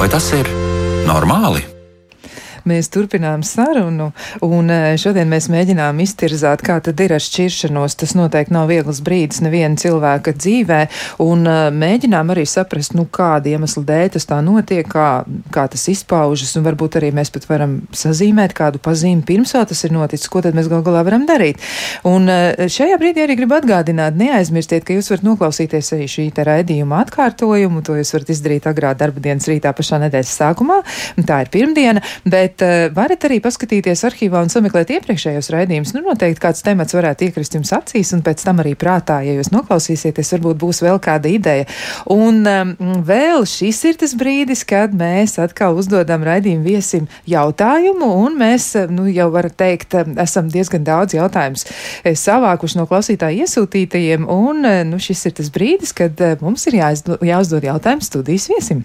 Vai 0.00 0.08
tas 0.08 0.30
ir 0.32 0.48
normāli? 1.04 1.79
Mēs 2.70 2.90
turpinām 2.92 3.42
sarunu, 3.46 4.10
un 4.46 4.70
e, 4.70 4.94
šodien 5.00 5.30
mēs 5.30 5.48
mēģinām 5.50 5.98
iztirzāt, 6.04 6.62
kā 6.66 6.76
tad 6.84 7.00
ir 7.02 7.14
ar 7.16 7.22
šķiršanos. 7.24 7.96
Tas 7.98 8.14
noteikti 8.14 8.54
nav 8.54 8.68
viegls 8.70 9.00
brīdis 9.04 9.42
neviena 9.42 9.78
cilvēka 9.80 10.34
dzīvē, 10.36 10.80
un 11.24 11.42
e, 11.48 11.56
mēģinām 11.74 12.30
arī 12.34 12.44
saprast, 12.46 12.94
nu, 12.98 13.06
kāda 13.10 13.50
iemesla 13.54 13.82
dēļ 13.88 14.12
tas 14.14 14.28
tā 14.30 14.38
notiek, 14.44 14.86
kā, 14.90 15.08
kā 15.54 15.66
tas 15.72 15.86
izpaužas, 15.90 16.52
un 16.58 16.66
varbūt 16.68 17.00
arī 17.00 17.10
mēs 17.16 17.32
pat 17.34 17.48
varam 17.50 17.80
sazīmēt 17.96 18.54
kādu 18.56 18.82
pazīmi 18.82 19.26
pirms 19.26 19.54
vēl 19.56 19.66
tas 19.70 19.82
ir 19.86 19.94
noticis, 19.94 20.30
ko 20.30 20.44
tad 20.44 20.58
mēs 20.58 20.70
gal 20.70 20.84
galā 20.86 21.02
varam 21.06 21.26
darīt. 21.28 21.58
Un 22.08 22.30
e, 22.30 22.68
šajā 22.70 23.00
brīdī 23.00 23.24
arī 23.24 23.38
gribu 23.40 23.58
atgādināt, 23.58 24.18
neaizmirstiet, 24.20 24.86
ka 24.86 24.94
jūs 24.96 25.10
varat 25.12 25.26
noklausīties 25.26 25.92
arī 25.96 26.08
šī 26.10 26.28
te 26.36 26.46
raidījuma 26.46 27.02
atkārtojumu, 27.06 27.82
to 27.86 27.98
jūs 27.98 28.14
varat 28.16 28.34
izdarīt 28.36 28.70
agrā 28.70 28.94
darba 28.98 29.22
dienas 29.24 29.48
rītā 29.50 29.74
pašā 29.76 30.00
nedēļas 30.06 30.36
sākumā, 30.42 30.80
tā 31.26 31.42
ir 31.44 31.52
pirmdiena, 31.52 32.04
bet 32.28 32.59
bet 32.60 32.90
uh, 32.90 32.94
varat 32.94 33.24
arī 33.28 33.40
paskatīties 33.42 34.04
arhīvā 34.08 34.42
un 34.44 34.50
sameklēt 34.52 34.90
iepriekšējos 34.96 35.50
raidījumus. 35.54 35.92
Nu, 35.96 36.02
noteikti 36.04 36.42
kāds 36.42 36.62
temats 36.64 36.94
varētu 36.96 37.28
iekrist 37.28 37.54
jums 37.56 37.72
acīs, 37.72 38.12
un 38.16 38.22
pēc 38.26 38.44
tam 38.44 38.60
arī 38.62 38.74
prātā, 38.78 39.20
ja 39.24 39.34
jūs 39.36 39.52
noklausīsieties, 39.54 40.32
varbūt 40.36 40.60
būs 40.60 40.82
vēl 40.84 41.00
kāda 41.02 41.30
ideja. 41.30 41.66
Un 42.10 42.42
um, 42.46 42.74
vēl 43.06 43.44
šis 43.48 43.82
ir 43.90 44.00
tas 44.00 44.14
brīdis, 44.18 44.64
kad 44.68 44.94
mēs 44.96 45.38
atkal 45.42 45.78
uzdodam 45.80 46.24
raidījumu 46.26 46.66
viesim 46.66 47.08
jautājumu, 47.30 48.10
un 48.24 48.38
mēs, 48.40 48.72
nu, 48.92 49.08
jau 49.10 49.30
varat 49.34 49.56
teikt, 49.60 49.96
esam 50.20 50.50
diezgan 50.52 50.84
daudz 50.86 51.16
jautājumus 51.16 51.66
savākuši 52.20 52.80
no 52.80 52.86
klausītāju 52.90 53.44
iesūtītajiem, 53.44 54.26
un 54.30 54.64
nu, 54.90 55.00
šis 55.02 55.26
ir 55.30 55.36
tas 55.40 55.52
brīdis, 55.54 55.94
kad 55.96 56.20
mums 56.44 56.66
ir 56.70 56.80
jāuzdod 56.80 57.68
jautājums 57.70 58.10
studijas 58.10 58.50
viesim. 58.52 58.84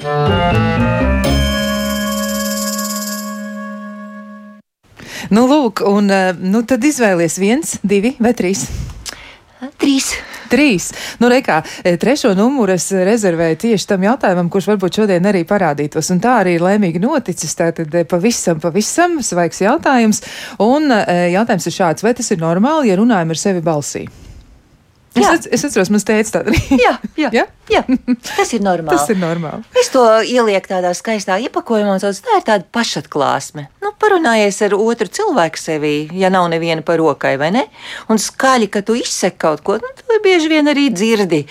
Thank 0.00 0.82
you. 0.82 0.87
Nu, 5.28 5.44
lūk, 5.44 5.82
un 5.84 6.08
eh, 6.08 6.30
nu, 6.40 6.62
tad 6.64 6.84
izvēlies 6.88 7.36
viens, 7.40 7.76
divi 7.84 8.14
vai 8.22 8.32
trīs. 8.36 8.64
Trīs. 9.76 10.12
Trīs. 10.48 10.86
Nu, 11.20 11.28
reikā, 11.28 11.58
eh, 11.84 11.98
trešo 12.00 12.30
numuru 12.38 12.72
es 12.72 12.86
rezervēju 12.92 13.58
tieši 13.64 13.90
tam 13.90 14.06
jautājumam, 14.06 14.48
kurš 14.48 14.70
varbūt 14.70 15.00
šodien 15.02 15.28
arī 15.28 15.42
parādītos. 15.48 16.08
Un 16.14 16.22
tā 16.24 16.38
arī 16.40 16.54
ir 16.56 16.64
laimīgi 16.64 17.02
noticis. 17.02 17.52
Tātad 17.58 17.92
eh, 17.92 18.06
pavisam, 18.08 18.62
pavisam 18.62 19.18
svaigs 19.20 19.60
jautājums. 19.60 20.22
Un 20.64 20.88
jautājums 20.88 21.68
ir 21.68 21.76
šāds, 21.76 22.06
vai 22.06 22.14
tas 22.16 22.32
ir 22.32 22.40
normāli, 22.40 22.88
ja 22.88 22.96
runājam 22.96 23.36
ar 23.36 23.42
sevi 23.42 23.64
balsī? 23.68 24.06
Es, 25.18 25.46
jā. 25.46 25.52
es 25.56 25.64
atceros, 25.68 25.90
man 25.92 26.04
teica 26.10 26.38
tādu 26.38 26.52
arī. 26.54 26.78
jā, 26.84 26.92
jā, 27.18 27.30
jā? 27.38 27.44
jā, 27.72 27.82
tas 28.30 28.52
ir 28.56 28.64
normāli. 28.64 28.94
tas 28.94 29.08
ir 29.12 29.20
normāli. 29.20 29.66
Es 29.80 29.90
to 29.94 30.04
ielieku 30.22 30.72
tādā 30.72 30.92
skaistā 30.96 31.38
iepakojumā, 31.46 31.96
un 31.98 32.02
sauc, 32.02 32.20
tā 32.24 32.40
ir 32.40 32.46
tāda 32.46 32.68
pašatklāsme. 32.74 33.68
Nu, 33.84 33.92
parunājies 34.00 34.60
ar 34.66 34.76
otru 34.78 35.10
cilvēku 35.18 35.60
sevī, 35.60 35.94
ja 36.16 36.32
nav 36.32 36.48
neviena 36.52 36.84
par 36.86 37.00
rokai, 37.02 37.36
vai 37.40 37.50
ne? 37.54 37.66
Un 38.12 38.20
skaļi, 38.22 38.70
ka 38.72 38.84
tu 38.86 38.96
izseki 38.98 39.40
kaut 39.42 39.64
ko, 39.66 39.78
nu, 39.82 39.92
tu 39.98 40.22
bieži 40.24 40.50
vien 40.52 40.70
arī 40.70 40.88
dzirdi, 40.94 41.44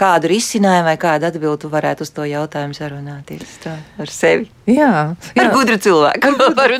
kādu 0.00 0.30
risinājumu 0.32 0.88
vai 0.88 0.96
kādu 1.00 1.28
atbildi 1.28 1.70
varētu 1.70 2.06
uz 2.06 2.14
to 2.14 2.24
jautājumu 2.28 2.76
sarunāties 2.76 3.58
tā, 3.64 3.76
ar 4.00 4.12
sevi. 4.12 4.48
Jā, 4.70 5.16
jā. 5.34 5.44
ar 5.44 5.50
gudru 5.54 5.76
cilvēku. 5.82 6.30
Ar 6.30 6.36
gudru 6.38 6.78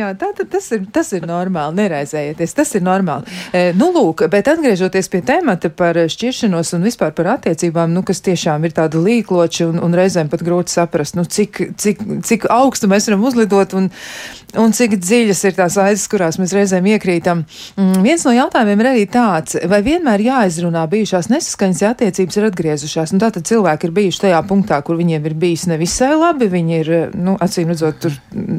jā, 0.00 0.10
tā, 0.18 0.30
tā, 0.36 0.46
tas, 0.48 0.70
ir, 0.74 0.84
tas 0.94 1.10
ir 1.16 1.26
normāli. 1.28 1.76
Neraizējieties, 1.80 2.54
tas 2.56 2.72
ir 2.78 2.84
normāli. 2.86 3.28
E, 3.52 3.64
nu, 3.76 3.90
lūk, 3.94 4.24
bet 4.32 4.48
atgriežoties 4.50 5.10
pie 5.12 5.20
temata 5.26 5.70
par 5.74 5.98
šķiršanos 6.10 6.74
un 6.78 6.86
vispār 6.88 7.12
par 7.16 7.34
attiecībām, 7.36 7.92
nu, 7.94 8.04
kas 8.06 8.22
tiešām 8.26 8.64
ir 8.66 8.74
tāda 8.76 9.00
līkloči 9.02 9.66
un, 9.68 9.80
un 9.84 9.96
reizēm 9.96 10.30
pat 10.32 10.44
grūti 10.46 10.74
saprast, 10.74 11.18
nu, 11.18 11.26
cik, 11.28 11.62
cik, 11.80 12.04
cik 12.26 12.48
augstu 12.52 12.90
mēs 12.90 13.10
varam 13.10 13.26
uzlidot 13.28 13.76
un, 13.78 13.90
un 14.60 14.76
cik 14.76 14.96
dziļas 15.00 15.44
ir 15.50 15.58
tās 15.58 15.76
aizes, 15.82 16.08
kurās 16.10 16.40
mēs 16.40 16.54
reizēm 16.56 16.88
iekrītam. 16.94 17.44
Mm, 17.76 18.00
viens 18.06 18.24
no 18.26 18.34
jautājumiem 18.36 18.84
ir 18.84 18.90
arī 18.94 19.06
tāds, 19.10 19.58
vai 19.70 19.82
vienmēr 19.86 20.24
jāizrunā 20.30 20.86
bijušās 20.90 21.30
nesaskaņas 21.32 21.84
attiecības 21.92 22.39
ir 22.40 22.48
atgriezušās. 22.48 23.12
Nu, 23.14 23.20
tātad 23.22 23.46
cilvēki 23.48 23.88
ir 23.88 23.94
bijuši 23.96 24.24
tajā 24.26 24.40
punktā, 24.48 24.80
kur 24.86 24.98
viņiem 24.98 25.28
ir 25.28 25.36
bijis 25.40 25.66
nevisai 25.70 26.12
labi, 26.16 26.48
viņi 26.50 26.78
ir, 26.80 26.90
nu, 27.14 27.36
acīm 27.40 27.70
redzot, 27.72 28.00
tur 28.02 28.16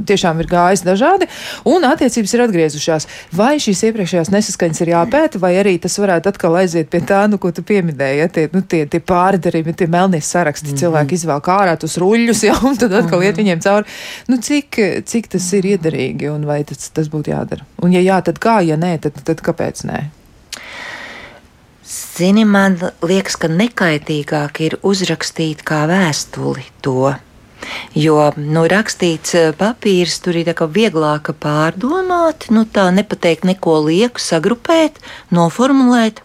tiešām 0.07 0.39
ir 0.43 0.49
gājis 0.51 0.85
dažādi, 0.85 1.27
un 1.69 1.85
attiecības 1.89 2.35
ir 2.35 2.45
atgriezušās. 2.45 3.07
Vai 3.37 3.55
šīs 3.63 3.83
iepriekšējās 3.89 4.31
nesaskaņas 4.33 4.83
ir 4.85 4.93
jāpēta, 4.93 5.41
vai 5.41 5.53
arī 5.61 5.75
tas 5.81 5.97
varētu 6.01 6.31
atkal 6.31 6.59
aiziet 6.61 6.91
pie 6.93 7.03
tā, 7.07 7.23
nu, 7.31 7.41
ko 7.41 7.51
tu 7.55 7.65
pieminēji, 7.67 8.21
ja 8.21 8.29
tie, 8.31 8.47
nu, 8.53 8.63
tie, 8.63 8.83
tie 8.91 9.01
pārdarījumi, 9.11 9.75
tie 9.77 9.89
melnie 9.91 10.21
saraksti, 10.21 10.69
mm 10.69 10.73
-hmm. 10.73 10.83
cilvēki 10.85 11.19
izvēl 11.19 11.43
ārā 11.57 11.75
tos 11.79 11.97
ruļļus, 12.01 12.45
ja, 12.47 12.55
un 12.67 12.77
tad 12.77 12.93
atkal 12.93 13.19
mm 13.19 13.23
-hmm. 13.23 13.27
iet 13.27 13.37
viņiem 13.37 13.61
cauri. 13.65 13.85
Nu, 14.27 14.37
cik, 14.37 14.79
cik 15.05 15.27
tas 15.35 15.53
ir 15.53 15.65
iederīgi 15.75 16.29
un 16.31 16.45
vai 16.45 16.63
tas, 16.63 16.89
tas 16.89 17.09
būtu 17.09 17.33
jādara? 17.33 17.65
Un 17.81 17.93
ja 17.93 18.01
jā, 18.01 18.21
tad 18.21 18.39
kā, 18.39 18.61
ja 18.65 18.77
nē, 18.77 18.97
tad, 19.01 19.23
tad 19.23 19.41
kāpēc 19.41 19.85
nē? 19.85 20.20
Zini, 22.11 22.43
man 22.43 22.75
liekas, 23.07 23.37
ka 23.39 23.47
nekaitīgāk 23.47 24.59
ir 24.65 24.73
uzrakstīt 24.83 25.61
kā 25.63 25.85
vēstuli 25.87 26.65
to. 26.83 27.13
Jo 27.95 28.31
nu, 28.35 28.65
rakstīts 28.67 29.35
eh, 29.37 29.51
papīrs 29.55 30.17
tur 30.25 30.35
ir 30.41 30.49
vieglāk 30.75 31.31
pārdomāt, 31.39 32.49
nu, 32.51 32.65
tā 32.65 32.89
nepateikt 32.91 33.45
neko 33.47 33.77
lieku, 33.87 34.19
sagrupēt, 34.19 34.99
noformulēt 35.31 36.19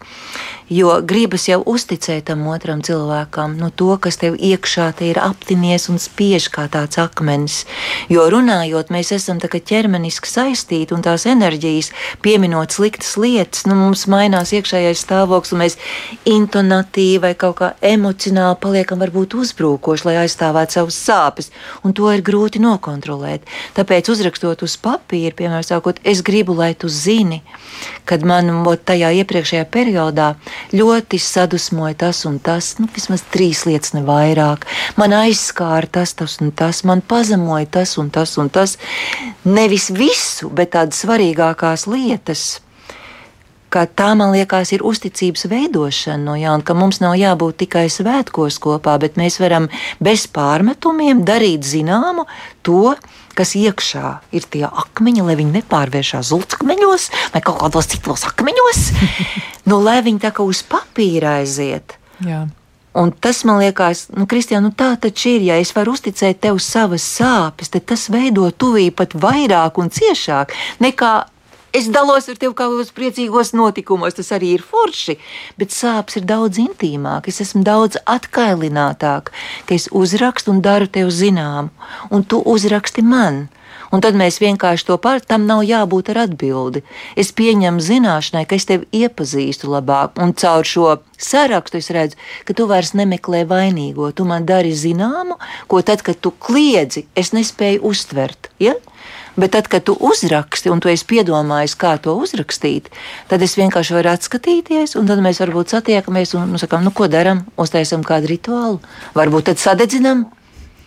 jo 0.68 0.90
gribas 1.06 1.46
jau 1.48 1.60
uzticēt 1.66 2.26
tam 2.30 2.46
otram 2.50 2.82
cilvēkam, 2.84 3.54
nu, 3.60 3.70
to, 3.70 3.92
kas 4.02 4.18
tev 4.18 4.34
iekšā 4.34 4.88
te 4.98 5.10
ir 5.10 5.20
aptinies 5.22 5.88
un 5.92 6.00
spiež 6.02 6.48
kā 6.54 6.66
tāds 6.72 6.98
akmenis. 6.98 7.62
Jo 8.10 8.26
runājot, 8.32 8.90
mēs 8.94 9.12
esam 9.14 9.38
ķermeniski 9.40 10.28
saistīti 10.30 10.94
un 10.94 11.02
tās 11.06 11.26
enerģijas, 11.30 11.92
pieminot 12.22 12.74
sliktas 12.74 13.14
lietas, 13.20 13.66
nu, 13.66 13.76
mums 13.78 14.06
mainās 14.10 14.52
iekšējais 14.56 15.04
stāvoklis, 15.06 15.54
un 15.54 15.62
mēs 15.62 15.78
intonatīvi 16.28 17.22
vai 17.22 17.32
kaut 17.38 17.58
kā 17.60 17.70
emocionāli 17.80 18.58
paliekam 18.60 19.00
varbūt 19.02 19.38
uzbrukoši, 19.38 20.08
lai 20.08 20.16
aizstāvētu 20.24 20.78
savas 20.78 20.98
sāpes, 20.98 21.50
un 21.86 21.94
to 21.96 22.10
ir 22.12 22.24
grūti 22.26 22.62
nokontrolēt. 22.62 23.46
Tāpēc 23.78 24.10
uzrakstot 24.12 24.66
uz 24.66 24.76
papīra, 24.82 25.34
piemēram, 25.36 25.64
sakot, 25.66 26.02
es 26.04 26.22
gribu, 26.26 26.56
lai 26.58 26.74
tu 26.74 26.90
zini, 26.90 27.42
kad 28.06 28.24
man 28.26 28.50
tajā 28.86 29.12
iepriekšējā 29.22 29.66
periodā 29.72 30.34
ļoti 30.74 31.20
sadusmoja 31.22 31.94
tas 32.06 32.24
un 32.28 32.38
tas, 32.42 32.74
nu, 32.80 32.88
vismaz 32.94 33.24
trīs 33.32 33.64
lietas, 33.68 33.94
ne 33.96 34.04
vairāk. 34.06 34.66
Man 35.00 35.14
aizskāra 35.16 35.90
tas, 35.98 36.14
tas 36.18 36.38
un 36.44 36.52
tas, 36.56 36.82
man 36.88 37.02
pazemoja 37.02 37.70
tas 37.78 37.96
un 38.00 38.10
tas 38.10 38.36
un 38.40 38.52
tas. 38.52 38.76
Nevis 39.46 39.90
visu, 39.94 40.50
bet 40.50 40.74
tādas 40.76 41.04
svarīgākās 41.04 41.86
lietas 41.90 42.46
ka 43.76 43.84
tā, 43.84 44.14
man 44.16 44.32
liekas, 44.32 44.72
ir 44.72 44.84
uzticības 44.86 45.44
veidošana 45.52 46.24
no 46.24 46.34
jauna, 46.40 46.64
ka 46.64 46.76
mums 46.76 47.02
nav 47.02 47.18
jābūt 47.20 47.60
tikai 47.66 47.86
svētkos 47.92 48.56
kopā, 48.62 48.96
bet 49.02 49.18
mēs 49.20 49.36
varam 49.42 49.68
bez 50.00 50.24
pārmetumiem 50.32 51.20
darīt 51.28 51.66
zināmu 51.68 52.24
to, 52.64 52.94
kas 53.36 53.52
iekšā 53.58 54.14
ir 54.32 54.46
tie 54.48 54.64
akmeņi, 54.64 55.26
lai 55.26 55.36
viņi 55.36 55.58
nepārvēršās 55.58 56.30
zultkmeņos 56.32 57.10
vai 57.34 57.44
kaut 57.44 57.60
kādos 57.60 57.90
citos 57.92 58.24
akmeņos, 58.30 58.80
nu, 59.68 59.82
lai 59.84 60.00
viņi 60.06 60.24
tā 60.24 60.32
kā 60.32 60.46
uz 60.46 60.64
papīra 60.64 61.42
aiziet. 61.42 61.98
Jā. 62.24 62.46
Un 62.96 63.12
tas 63.12 63.42
man 63.44 63.60
liekas, 63.60 64.06
nu, 64.16 64.24
Kristija, 64.24 64.62
nu 64.64 64.70
tā 64.72 64.94
taču 64.96 65.34
ir. 65.34 65.42
Ja 65.50 65.60
es 65.60 65.74
varu 65.76 65.92
uzticēt 65.92 66.40
tev 66.46 66.56
savas 66.64 67.04
sāpes, 67.04 67.68
tad 67.68 67.84
tas 67.92 68.08
veido 68.08 68.48
tuvību 68.48 68.96
pat 68.96 69.12
vairāk 69.20 69.76
un 69.82 69.92
ciešāk 69.92 70.56
nekā 70.80 71.10
es 71.76 71.88
dalos 71.92 72.28
ar 72.30 72.38
tevi 72.40 72.54
kādos 72.56 72.92
priecīgos 72.96 73.52
notikumos. 73.56 74.16
Tas 74.16 74.32
arī 74.36 74.54
ir 74.56 74.64
forši, 74.64 75.18
bet 75.60 75.74
sāpes 75.74 76.20
ir 76.20 76.24
daudz 76.28 76.60
intīmāk. 76.62 77.28
Es 77.30 77.42
esmu 77.44 77.64
daudz 77.66 78.00
atkailinātāk, 78.08 79.32
ka 79.68 79.76
es 79.76 79.90
uzrakstu 79.92 80.54
un 80.54 80.62
daru 80.64 80.88
tev 80.88 81.12
zināmu, 81.12 81.70
un 82.10 82.24
tu 82.24 82.40
uzraksti 82.40 83.04
man. 83.04 83.46
Un 83.94 84.02
tad 84.02 84.16
mēs 84.18 84.40
vienkārši 84.42 84.86
to 84.88 84.96
par 84.98 85.20
tam 85.22 85.44
nav 85.46 85.62
jābūt 85.66 86.10
ar 86.10 86.24
atbildi. 86.24 86.82
Es 87.14 87.30
pieņemu 87.36 87.82
zināšanai, 87.82 88.42
ka 88.48 88.58
es 88.58 88.66
tevi 88.66 88.88
iepazīstu 89.04 89.70
labāk, 89.70 90.18
un 90.22 90.34
caur 90.34 90.66
šo 90.66 90.96
sarakstu 91.22 91.78
es 91.78 91.92
redzu, 91.94 92.18
ka 92.48 92.56
tu 92.56 92.66
vairs 92.70 92.96
nemeklē 92.98 93.44
vainīgo. 93.46 94.10
Tu 94.10 94.26
man 94.26 94.48
dari 94.48 94.74
zināmu, 94.74 95.38
ko 95.70 95.82
tad, 95.86 96.02
kad 96.06 96.18
tu 96.18 96.34
kliedzi, 96.34 97.06
es 97.14 97.30
nespēju 97.36 97.84
uztvert. 97.86 98.50
Ja? 98.62 98.74
Bet 99.36 99.52
tad, 99.52 99.68
kad 99.68 99.84
tu 99.84 99.96
uzraksti 100.00 100.70
un 100.72 100.80
tu 100.80 100.88
esi 100.88 101.04
piedomājis, 101.08 101.76
kā 101.76 101.96
to 102.00 102.14
uzrakstīt, 102.16 102.88
tad 103.28 103.42
es 103.44 103.56
vienkārši 103.58 103.96
varu 103.98 104.14
atskatīties, 104.14 104.96
un 104.96 105.08
tad 105.10 105.20
mēs 105.24 105.42
varbūt 105.42 105.74
satiekamies 105.74 106.32
un 106.38 106.54
nu, 106.54 106.60
sakām, 106.62 106.86
nu, 106.86 106.92
ko 106.96 107.08
darām, 107.12 107.44
uztaisām 107.60 108.04
kādu 108.06 108.32
rituālu. 108.32 108.80
Varbūt 109.16 109.50
tad 109.50 109.60
sadedzinām, 109.60 110.24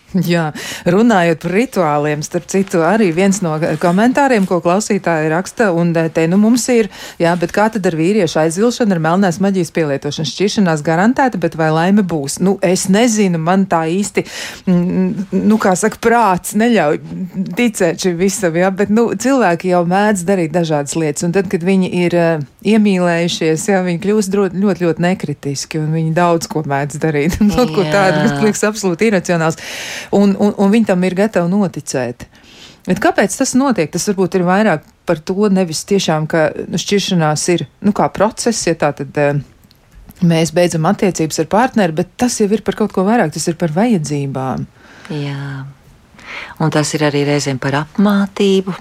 Jā, 0.33 0.49
runājot 0.89 1.43
par 1.43 1.53
rituāliem, 1.53 2.23
starp 2.25 2.47
citu, 2.49 2.81
arī 2.85 3.11
viens 3.13 3.41
no 3.45 3.53
komentāriem, 3.81 4.47
ko 4.49 4.59
klausītāji 4.63 5.29
raksta, 5.29 5.69
un 5.77 5.93
te 5.93 6.25
nu 6.29 6.39
mums 6.41 6.65
ir, 6.73 6.89
jā, 7.21 7.35
bet 7.39 7.53
kā 7.55 7.67
tad 7.73 7.85
ar 7.85 7.97
vīriešu 7.99 8.39
aizvilšanu, 8.43 8.95
ar 8.95 9.03
melnās 9.03 9.39
maģijas 9.43 9.71
pielietošanu 9.75 10.31
šķiršanās 10.31 10.83
garantēta, 10.85 11.41
bet 11.41 11.57
vai 11.59 11.69
laime 11.75 12.01
būs? 12.01 12.39
Nu, 12.41 12.57
es 12.65 12.87
nezinu, 12.89 13.41
man 13.41 13.67
tā 13.69 13.83
īsti, 13.93 14.25
nu, 14.69 15.59
kā 15.61 15.75
saka, 15.77 16.01
prāts 16.01 16.55
neļauj 16.57 16.99
ticēt 17.59 18.01
šim 18.05 18.17
visam, 18.19 18.57
jā, 18.57 18.71
bet, 18.73 18.89
nu, 18.93 19.11
cilvēki 19.13 19.73
jau 19.73 19.83
mēdz 19.89 20.25
darīt 20.25 20.55
dažādas 20.55 20.97
lietas, 20.97 21.27
un 21.27 21.37
tad, 21.37 21.51
kad 21.51 21.63
viņi 21.65 21.91
ir 22.01 22.17
uh, 22.17 22.47
iemīlējušies, 22.65 23.67
jā, 23.71 23.83
viņi 23.85 24.03
kļūst 24.03 24.39
ļoti, 24.39 24.63
ļoti, 24.65 24.87
ļoti 24.87 25.05
nekritiski, 25.05 25.83
un 25.83 25.93
viņi 25.93 26.17
daudz 26.17 26.49
ko 26.49 26.65
mēdz 26.65 26.99
darīt, 27.01 27.37
kaut 27.55 27.75
ko 27.77 27.85
tādu, 27.85 28.25
kas 28.25 28.43
liekas 28.43 28.67
absolūti 28.71 29.11
iracionāls 29.11 29.59
un, 30.15 30.35
un, 30.35 30.53
un 30.55 30.73
viņi 30.73 30.91
tam 30.91 31.05
ir 31.07 31.17
gatavi 31.17 31.51
noticēt. 31.51 32.27
Bet 32.87 33.01
kāpēc 33.03 33.35
tas 33.37 33.53
notiek? 33.59 33.91
Tas 33.91 34.07
varbūt 34.09 34.39
ir 34.39 34.47
vairāk 34.47 34.85
par 35.09 35.19
to, 35.21 35.49
nevis 35.53 35.83
tiešām, 35.89 36.25
ka 36.29 36.49
nu, 36.69 36.79
šķiršanās 36.79 37.45
ir 37.53 37.65
nu, 37.85 37.93
kā 37.95 38.07
process, 38.13 38.67
ja 38.69 38.77
tā 38.79 38.93
tad. 38.97 39.15
Uh, 39.15 39.41
Mēs 40.19 40.49
beidzam 40.51 40.83
attiecības 40.89 41.37
ar 41.39 41.45
partneri, 41.47 41.93
bet 41.95 42.09
tas 42.19 42.33
jau 42.41 42.49
ir 42.51 42.59
par 42.67 42.75
kaut 42.75 42.91
ko 42.91 43.05
vairāk, 43.07 43.31
tas 43.31 43.45
ir 43.47 43.55
par 43.55 43.71
vajadzībām. 43.71 44.65
Jā, 45.15 45.61
un 46.59 46.73
tas 46.75 46.91
ir 46.97 47.05
arī 47.07 47.21
reizēm 47.29 47.55
par 47.63 47.77
apmācību, 47.85 48.75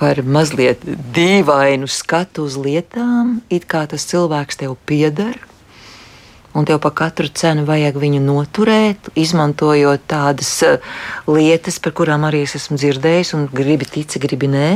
par 0.00 0.22
mazliet 0.26 0.82
dīvainu 1.14 1.86
skatu 1.86 2.48
uz 2.50 2.58
lietām, 2.58 3.36
it 3.46 3.68
kā 3.70 3.84
tas 3.92 4.08
cilvēks 4.10 4.58
tev 4.64 4.74
pieder 4.90 5.38
un 6.54 6.64
tev 6.64 6.80
par 6.82 6.92
katru 6.98 7.28
cenu 7.30 7.62
vajag 7.68 7.96
viņu 8.00 8.20
noturēt, 8.24 9.10
izmantojot 9.18 10.02
tādas 10.10 10.50
uh, 10.66 10.88
lietas, 11.30 11.78
par 11.82 11.94
kurām 11.96 12.26
arī 12.26 12.42
es 12.46 12.56
esmu 12.58 12.78
dzirdējis, 12.80 13.34
un 13.38 13.46
gribi 13.54 13.86
tici, 13.86 14.20
gribi 14.22 14.50
nē. 14.50 14.70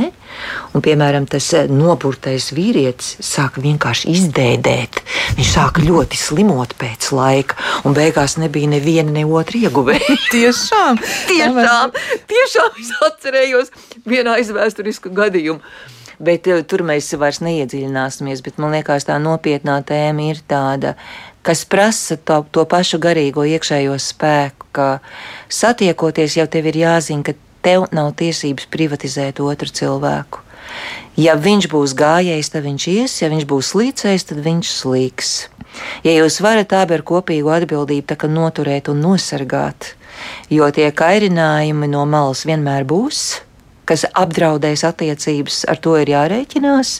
Un, 0.75 0.83
piemēram, 0.85 1.27
tas 1.31 1.49
uh, 1.57 1.65
noburtais 1.71 2.47
vīrietis 2.55 3.17
sāka 3.23 3.63
vienkārši 3.63 4.13
izdēdēt. 4.13 5.01
Viņš 5.39 5.51
sāka 5.51 5.83
ļoti 5.83 6.19
slimot 6.19 6.77
pēc 6.79 7.09
laika, 7.15 7.59
un 7.83 7.97
beigās 7.97 8.37
nebija 8.39 8.71
neviena 8.71 9.11
ne 9.11 9.25
otra 9.27 9.59
ieguvēja. 9.67 10.15
tiešām, 10.35 11.03
tiešām, 11.31 11.99
tiešām 12.31 12.81
es 12.81 12.95
atcerējos 13.11 13.75
vienā 14.07 14.39
izvēsturisku 14.45 15.11
gadījumu. 15.15 15.59
Bet 16.23 16.47
uh, 16.47 16.63
tur 16.63 16.85
mēs 16.87 17.11
vairs 17.19 17.41
neiedziļināsimies. 17.43 18.43
Man 18.55 18.77
liekas, 18.77 19.09
tā 19.09 19.19
nopietnā 19.19 19.81
tēma 19.83 20.29
ir 20.31 20.39
tāda, 20.47 20.95
kas 21.45 21.65
prasa 21.69 22.17
to, 22.17 22.41
to 22.49 22.65
pašu 22.65 22.97
garīgo 23.01 23.45
iekšējo 23.45 23.99
spēku, 24.01 24.69
ka 24.73 24.87
satiekoties 25.49 26.39
jau 26.39 26.47
tev 26.49 26.71
ir 26.71 26.79
jāzina, 26.81 27.21
ka 27.21 27.35
tev 27.65 27.85
nav 27.93 28.15
tiesības 28.17 28.65
privatizēt 28.73 29.41
otru 29.43 29.69
cilvēku. 29.69 30.41
Ja 31.15 31.37
viņš 31.39 31.69
būs 31.71 31.93
gājējs, 31.95 32.51
tad 32.51 32.65
viņš 32.65 32.87
ies, 32.91 33.19
ja 33.21 33.29
viņš 33.31 33.45
būs 33.47 33.71
līdzējs, 33.77 34.27
tad 34.31 34.41
viņš 34.43 34.71
slīks. 34.81 35.31
Ja 36.03 36.15
jūs 36.15 36.41
varat 36.43 36.73
abi 36.75 36.97
ar 36.97 37.03
kopīgu 37.05 37.51
atbildību 37.53 38.29
noturēt 38.31 38.89
un 38.91 39.03
nosargāt, 39.03 39.93
jo 40.49 40.67
tie 40.71 40.89
kairinājumi 40.91 41.91
no 41.91 42.05
malas 42.09 42.45
vienmēr 42.47 42.87
būs, 42.87 43.41
kas 43.85 44.05
apdraudēs 44.17 44.83
attiecības, 44.87 45.63
ar 45.69 45.77
to 45.77 45.95
ir 46.01 46.11
jārēķinās. 46.11 46.99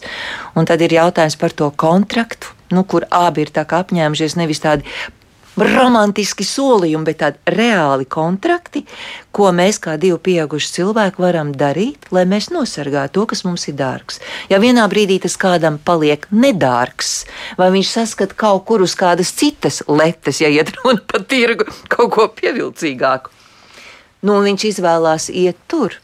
Un 0.56 0.70
tad 0.70 0.84
ir 0.86 0.96
jautājums 1.00 1.39
par 1.41 1.56
to 1.56 1.72
kontraktu, 1.72 2.55
nu, 2.74 2.84
kur 2.84 3.05
abi 3.11 3.45
ir 3.45 3.53
apņēmušies 3.55 4.38
nevis 4.39 4.63
tādi 4.63 4.88
romantiski 5.55 6.43
solījumi, 6.43 7.05
bet 7.07 7.20
tādi 7.22 7.55
reāli 7.55 8.07
kontrakti, 8.11 8.84
ko 9.36 9.51
mēs 9.55 9.80
kā 9.84 9.95
divi 9.99 10.18
pieauguši 10.28 10.72
cilvēki 10.78 11.24
varam 11.24 11.53
darīt, 11.55 12.09
lai 12.16 12.26
mēs 12.28 12.49
nosargātu 12.51 13.20
to, 13.20 13.26
kas 13.32 13.45
mums 13.47 13.68
ir 13.72 13.78
dārgs. 13.80 14.20
Ja 14.51 14.59
vienā 14.59 14.88
brīdī 14.91 15.22
tas 15.24 15.38
kādam 15.39 15.80
paliek 15.80 16.28
nedārgs, 16.32 17.26
vai 17.59 17.72
viņš 17.76 17.93
saskata 17.97 18.36
kaut 18.36 18.66
kur 18.68 18.84
uz 18.84 18.95
kādas 18.99 19.32
citas 19.36 19.82
letes, 19.88 20.41
ja 20.43 20.51
iet 20.51 20.74
runa 20.82 21.03
par 21.07 21.24
tirgu, 21.24 21.70
kaut 21.91 22.11
ko 22.16 22.28
pievilcīgāku, 22.36 23.32
nu, 24.28 24.39
un 24.39 24.49
viņš 24.51 24.70
izvēlās 24.74 25.30
iet 25.32 25.59
tur, 25.72 25.95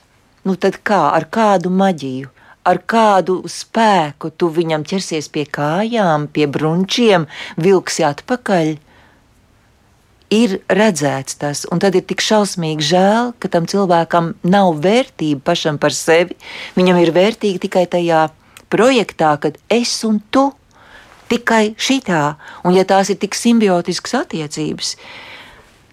nu 0.48 0.56
tad 0.56 0.80
kā, 0.84 1.10
ar 1.12 1.28
kādu 1.32 1.74
maģiju? 1.74 2.32
Ar 2.68 2.80
kādu 2.86 3.42
spēku 3.50 4.32
tu 4.38 4.52
viņam 4.54 4.86
ķersies 4.88 5.30
pie 5.34 5.46
kājām, 5.50 6.28
pie 6.32 6.48
brunčiem, 6.52 7.28
vilksi 7.58 8.06
atpakaļ. 8.08 8.76
Ir 10.32 10.54
redzēts 10.72 11.36
tas, 11.42 11.66
un 11.68 11.82
tad 11.84 11.98
ir 12.00 12.06
tik 12.08 12.22
šausmīgi 12.24 12.86
žēl, 12.94 13.34
ka 13.36 13.50
tam 13.52 13.66
cilvēkam 13.68 14.32
nav 14.48 14.78
vērtība 14.80 15.44
pašam 15.50 15.82
par 15.82 15.92
sevi. 15.92 16.38
Viņam 16.78 17.02
ir 17.02 17.12
vērtīga 17.18 17.66
tikai 17.66 17.84
tajā 17.92 18.30
projektā, 18.72 19.34
kad 19.44 19.60
es 19.68 19.98
un 20.08 20.22
tu 20.32 20.48
tikai 21.32 21.74
šitā, 21.80 22.38
un 22.64 22.76
ja 22.76 22.88
tās 22.88 23.12
ir 23.12 23.20
tik 23.20 23.36
simbiotiskas 23.36 24.16
attiecības, 24.24 24.96
tad 24.96 25.31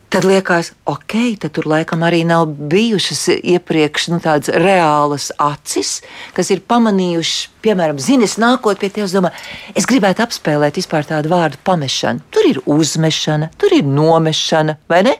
tad 0.09 0.25
liekas, 0.25 0.73
ok, 0.89 1.15
tad 1.41 1.53
tur 1.57 1.67
laikam 1.69 2.03
arī 2.07 2.23
nav 2.27 2.47
bijušas 2.71 3.27
iepriekš 3.37 4.09
nu, 4.13 4.21
tādas 4.25 4.51
reālas 4.55 5.29
acis, 5.43 5.99
kas 6.37 6.51
ir 6.55 6.63
pamanījušas, 6.69 7.49
piemēram, 7.65 8.01
zini, 8.01 8.29
es 8.29 8.39
nākot 8.41 8.81
pie 8.81 8.91
tevis, 8.95 9.15
domāju, 9.17 9.37
es 9.77 9.89
gribētu 9.89 10.25
apspēlēt 10.25 10.81
vispār 10.81 11.09
tādu 11.09 11.33
vārdu 11.33 11.61
pamešana. 11.65 12.25
Tur 12.33 12.49
ir 12.49 12.63
uzmešana, 12.65 13.51
tur 13.61 13.75
ir 13.77 13.89
nomešana, 13.89 14.79
vai 14.89 15.03
ne? 15.09 15.19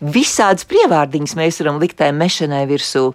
Visādas 0.00 0.66
prievārdiņas 0.68 1.36
mēs 1.38 1.62
varam 1.62 1.78
likt 1.82 1.98
tai 2.00 2.12
mešanai 2.14 2.64
virsū. 2.70 3.08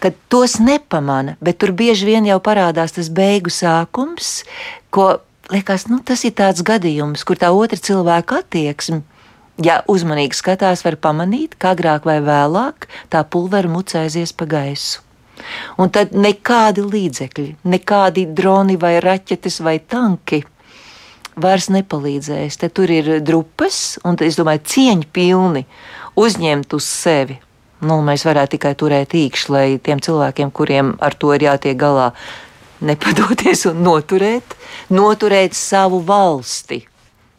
Kad 0.00 0.16
tos 0.32 0.58
nepamana, 0.60 1.38
bet 1.40 1.58
tur 1.60 1.72
bieži 1.76 2.08
vien 2.08 2.26
jau 2.28 2.36
parādās 2.44 2.92
tas 2.96 3.08
beigu 3.12 3.52
sākums, 3.52 4.44
ko 4.92 5.14
liekas, 5.52 5.86
nu, 5.88 6.02
tas 6.04 6.24
ir 6.28 6.34
tāds 6.36 6.64
gadījums, 6.66 7.24
kur 7.24 7.40
tā 7.40 7.52
otra 7.56 7.80
cilvēka 7.80 8.42
attieksme 8.44 9.00
Ja 9.64 9.80
uzmanīgi 9.88 10.36
skatās, 10.36 10.84
var 10.84 10.98
pamanīt, 11.00 11.56
ka 11.56 11.72
agrāk 11.72 12.04
vai 12.04 12.18
vēlāk 12.20 12.88
tā 13.12 13.22
pulvera 13.24 13.70
muca 13.72 14.02
aizies 14.02 14.34
pa 14.36 14.44
gaisu. 14.48 15.00
Un 15.80 15.92
tad 15.92 16.12
nekādi 16.16 16.84
līdzekļi, 16.84 17.48
nekādi 17.68 18.26
droni 18.36 18.76
vai 18.80 18.96
raķetes 19.04 19.60
vai 19.64 19.78
tanki 19.80 20.42
vairs 21.36 21.68
nepalīdzēs. 21.72 22.56
Te 22.60 22.70
tur 22.72 22.92
ir 22.92 23.10
drupas, 23.24 23.98
un 24.04 24.16
es 24.24 24.38
domāju, 24.40 24.64
cieņi 24.72 25.08
pilni 25.12 25.66
uzņemt 26.16 26.76
uz 26.76 26.88
sevi. 26.88 27.38
Nu, 27.84 28.00
mēs 28.04 28.24
varētu 28.24 28.56
tikai 28.56 28.72
turēt 28.80 29.12
īkšķi, 29.16 29.52
lai 29.52 29.66
tiem 29.84 30.00
cilvēkiem, 30.00 30.50
kuriem 30.50 30.94
ar 31.04 31.14
to 31.14 31.34
ir 31.36 31.44
jātiek 31.44 31.76
galā, 31.76 32.10
nepadoties 32.80 33.66
un 33.68 33.82
noturēt, 33.84 34.56
noturēt 34.88 35.56
savu 35.56 36.00
valsti, 36.04 36.80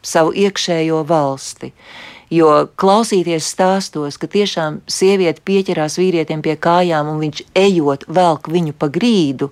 savu 0.05 0.35
iekšējo 0.37 1.01
valsti. 1.09 1.71
Jo 2.33 2.67
klausīties 2.75 3.47
stāstos, 3.53 4.17
ka 4.19 4.27
tiešām 4.27 4.81
sieviete 4.91 5.39
pieķerās 5.47 5.95
vīrietim 5.95 6.41
pie 6.43 6.57
kājām 6.59 7.07
un 7.13 7.21
viņš 7.23 7.43
ejot 7.55 8.03
velk 8.11 8.49
viņu 8.51 8.75
pa 8.75 8.89
grīdu, 8.91 9.47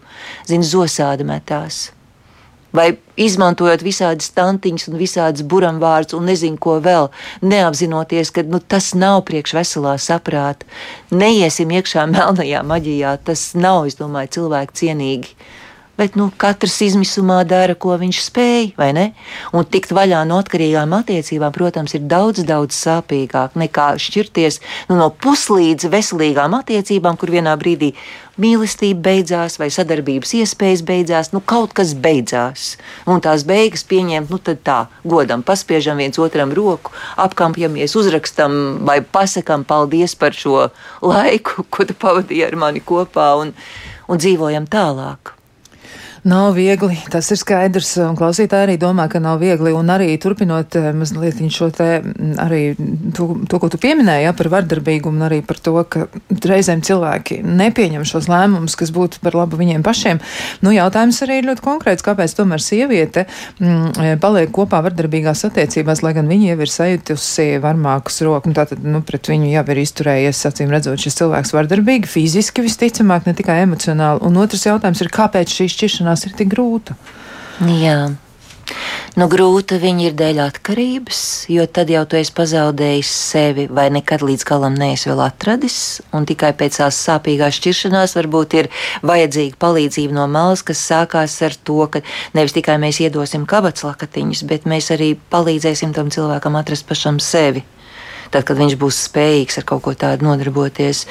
zina, 0.50 0.68
zosāda 0.68 1.24
metās. 1.24 1.86
Vai 2.76 2.90
izmantojot 3.16 3.80
visādas 3.86 4.28
stantiņas 4.28 4.90
un 4.90 4.98
visādas 5.00 5.46
buramvārdus 5.48 6.18
un 6.18 6.28
nezinu 6.28 6.60
ko 6.60 6.82
vēl, 6.84 7.08
neapzinoties, 7.48 8.34
ka 8.36 8.44
nu, 8.44 8.60
tas 8.60 8.92
nav 8.92 9.22
priekš 9.30 9.56
veselā 9.56 9.96
saprāta. 9.96 10.68
Neiesim 11.16 11.72
iekšā 11.72 12.04
melnajā 12.16 12.66
maģijā, 12.68 13.16
tas 13.24 13.54
nav, 13.56 13.86
es 13.88 13.96
domāju, 14.02 14.34
cilvēku 14.40 14.76
cienīgi 14.82 15.38
bet 15.98 16.18
nu, 16.20 16.28
katrs 16.38 16.78
izmisumā 16.86 17.42
dara, 17.48 17.76
ko 17.76 17.96
viņš 18.00 18.22
spēj, 18.28 18.68
vai 18.80 18.92
ne? 18.96 19.06
Un 19.56 19.66
tikt 19.70 19.94
vaļā 19.96 20.24
no 20.28 20.40
atkarīgām 20.44 20.94
attiecībām, 21.00 21.54
protams, 21.56 21.96
ir 21.98 22.06
daudz, 22.10 22.44
daudz 22.48 22.76
sāpīgāk 22.78 23.56
nekā 23.60 23.94
šķirties 24.02 24.62
nu, 24.90 25.00
no 25.00 25.10
puslīdz 25.10 25.90
veselīgām 25.92 26.58
attiecībām, 26.60 27.20
kur 27.20 27.34
vienā 27.36 27.56
brīdī 27.60 27.94
mīlestība 28.42 29.00
beidzās 29.10 29.56
vai 29.60 29.70
sadarbības 29.72 30.34
iespējas 30.42 30.84
beidzās, 30.88 31.32
nu 31.32 31.40
kaut 31.40 31.76
kas 31.78 31.94
beidzās. 31.96 32.76
Un 33.08 33.24
tās 33.24 33.46
beigas 33.48 33.86
pieņemt, 33.88 34.32
nu 34.32 34.40
tad 34.44 34.62
tā, 34.68 34.80
godam, 35.08 35.44
paspiežam 35.46 36.02
viens 36.04 36.20
otram 36.20 36.52
roku, 36.56 36.92
apkampjamies, 37.22 37.96
uzrakstam 37.96 38.84
vai 38.88 39.00
pasakam 39.02 39.64
paldies 39.68 40.18
par 40.20 40.36
šo 40.36 40.68
laiku, 41.06 41.68
ko 41.70 41.88
tu 41.88 41.96
pavadīji 41.96 42.50
ar 42.50 42.60
mani 42.60 42.84
kopā 42.84 43.32
un, 43.40 43.56
un 44.12 44.22
dzīvojam 44.22 44.68
tālāk. 44.72 45.35
Nav 46.26 46.56
viegli, 46.58 46.96
tas 47.14 47.28
ir 47.30 47.38
skaidrs, 47.38 47.92
un 48.02 48.16
klausītāji 48.18 48.66
arī 48.66 48.76
domā, 48.82 49.04
ka 49.14 49.20
nav 49.22 49.38
viegli, 49.44 49.70
un 49.78 49.92
arī 49.94 50.08
turpinot 50.18 50.74
eh, 50.80 50.88
mazliet 50.98 51.38
šo 51.54 51.68
te, 51.70 52.00
arī 52.42 52.62
to, 53.14 53.28
to, 53.46 53.60
ko 53.62 53.70
tu 53.70 53.78
pieminēji, 53.78 54.24
ja, 54.26 54.32
par 54.34 54.50
vardarbīgumu, 54.50 55.20
un 55.20 55.28
arī 55.28 55.44
par 55.46 55.60
to, 55.62 55.76
ka 55.86 56.08
reizēm 56.34 56.82
cilvēki 56.86 57.44
nepieņem 57.46 58.08
šos 58.10 58.26
lēmumus, 58.32 58.74
kas 58.80 58.90
būtu 58.96 59.22
par 59.22 59.38
labu 59.38 59.60
viņiem 59.60 59.84
pašiem. 59.86 60.22
Nu, 60.66 60.74
jautājums 60.74 61.22
arī 61.22 61.38
ir 61.44 61.50
ļoti 61.52 61.62
konkrēts, 61.68 62.06
kāpēc 62.08 62.34
tomēr 62.40 62.64
sieviete 62.64 63.28
m, 63.60 63.70
mm, 63.70 63.94
eh, 64.02 64.18
paliek 64.18 64.50
kopā 64.50 64.82
vardarbīgās 64.88 65.46
attiecībās, 65.52 66.02
lai 66.02 66.16
gan 66.18 66.26
viņa 66.32 66.56
jau 66.56 66.58
ir 66.66 66.74
sajutusi 66.74 67.48
varmākus 67.62 68.18
roku, 68.26 68.50
un 68.50 68.58
tātad, 68.58 68.82
nu, 68.82 69.04
pret 69.06 69.30
viņu 69.30 69.54
jau 69.54 69.66
ir 69.76 69.84
izturējies, 69.84 70.42
acīm 70.50 70.74
redzot, 70.74 70.98
šis 71.06 71.22
cilvēks 71.22 71.54
vardarbīgi, 71.54 72.10
fiziski 72.10 72.66
visticamāk, 72.66 73.30
ne 73.30 73.38
tikai 73.38 73.62
emocionāli. 73.68 74.26
Un 74.26 74.42
otrs 74.42 74.66
jautājums 74.72 75.06
ir, 75.06 75.14
kāpēc 75.14 75.54
šī 75.60 75.70
šķiršanās 75.78 76.15
mūsdienās 76.16 76.32
ir 76.32 76.38
tik 76.38 76.54
grūta? 76.54 76.96
Jā. 77.80 78.16
Nu, 79.16 79.30
grūta 79.32 79.78
viņa 79.80 80.10
ir 80.10 80.16
dēļ 80.18 80.40
atkarības, 80.44 81.48
jo 81.48 81.64
tad 81.72 81.90
jau 81.90 82.04
tu 82.04 82.18
esi 82.18 82.34
pazaudējis 82.36 83.08
sevi, 83.08 83.68
vai 83.72 83.88
nekad 83.94 84.22
līdz 84.26 84.44
galam 84.44 84.76
neesi 84.76 85.08
vēl 85.08 85.22
atradis. 85.24 86.02
Un 86.12 86.26
tikai 86.28 86.52
pēc 86.58 86.82
tās 86.82 86.98
sāpīgās 87.06 87.56
šķiršanās 87.56 88.18
varbūt 88.18 88.58
ir 88.60 88.70
vajadzīga 89.06 89.56
palīdzība 89.62 90.18
no 90.18 90.26
malas, 90.28 90.66
kas 90.66 90.84
sākās 90.84 91.38
ar 91.46 91.56
to, 91.64 91.86
ka 91.88 92.02
nevis 92.36 92.58
tikai 92.58 92.76
mēs 92.82 93.00
iedosim 93.06 93.46
kabatas 93.48 93.86
lakatiņus, 93.88 94.44
bet 94.50 94.68
mēs 94.68 94.92
arī 94.92 95.14
palīdzēsim 95.32 95.96
tam 95.96 96.12
cilvēkam 96.12 96.60
atrast 96.60 96.90
pašam 96.90 97.22
sevi 97.24 97.64
tad, 98.36 98.46
kad 98.48 98.60
viņš 98.60 98.76
būs 98.82 99.02
spējīgs 99.08 99.62
ar 99.62 99.68
kaut 99.72 99.86
ko 99.86 99.96
tādu 99.96 100.28
nodarboties. 100.28 101.06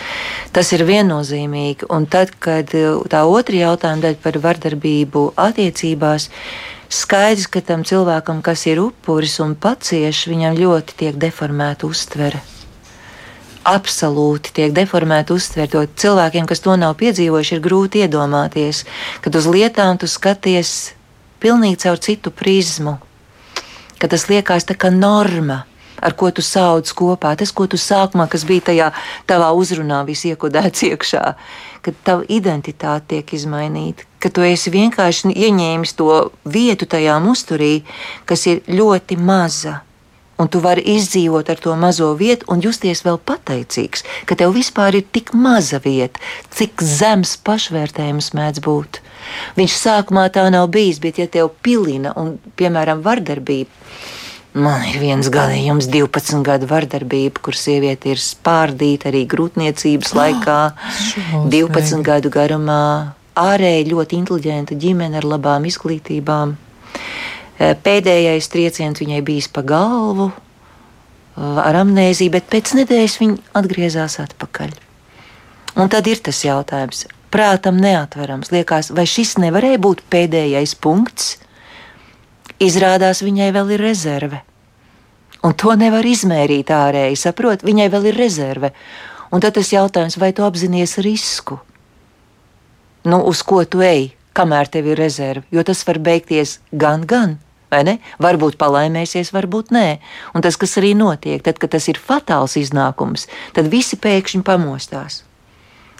Tas 0.54 0.72
ir 0.76 0.84
viennozīmīgi. 0.88 1.88
Un 1.94 2.08
tad, 2.10 2.34
kad 2.36 2.72
uh, 2.76 3.00
tā 3.10 3.24
otra 3.24 3.64
jautājuma 3.64 4.04
daļa 4.04 4.22
par 4.24 4.40
vardarbību 4.44 5.26
attiecībās, 5.40 6.28
skaidrs, 6.92 7.48
ka 7.48 7.64
tam 7.64 7.86
cilvēkam, 7.88 8.44
kas 8.44 8.66
ir 8.68 8.82
upuris 8.84 9.40
un 9.44 9.56
pacieš, 9.56 10.26
viņam 10.30 10.60
ļoti 10.60 11.00
tiek 11.04 11.22
deformēta 11.28 11.88
uztvere 11.88 12.44
absolūti 13.64 14.52
tiek 14.52 14.74
deformēta 14.76 15.32
uztvere. 15.32 15.70
To 15.72 15.84
cilvēkiem, 15.88 16.44
kas 16.44 16.60
to 16.60 16.74
nav 16.76 16.98
piedzīvojuši, 17.00 17.56
ir 17.56 17.62
grūti 17.64 18.02
iedomāties, 18.04 18.84
kad 19.24 19.40
uz 19.40 19.48
lietām 19.48 19.96
tu 19.96 20.04
skaties 20.04 20.92
pilnīgi 21.40 21.80
caur 21.86 21.96
citu 21.96 22.28
prizmu, 22.28 22.98
ka 23.96 24.10
tas 24.12 24.28
liekas 24.28 24.68
tā 24.68 24.76
kā 24.76 24.92
norma 24.92 25.62
ar 26.02 26.16
ko 26.18 26.30
tu 26.34 26.42
sauc 26.42 26.90
kopā, 26.96 27.34
tas, 27.38 27.52
ko 27.52 27.66
tu 27.70 27.78
sākumā, 27.80 28.26
kas 28.30 28.46
bija 28.48 28.68
tajā 28.70 28.90
tavā 29.30 29.52
uzrunā, 29.56 30.02
viss 30.08 30.26
iekodēts 30.28 30.84
iekšā, 30.90 31.24
kad 31.84 32.04
tava 32.06 32.26
identitāte 32.32 33.14
tiek 33.14 33.34
izmainīta, 33.36 34.06
ka 34.18 34.32
tu 34.32 34.44
esi 34.46 34.72
vienkārši 34.72 35.34
ieņēmis 35.34 35.96
to 35.98 36.12
vietu 36.44 36.88
tajā 36.88 37.18
musturī, 37.24 37.74
kas 38.24 38.46
ir 38.50 38.62
ļoti 38.68 39.20
maza. 39.20 39.82
Un 40.34 40.48
tu 40.50 40.58
vari 40.58 40.82
izdzīvot 40.96 41.50
ar 41.52 41.60
to 41.62 41.76
mazo 41.78 42.08
vietu 42.18 42.48
un 42.50 42.62
justies 42.64 43.04
vēl 43.06 43.20
pateicīgs, 43.22 44.02
ka 44.26 44.34
tev 44.34 44.50
vispār 44.56 44.96
ir 44.98 45.04
tik 45.14 45.30
maza 45.38 45.78
vieta, 45.84 46.18
cik 46.50 46.82
zems 46.82 47.36
pašvērtējums 47.46 48.32
mēdz 48.34 48.64
būt. 48.64 48.98
Viņš 49.54 49.76
sākumā 49.78 50.26
tā 50.34 50.48
nav 50.50 50.66
bijis, 50.74 50.98
bet 50.98 51.22
ja 51.22 51.28
tev 51.30 51.52
pilina 51.62 52.16
un, 52.18 52.34
piemēram, 52.58 53.04
vardarbība, 53.06 53.70
Man 54.54 54.84
ir 54.86 55.00
viens 55.02 55.26
gadījums, 55.34 55.88
12 55.90 56.44
gadu 56.46 56.68
vardarbība, 56.70 57.40
kur 57.42 57.56
sieviete 57.58 58.12
ir 58.12 58.20
spārdīta 58.22 59.10
arī 59.10 59.24
grūtniecības 59.26 60.14
laikā, 60.20 60.58
oh, 61.34 61.48
12 61.50 62.04
gadu 62.06 62.30
garumā. 62.30 63.16
Ārēji 63.34 63.88
ļoti 63.90 64.20
inteliģenta 64.20 64.78
ģimene 64.78 65.18
ar 65.18 65.26
labām 65.26 65.66
izglītībām. 65.66 66.54
Eh, 66.54 67.74
pēdējais 67.74 68.50
trieciens 68.50 69.02
viņai 69.02 69.20
bijis 69.26 69.50
pa 69.50 69.64
galvu 69.66 70.30
eh, 70.30 71.42
ar 71.42 71.80
amnēziju, 71.82 72.36
bet 72.36 72.46
pēc 72.50 72.76
nedēļas 72.78 73.18
viņa 73.24 73.58
atgriezās 73.58 74.20
atpakaļ. 74.22 74.78
Un 75.82 75.90
tad 75.90 76.06
ir 76.06 76.22
tas 76.22 76.44
jautājums, 76.46 77.08
prātam 77.34 77.82
neatverams. 77.82 78.54
Liekas, 78.54 78.94
vai 78.94 79.08
šis 79.10 79.34
nevarēja 79.42 79.82
būt 79.82 80.06
pēdējais 80.14 80.78
punkts? 80.78 81.40
Izrādās 82.62 83.22
viņai 83.24 83.50
vēl 83.54 83.74
ir 83.74 83.82
rezerve. 83.82 84.42
Un 85.44 85.52
to 85.58 85.74
nevar 85.76 86.06
izmērīt 86.06 86.70
ārēji, 86.72 87.18
saprot, 87.20 87.64
viņai 87.66 87.88
vēl 87.92 88.10
ir 88.12 88.18
rezerve. 88.18 88.70
Un 89.34 89.42
tad 89.42 89.56
tas 89.58 89.72
jautājums, 89.74 90.16
vai 90.20 90.30
tu 90.32 90.44
apzinājies 90.46 90.98
risku? 91.04 91.58
Nu, 93.04 93.18
uz 93.28 93.42
ko 93.44 93.64
tu 93.68 93.82
ej, 93.84 94.14
kamēr 94.32 94.70
tev 94.72 94.86
ir 94.88 95.00
rezerve? 95.00 95.44
Jo 95.52 95.64
tas 95.66 95.82
var 95.84 95.98
beigties 96.00 96.60
gan, 96.72 97.04
gan. 97.04 97.40
Varbūt 98.22 98.54
palaimēsies, 98.54 99.32
varbūt 99.34 99.72
nē. 99.74 99.98
Un 100.38 100.44
tas, 100.46 100.54
kas 100.54 100.76
arī 100.78 100.92
notiek, 100.94 101.42
tad, 101.42 101.58
kad 101.58 101.72
tas 101.74 101.88
ir 101.90 101.98
fatāls 101.98 102.54
iznākums, 102.60 103.26
tad 103.52 103.66
visi 103.72 103.98
pēkšņi 103.98 104.44
pamostās. 104.46 105.24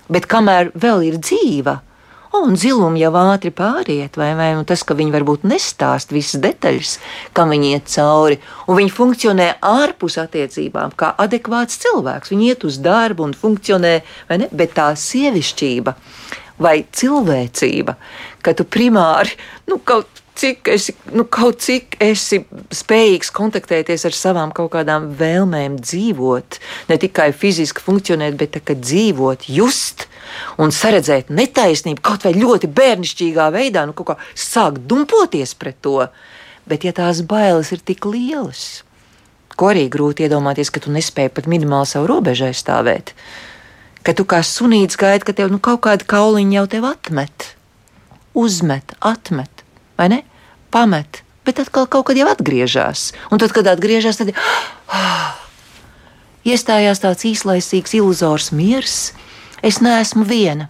Bet 0.06 0.28
kamēr 0.30 0.70
vēl 0.78 1.02
ir 1.08 1.18
dzīva, 1.18 1.80
un 2.42 2.56
zilumi 2.58 3.02
jau 3.02 3.12
ātri 3.20 3.52
pāriet, 3.54 4.16
vai, 4.20 4.32
vai 4.38 4.50
tas, 4.68 4.82
ka 4.86 4.96
viņi 4.98 5.14
varbūt 5.14 5.46
nestāst 5.48 6.14
visas 6.14 6.40
detaļas, 6.42 6.96
kam 7.36 7.52
viņi 7.54 7.72
iet 7.76 7.90
cauri, 7.94 8.38
un 8.68 8.78
viņi 8.80 8.94
funkcionē 8.94 9.48
ārpus 9.64 10.18
attiecībām, 10.22 10.96
kā 10.98 11.12
adekvāts 11.24 11.78
cilvēks. 11.84 12.32
Viņi 12.34 12.50
iet 12.50 12.66
uz 12.68 12.80
darbu 12.82 13.28
un 13.28 13.36
funkcionē, 13.38 13.94
vai 14.30 14.40
ne? 14.42 14.50
Bet 14.52 14.76
tā 14.78 14.90
sievišķība 14.98 15.94
vai 16.64 16.76
cilvēcība, 16.94 17.96
ka 18.44 18.54
tu 18.54 18.66
primāri 18.66 19.34
nu, 19.70 19.80
kaut 19.82 20.13
cik 20.38 20.68
esi, 20.68 20.94
nu, 21.14 21.24
kaut 21.30 21.62
cik 21.62 21.96
esi 22.02 22.40
spējīgs 22.74 23.30
kontaktēties 23.34 24.06
ar 24.08 24.16
savām 24.16 24.52
kaut 24.54 24.72
kādām 24.74 25.12
vēlmēm, 25.18 25.78
dzīvot, 25.82 26.58
ne 26.90 26.98
tikai 27.00 27.30
fiziski 27.36 27.82
funkcionēt, 27.84 28.36
bet 28.40 28.56
tā, 28.56 28.74
dzīvot, 28.74 29.46
just 29.48 30.08
un 30.58 30.74
saredzēt 30.74 31.30
netaisnību 31.30 32.02
kaut 32.04 32.26
vai 32.26 32.34
ļoti 32.36 32.70
bērnišķīgā 32.74 33.48
veidā, 33.54 33.86
nu, 33.86 33.94
kā 33.94 34.18
sākt 34.34 34.86
dumpoties 34.90 35.54
pret 35.58 35.78
to. 35.84 36.08
Bet, 36.64 36.86
ja 36.86 36.94
tās 36.96 37.20
bailes 37.28 37.70
ir 37.76 37.82
tik 37.84 38.06
lielas, 38.08 38.82
ko 39.54 39.68
arī 39.70 39.86
grūti 39.92 40.24
iedomāties, 40.24 40.72
ka 40.72 40.80
tu 40.80 40.92
nespēji 40.94 41.34
pat 41.36 41.50
minimāli 41.50 41.90
savu 41.90 42.08
robežu 42.08 42.48
aizstāvēt, 42.48 43.12
ka 44.02 44.16
tu 44.16 44.24
kā 44.28 44.40
sunīts 44.40 44.98
gaidi, 44.98 45.28
ka 45.28 45.36
tev 45.36 45.52
nu, 45.52 45.60
kaut 45.60 45.84
kāda 45.84 46.08
kauliņa 46.08 46.56
jau 46.56 46.64
tev 46.72 46.88
atmet, 46.88 47.50
uzmet, 48.32 48.96
atmet 49.04 49.53
vai 49.98 50.08
ne? 50.12 50.20
Pamet, 50.74 51.22
bet 51.46 51.60
atkal 51.62 51.86
kaut 51.90 52.08
kad 52.08 52.18
jau 52.18 52.28
atgriežas. 52.30 53.12
Un 53.30 53.42
tad, 53.42 53.54
kad 53.54 53.68
atgriežas, 53.70 54.18
tad 54.20 54.32
oh, 54.34 55.28
iestājās 56.50 57.02
tāds 57.04 57.26
īslaicīgs, 57.28 57.96
iluzors 57.98 58.50
miers. 58.52 59.12
Es 59.64 59.80
neesmu 59.80 60.26
viena. 60.28 60.68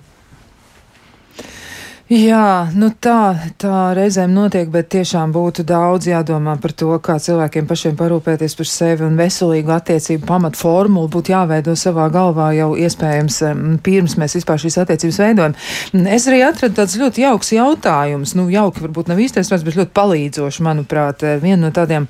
Jā, 2.14 2.70
nu 2.78 2.92
tā, 3.02 3.34
tā 3.58 3.90
reizēm 3.96 4.30
notiek, 4.36 4.68
bet 4.70 4.86
tiešām 4.92 5.32
būtu 5.34 5.64
daudz 5.66 6.06
jādomā 6.06 6.52
par 6.62 6.70
to, 6.78 6.92
kā 7.02 7.16
cilvēkiem 7.18 7.66
pašiem 7.66 7.96
parūpēties 7.98 8.54
par 8.54 8.68
sevi 8.70 9.02
un 9.02 9.16
veselīgu 9.18 9.72
attiecību 9.74 10.22
pamat 10.28 10.54
formulu 10.54 11.10
būtu 11.10 11.34
jāveido 11.34 11.74
savā 11.74 12.06
galvā 12.14 12.52
jau 12.54 12.68
iespējams 12.78 13.40
pirms 13.82 14.14
mēs 14.20 14.38
vispār 14.38 14.62
šīs 14.62 14.78
attiecības 14.84 15.18
veidojam. 15.24 15.56
Es 16.14 16.28
arī 16.30 16.44
atradu 16.46 16.78
tāds 16.78 16.94
ļoti 17.00 17.24
jauks 17.24 17.50
jautājums, 17.56 18.36
nu 18.38 18.46
jauki 18.52 18.84
varbūt 18.84 19.10
nav 19.10 19.24
īstais 19.24 19.50
bet 19.50 19.80
ļoti 19.80 19.96
palīdzoši, 19.98 20.68
manuprāt, 20.68 21.26
viena 21.42 21.64
no 21.66 21.72
tādiem 21.74 22.06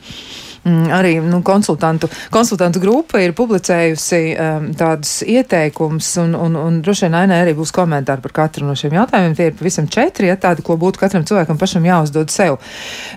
arī 0.65 1.19
nu, 1.21 1.43
konsultantu, 1.45 2.09
konsultantu 2.33 2.81
grupa 2.81 3.21
ir 3.21 3.35
publicējusi 3.37 4.21
um, 4.33 4.69
tādus 4.79 5.19
ieteikumus, 5.29 6.09
un, 6.23 6.35
un, 6.39 6.57
un 6.57 6.81
droši 6.85 7.07
vien 7.07 7.19
Ainē 7.21 7.41
arī 7.45 7.55
būs 7.59 7.73
komentāri 7.75 8.25
par 8.25 8.35
katru 8.41 8.69
no 8.69 8.77
šiem 8.79 8.97
jautājumiem. 8.97 9.37
Tie 9.37 9.51
ir 9.51 9.59
pavisam 9.59 9.89
četri, 9.91 10.31
ja 10.31 10.39
tādi, 10.41 10.65
ko 10.65 10.79
būtu 10.81 11.03
katram 11.03 11.27
cilvēkam 11.29 11.61
pašam 11.61 11.85
jāuzdod 11.89 12.33
sev. 12.33 12.59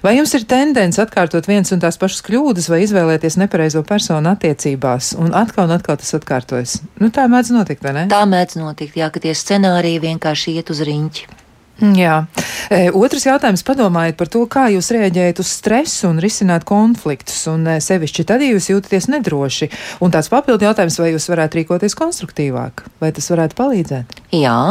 Vai 0.04 0.18
jums 0.18 0.36
ir 0.38 0.48
tendence 0.50 1.02
atkārtot 1.02 1.48
viens 1.48 1.72
un 1.72 1.84
tās 1.84 2.00
pašas 2.00 2.24
kļūdas, 2.28 2.70
vai 2.74 2.84
izvēlēties 2.86 3.40
nepareizo 3.40 3.84
personu 3.88 4.34
attiecībās, 4.36 5.16
un 5.22 5.34
atkal 5.38 5.70
un 5.70 5.76
atkal 5.78 6.00
tas 6.02 6.14
atkārtojas? 6.20 6.82
Nu, 7.00 7.12
tā 7.16 7.30
mēdz 7.32 7.56
notikt, 7.56 7.84
vai 7.88 7.96
ne? 8.02 8.08
Tā 8.12 8.24
mēdz 8.30 8.60
notikt, 8.60 9.00
jā, 9.00 9.12
ka 9.14 9.24
tie 9.24 9.36
scenāriji 9.38 10.04
vienkārši 10.10 10.60
iet 10.60 10.74
uz 10.74 10.84
riņķi. 10.88 11.47
Jā. 11.78 12.24
E, 12.74 12.88
otrs 12.90 13.28
jautājums 13.28 13.64
padomājiet 13.66 14.18
par 14.18 14.30
to, 14.34 14.42
kā 14.50 14.68
jūs 14.74 14.90
reaģējat 14.96 15.42
uz 15.44 15.52
stresu 15.60 16.10
un 16.10 16.22
risināt 16.24 16.66
konfliktus, 16.68 17.44
un 17.52 17.68
e, 17.70 17.78
sevišķi 17.84 18.26
tad, 18.28 18.42
ja 18.42 18.56
jūs 18.56 18.72
jūtaties 18.72 19.10
nedroši. 19.14 19.70
Un 20.02 20.14
tāds 20.14 20.32
papildu 20.34 20.66
jautājums, 20.66 20.98
vai 21.02 21.12
jūs 21.14 21.30
varētu 21.30 21.62
rīkoties 21.62 21.98
konstruktīvāk, 22.00 22.88
vai 23.04 23.12
tas 23.14 23.30
varētu 23.34 23.60
palīdzēt? 23.60 24.18
Jā, 24.34 24.62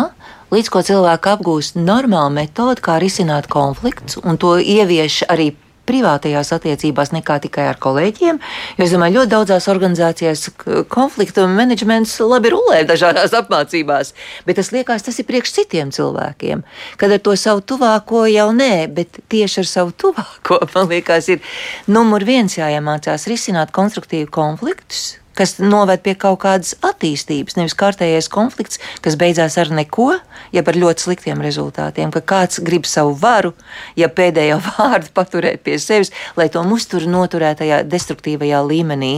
līdz 0.54 0.72
ko 0.72 0.82
cilvēki 0.88 1.32
apgūst 1.36 1.78
normālu 1.78 2.34
metodi, 2.40 2.82
kā 2.88 2.98
risināt 3.02 3.46
konflikts, 3.52 4.18
un 4.24 4.40
to 4.42 4.56
ievieš 4.58 5.22
arī 5.30 5.52
privātajās 5.86 6.52
attiecībās 6.56 7.12
nekā 7.14 7.38
tikai 7.46 7.68
ar 7.70 7.80
kolēģiem. 7.82 8.40
Jo 8.78 8.86
es 8.86 8.94
domāju, 8.94 9.20
ļoti 9.20 9.32
daudzās 9.32 9.68
organizācijās 9.72 10.46
konfliktu 10.92 11.46
menedžments 11.50 12.16
labi 12.24 12.52
rulē 12.54 12.82
dažādās 12.88 13.34
apmācībās, 13.36 14.14
bet 14.46 14.60
tas 14.60 14.72
liekas, 14.74 15.06
tas 15.06 15.20
ir 15.20 15.28
priekš 15.28 15.56
citiem 15.60 15.92
cilvēkiem. 15.94 16.64
Kad 17.00 17.18
ar 17.18 17.22
to 17.22 17.36
savu 17.40 17.64
tuvāko 17.66 18.26
jau 18.30 18.48
nē, 18.56 18.86
bet 18.96 19.20
tieši 19.32 19.62
ar 19.64 19.70
savu 19.72 19.94
tuvāko, 20.04 20.62
man 20.74 20.90
liekas, 20.92 21.30
ir 21.32 21.44
numur 21.90 22.26
viens 22.26 22.58
jāiemācās 22.58 23.28
risināt 23.30 23.74
konstruktīvu 23.76 24.32
konfliktus 24.34 25.16
kas 25.36 25.56
noved 25.60 26.02
pie 26.04 26.16
kaut 26.18 26.40
kādas 26.44 26.74
attīstības, 26.86 27.58
nevis 27.58 27.76
kārtējais 27.78 28.30
konflikts, 28.32 28.80
kas 29.04 29.18
beidzās 29.20 29.58
ar 29.60 29.70
neko, 29.74 30.10
jeb 30.56 30.68
ar 30.70 30.80
ļoti 30.80 31.06
sliktiem 31.06 31.44
rezultātiem, 31.44 32.12
ka 32.14 32.24
kāds 32.24 32.62
grib 32.64 32.88
savu 32.88 33.14
varu, 33.20 33.52
ja 33.98 34.08
pēdējo 34.08 34.58
vārdu 34.70 35.12
paturēt 35.16 35.62
pie 35.66 35.78
sevis, 35.82 36.12
lai 36.38 36.48
to 36.52 36.64
uzturu 36.76 37.10
noturētajā 37.12 37.84
destruktīvajā 37.86 38.64
līmenī. 38.66 39.14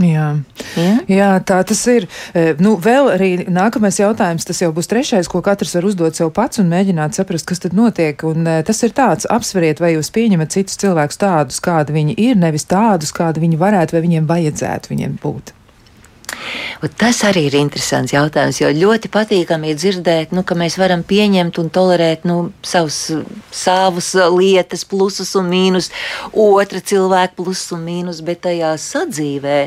Jā. 0.00 0.28
Ja? 0.76 0.92
Jā, 1.10 1.28
tā 1.44 1.58
tas 1.68 1.80
ir. 1.92 2.06
E, 2.32 2.54
nu, 2.62 2.74
vēl 2.80 3.10
arī 3.12 3.30
nākamais 3.52 4.00
jautājums, 4.00 4.46
tas 4.48 4.62
jau 4.62 4.70
būs 4.74 4.88
trešais, 4.88 5.28
ko 5.28 5.42
katrs 5.44 5.76
var 5.76 5.86
uzdot 5.88 6.16
sev 6.16 6.32
pats 6.34 6.62
un 6.62 6.70
mēģināt 6.72 7.18
saprast, 7.18 7.46
kas 7.48 7.60
tad 7.62 7.76
notiek. 7.76 8.24
Un, 8.28 8.46
e, 8.48 8.58
tas 8.66 8.82
ir 8.86 8.96
tāds, 8.96 9.28
apsveriet, 9.28 9.82
vai 9.84 9.94
jūs 9.96 10.12
pieņemat 10.14 10.56
citus 10.56 10.80
cilvēkus 10.82 11.20
tādus, 11.20 11.60
kādi 11.64 11.96
viņi 11.98 12.16
ir, 12.18 12.38
nevis 12.40 12.66
tādus, 12.70 13.12
kādi 13.14 13.44
viņi 13.44 13.60
varētu 13.60 13.98
vai 13.98 14.06
viņiem 14.06 14.30
vajadzētu 14.30 14.94
viņiem 14.94 15.18
būt. 15.22 15.52
Un 16.82 16.90
tas 16.98 17.20
arī 17.26 17.44
ir 17.46 17.56
interesants 17.60 18.14
jautājums, 18.14 18.58
jo 18.58 18.70
ļoti 18.74 19.10
patīkami 19.12 19.70
ir 19.70 19.78
dzirdēt, 19.78 20.32
nu, 20.34 20.42
ka 20.46 20.56
mēs 20.58 20.78
varam 20.80 21.04
pieņemt 21.06 21.60
un 21.62 21.70
tolerēt 21.72 22.26
nu, 22.28 22.38
savus, 22.66 22.98
savus 23.54 24.12
lietas, 24.34 24.82
plusus 24.88 25.34
un 25.38 25.46
mīnus, 25.52 25.92
otra 26.32 26.82
cilvēka 26.82 27.36
plusus 27.38 27.70
un 27.76 27.84
mīnus, 27.86 28.22
bet 28.26 28.42
tajā 28.48 28.72
sadzīvē, 28.82 29.58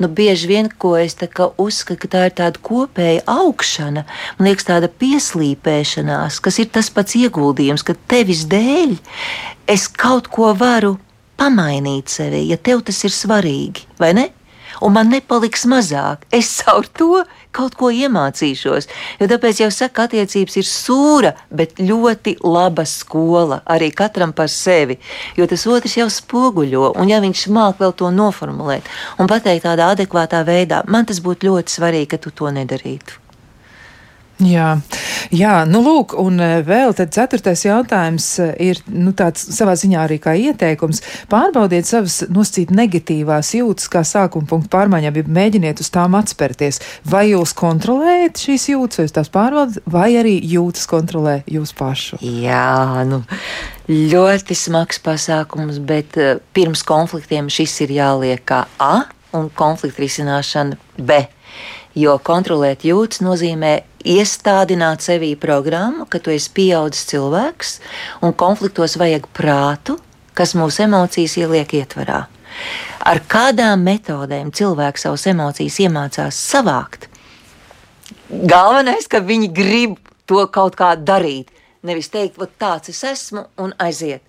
nu, 0.00 0.08
bieži 0.08 0.50
vien, 0.50 0.72
ko 0.72 0.94
es 1.00 1.16
uzskatu, 1.20 2.00
ka 2.02 2.12
tā 2.16 2.24
ir 2.30 2.36
tāda 2.40 2.64
kopēja 2.64 3.24
augšana, 3.28 4.06
man 4.38 4.48
liekas, 4.48 4.68
tāda 4.70 4.88
pieslīpēšanās, 4.88 6.40
kas 6.40 6.60
ir 6.62 6.72
tas 6.72 6.88
pats 6.90 7.18
ieguldījums, 7.20 7.84
ka 7.84 7.98
tevis 8.08 8.46
dēļ 8.48 8.96
es 9.70 9.88
kaut 9.88 10.32
ko 10.32 10.54
varu 10.56 10.96
pamainīt 11.40 12.12
sevi, 12.12 12.46
ja 12.50 12.56
tev 12.56 12.84
tas 12.86 13.02
ir 13.06 13.14
svarīgi, 13.14 13.88
vai 14.00 14.12
ne? 14.16 14.30
Un 14.82 14.96
man 14.96 15.10
nepaliks 15.12 15.64
mazāk. 15.70 16.26
Es 16.34 16.50
caur 16.62 16.88
to 16.98 17.22
kaut 17.52 17.76
ko 17.78 17.90
iemācīšos. 17.92 18.88
Jo 19.20 19.28
tāpēc 19.30 19.62
jau 19.62 19.70
saka, 19.74 20.06
attiecības 20.08 20.58
ir 20.60 20.68
sūra, 20.68 21.32
bet 21.52 21.80
ļoti 21.80 22.38
laba 22.44 22.86
skola 22.88 23.62
arī 23.70 23.92
katram 23.94 24.34
par 24.36 24.50
sevi. 24.52 24.98
Jo 25.38 25.48
tas 25.50 25.66
otrs 25.68 25.98
jau 26.00 26.08
spoguļo, 26.10 26.94
un 26.98 27.12
ja 27.12 27.22
viņš 27.24 27.48
māk 27.54 27.82
vēl 27.82 27.96
to 27.96 28.12
noformulēt 28.12 28.88
un 29.20 29.30
pateikt 29.30 29.68
tādā 29.68 29.92
adekvātā 29.94 30.42
veidā, 30.48 30.82
man 30.88 31.08
tas 31.08 31.22
būtu 31.22 31.50
ļoti 31.50 31.78
svarīgi, 31.78 32.14
ka 32.14 32.22
tu 32.22 32.34
to 32.34 32.50
nedarītu. 32.52 33.21
Jā, 34.42 34.68
jā, 35.34 35.52
nu 35.68 35.82
lūk, 35.84 36.14
un 36.18 36.40
e, 36.42 36.48
vēl 36.66 36.94
tad 36.98 37.12
ceturtais 37.14 37.62
jautājums 37.66 38.26
e, 38.42 38.48
ir, 38.70 38.80
nu 38.90 39.12
tāds 39.16 39.44
savā 39.54 39.74
ziņā 39.78 40.00
arī 40.06 40.18
kā 40.22 40.34
ieteikums. 40.38 41.02
Pārbaudiet 41.30 41.86
savas 41.88 42.22
noscīt 42.32 42.72
negatīvās 42.74 43.52
jūtas 43.58 43.90
kā 43.92 44.02
sākuma 44.06 44.48
punktu 44.50 44.72
pārmaiņā, 44.72 45.12
bet 45.14 45.30
mēģiniet 45.30 45.82
uz 45.84 45.92
tām 45.94 46.16
atspērties. 46.18 46.80
Vai 47.12 47.28
jūs 47.30 47.54
kontrolējat 47.58 48.42
šīs 48.46 48.68
jūtas, 48.72 48.98
vai 48.98 49.06
jūs 49.06 49.16
tās 49.20 49.32
pārvaldat, 49.32 49.86
vai 49.94 50.08
arī 50.18 50.34
jūtas 50.54 50.88
kontrolē 50.90 51.38
jūs 51.50 51.74
pašu? 51.78 52.18
Jā, 52.22 53.04
nu. 53.08 53.22
Ļoti 53.92 54.56
smags 54.56 55.02
pasākums, 55.02 55.78
bet 55.82 56.18
uh, 56.18 56.38
pirms 56.56 56.84
konfliktiem 56.86 57.50
šis 57.52 57.82
ir 57.86 57.98
jāliek 57.98 58.42
kā 58.48 58.64
A 58.82 58.94
un 59.36 59.48
konflikta 59.54 60.04
risināšana 60.04 60.78
B. 60.98 61.22
Jo 61.98 62.16
kontrolēt 62.24 62.86
jūtas 62.88 63.20
nozīmē 63.20 63.72
iestādināt 64.08 65.04
sevī 65.04 65.34
programmu, 65.38 66.06
ka 66.08 66.18
tu 66.22 66.32
esi 66.32 66.50
pieaudzis 66.56 67.04
cilvēks 67.10 67.74
un 68.24 68.32
konfliktos 68.32 68.96
vajag 69.00 69.28
prātu, 69.36 69.98
kas 70.32 70.56
mūsu 70.56 70.86
emocijas 70.86 71.36
ieliek 71.40 71.74
ietvarā. 71.82 72.24
Ar 73.04 73.20
kādām 73.28 73.84
metodēm 73.84 74.52
cilvēks 74.54 75.04
savas 75.06 75.26
emocijas 75.28 75.78
iemācās 75.84 76.38
savākt? 76.52 77.08
Galvenais, 78.28 79.08
ka 79.10 79.20
viņi 79.20 79.50
grib 79.52 79.98
to 80.30 80.46
kaut 80.52 80.78
kā 80.78 80.94
darīt. 80.96 81.50
Nevis 81.84 82.08
teikt, 82.12 82.38
ka 82.38 82.46
tāds 82.46 82.92
es 82.92 83.02
esmu 83.04 83.44
un 83.60 83.74
aiziet. 83.82 84.22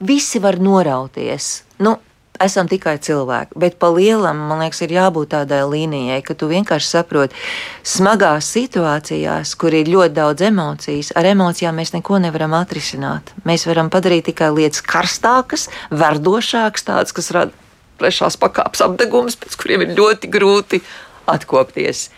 Visi 0.00 0.40
var 0.42 0.56
norauties. 0.62 1.62
Nu, 1.82 1.96
esam 2.44 2.68
tikai 2.70 2.96
cilvēki. 3.02 3.56
Bet 3.58 3.78
pa 3.82 3.90
lielam, 3.94 4.40
man 4.50 4.62
liekas, 4.64 4.82
ir 4.84 4.94
jābūt 4.96 5.32
tādai 5.34 5.62
līnijai, 5.68 6.20
ka 6.26 6.36
tu 6.38 6.48
vienkārši 6.50 6.88
saproti, 6.88 7.38
smagās 7.86 8.50
situācijās, 8.54 9.54
kur 9.58 9.74
ir 9.76 9.90
ļoti 9.92 10.16
daudz 10.18 10.46
emocijas, 10.48 11.12
ar 11.18 11.30
emocijām 11.32 11.78
mēs 11.80 11.94
neko 11.96 12.20
nevaram 12.22 12.56
atrisināt. 12.58 13.34
Mēs 13.48 13.66
varam 13.70 13.90
padarīt 13.92 14.30
tikai 14.30 14.52
lietas 14.54 14.84
karstākas, 14.84 15.68
verdošākas, 15.90 16.88
tādas, 16.88 17.16
kas 17.16 17.32
rada 17.34 17.62
trešās 18.02 18.38
pakāpes 18.40 18.82
apdegumus, 18.84 19.38
pēc 19.38 19.56
kuriem 19.60 19.86
ir 19.86 19.96
ļoti 19.98 20.30
grūti 20.32 20.82
atkopties. 21.30 22.08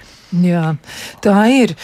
Jā, 0.43 0.75
tā 1.23 1.37
ir 1.53 1.75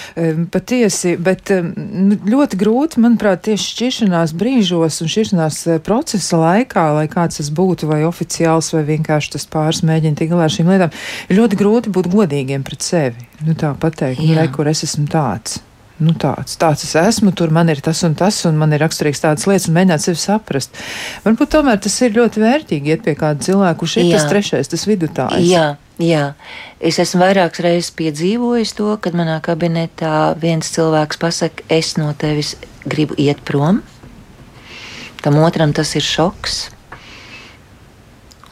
patiesi, 0.51 1.15
bet 1.21 1.53
nu, 1.53 2.17
ļoti 2.27 2.59
grūti, 2.59 3.03
manuprāt, 3.05 3.45
tieši 3.47 3.69
šķiršanās 3.75 4.35
brīžos 4.41 5.01
un 5.05 5.11
šķiršanās 5.13 5.61
eh, 5.69 5.81
procesa 5.85 6.41
laikā, 6.41 6.87
lai 6.97 7.07
kāds 7.13 7.41
tas 7.41 7.51
būtu, 7.55 7.89
vai 7.91 8.03
oficiāls, 8.09 8.73
vai 8.75 8.85
vienkārši 8.89 9.35
tas 9.37 9.47
pāris 9.51 9.85
mēģina 9.87 10.19
tikt 10.19 10.33
galā 10.35 10.49
ar 10.49 10.55
šīm 10.55 10.71
lietām, 10.73 10.95
ir 11.29 11.41
ļoti 11.41 11.59
grūti 11.61 11.95
būt 11.95 12.11
godīgiem 12.13 12.65
pret 12.67 12.87
sevi. 12.87 13.27
Nu, 13.47 13.57
tā 13.59 13.75
pateikt, 13.81 14.23
nu, 14.25 14.35
re, 14.39 14.49
kur 14.53 14.71
es 14.71 14.83
esmu 14.87 15.07
tāds. 15.11 15.61
Nu, 16.01 16.15
tāds, 16.17 16.55
tāds 16.57 16.87
es 16.87 16.95
esmu, 16.97 17.35
tur 17.37 17.53
man 17.53 17.69
ir 17.69 17.83
tas 17.85 18.01
un 18.09 18.15
tas, 18.17 18.39
un 18.49 18.57
man 18.57 18.73
ir 18.73 18.81
raksturīgs 18.81 19.21
tādas 19.21 19.45
lietas, 19.45 19.69
un 19.69 19.77
mēģināt 19.77 20.05
sevi 20.07 20.21
saprast. 20.23 20.81
Varbūt 21.27 21.53
tomēr 21.53 21.77
tas 21.85 21.99
ir 22.01 22.17
ļoti 22.17 22.41
vērtīgi 22.41 22.95
iet 22.95 23.05
pie 23.05 23.15
kāda 23.21 23.45
cilvēka, 23.45 23.77
kurš 23.83 23.99
ir 24.01 24.15
tas 24.15 24.25
trešais, 24.31 24.73
tas 24.73 24.87
vidutājs. 24.89 25.45
Jā. 25.45 25.67
Jā, 26.01 26.33
es 26.81 26.97
esmu 27.03 27.21
vairākas 27.27 27.61
reizes 27.61 27.91
piedzīvojis 27.93 28.71
to, 28.79 28.95
kad 29.05 29.13
manā 29.13 29.35
kabinetā 29.45 30.33
viens 30.41 30.71
cilvēks 30.73 31.21
pasakā, 31.21 31.67
es 31.69 31.99
no 32.01 32.15
tevis 32.17 32.55
gribu 32.89 33.19
iet 33.21 33.43
prom. 33.45 33.83
Tam 35.21 35.37
otram 35.45 35.75
tas 35.77 35.93
ir 36.01 36.07
šoks. 36.07 36.71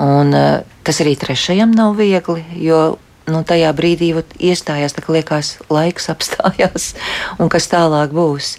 Un, 0.04 0.34
uh, 0.36 0.60
tas 0.84 1.00
arī 1.00 1.16
trešajam 1.16 1.72
nav 1.72 1.96
viegli, 1.96 2.44
jo 2.60 2.98
nu, 3.32 3.40
tajā 3.48 3.72
brīdī 3.76 4.12
iestājās, 4.36 4.92
tā 4.92 5.06
kā 5.06 5.16
liekas, 5.16 5.56
laiks 5.72 6.08
apstājās, 6.12 6.92
un 7.40 7.48
kas 7.48 7.70
tālāk 7.72 8.12
būs. 8.12 8.58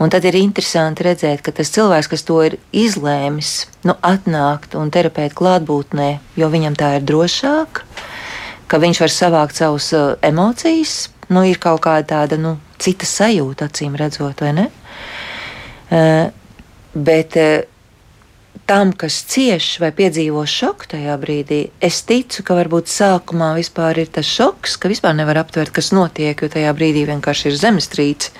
Un 0.00 0.08
tad 0.08 0.24
ir 0.24 0.38
interesanti 0.38 1.04
redzēt, 1.04 1.42
ka 1.44 1.52
tas 1.52 1.74
cilvēks, 1.74 2.08
kas 2.14 2.22
to 2.24 2.38
ir 2.46 2.56
izlēmis, 2.72 3.66
nu, 3.84 3.98
atnākt 4.06 4.78
un 4.78 4.88
terapeita 4.94 5.34
klātbūtnē, 5.36 6.14
jo 6.40 6.48
viņam 6.54 6.78
tā 6.78 6.94
ir 6.96 7.04
drošāk, 7.10 7.82
ka 8.70 8.78
viņš 8.78 9.02
var 9.02 9.12
savākt 9.14 9.58
savus 9.58 9.90
uh, 9.96 10.12
emocijas, 10.22 11.08
nu, 11.34 11.42
ir 11.46 11.58
kaut 11.62 11.82
kāda 11.86 12.06
tāda 12.14 12.38
nu, 12.38 12.56
cita 12.80 13.08
sajūta, 13.08 13.70
acīm 13.70 13.98
redzot, 13.98 14.44
vai 14.44 14.54
ne? 14.56 14.68
Uh, 15.90 16.30
bet 16.94 17.38
uh, 17.40 17.66
tam, 18.70 18.92
kas 18.94 19.16
cieš 19.26 19.72
vai 19.82 19.90
piedzīvo 19.94 20.44
šoku 20.46 20.92
tajā 20.92 21.16
brīdī, 21.18 21.60
es 21.82 22.02
ticu, 22.06 22.44
ka 22.46 22.54
varbūt 22.58 22.90
sākumā 22.90 23.52
vispār 23.58 23.98
ir 24.04 24.10
tas 24.14 24.28
šoks, 24.30 24.76
ka 24.78 24.90
vispār 24.92 25.16
nevar 25.18 25.42
aptvert, 25.42 25.72
kas 25.74 25.90
notiek, 25.96 26.38
jo 26.38 26.50
tajā 26.52 26.70
brīdī 26.78 27.02
vienkārši 27.08 27.50
ir 27.50 27.58
zemestrīce. 27.58 28.30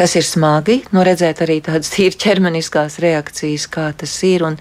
Tas 0.00 0.16
ir 0.16 0.24
smagi, 0.24 0.78
nu 0.96 1.04
redzēt 1.04 1.42
arī 1.44 1.58
tādas 1.66 1.92
tīri 1.94 2.16
ķermeniskās 2.16 2.96
reakcijas, 3.04 3.68
kā 3.68 3.90
tas 4.00 4.16
ir. 4.24 4.46
Un 4.48 4.56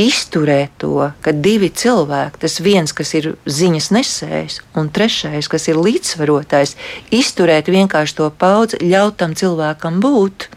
izturēt 0.00 0.74
to, 0.82 1.10
ka 1.24 1.32
divi 1.32 1.70
cilvēki, 1.72 2.40
tas 2.42 2.58
viens, 2.60 2.92
kas 2.96 3.14
ir 3.16 3.30
ziņas 3.46 3.88
nesējs, 3.96 4.58
un 4.76 4.90
trešais, 4.92 5.48
kas 5.52 5.68
ir 5.70 5.80
līdzsvarotājs, 5.80 6.76
izturēt 7.14 7.70
vienkārši 7.72 8.18
to 8.18 8.28
paudzi, 8.38 8.82
ļaut 8.84 9.16
tam 9.22 9.32
cilvēkam 9.38 10.02
būt, 10.04 10.48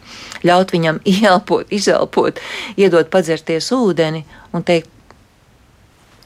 ļaut 0.47 0.75
viņam 0.75 0.99
ieelpot, 1.15 1.71
izelpot, 1.71 2.41
iedot 2.77 3.09
padzerties 3.13 3.71
ūdeni 3.75 4.25
un 4.53 4.67
teikt 4.67 4.91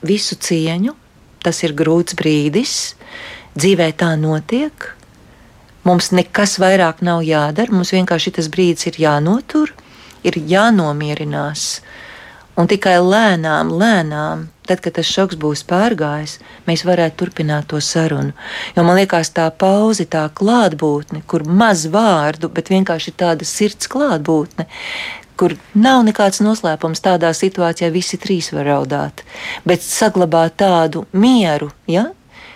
visu 0.03 0.39
cieņu. 0.39 0.97
Tas 1.43 1.57
ir 1.65 1.73
grūts 1.75 2.15
brīdis, 2.15 2.93
dzīvē 3.59 3.89
tā 3.99 4.13
notiek, 4.15 4.93
Mums 5.83 6.13
nekas 6.15 6.55
vairāk 6.63 7.01
nav 7.03 7.25
jādara, 7.27 7.73
mums 7.75 7.91
vienkārši 7.91 8.31
tas 8.37 8.47
brīdis 8.47 8.87
ir 8.87 8.99
jānotur, 9.03 9.73
ir 10.23 10.37
jānomierinās. 10.47 11.81
Un 12.53 12.67
tikai 12.69 12.99
lēnām, 13.01 13.71
lēnām, 13.73 14.43
tad, 14.69 14.81
kad 14.83 14.93
tas 14.99 15.09
šoks 15.09 15.39
būs 15.41 15.63
pārgājis, 15.65 16.35
mēs 16.67 16.83
varētu 16.85 17.17
turpināt 17.23 17.71
to 17.71 17.79
sarunu. 17.81 18.35
Jo 18.75 18.83
man 18.85 18.99
liekas, 18.99 19.31
tā 19.33 19.47
pauze, 19.49 20.05
tā 20.05 20.27
klātbūtne, 20.37 21.23
kur 21.25 21.47
maz 21.49 21.87
vārdu, 21.89 22.51
bet 22.53 22.69
vienkārši 22.69 23.15
tāda 23.17 23.47
sirds 23.47 23.89
klātbūtne, 23.89 24.67
kur 25.39 25.55
nav 25.73 26.03
nekāds 26.05 26.43
noslēpums. 26.45 27.01
Tādā 27.01 27.33
situācijā 27.33 27.89
visi 27.93 28.21
trīs 28.21 28.51
var 28.53 28.69
raudāt, 28.69 29.25
bet 29.65 29.81
saglabāt 29.81 30.59
tādu 30.61 31.07
mieru. 31.11 31.71
Ja? 31.89 32.11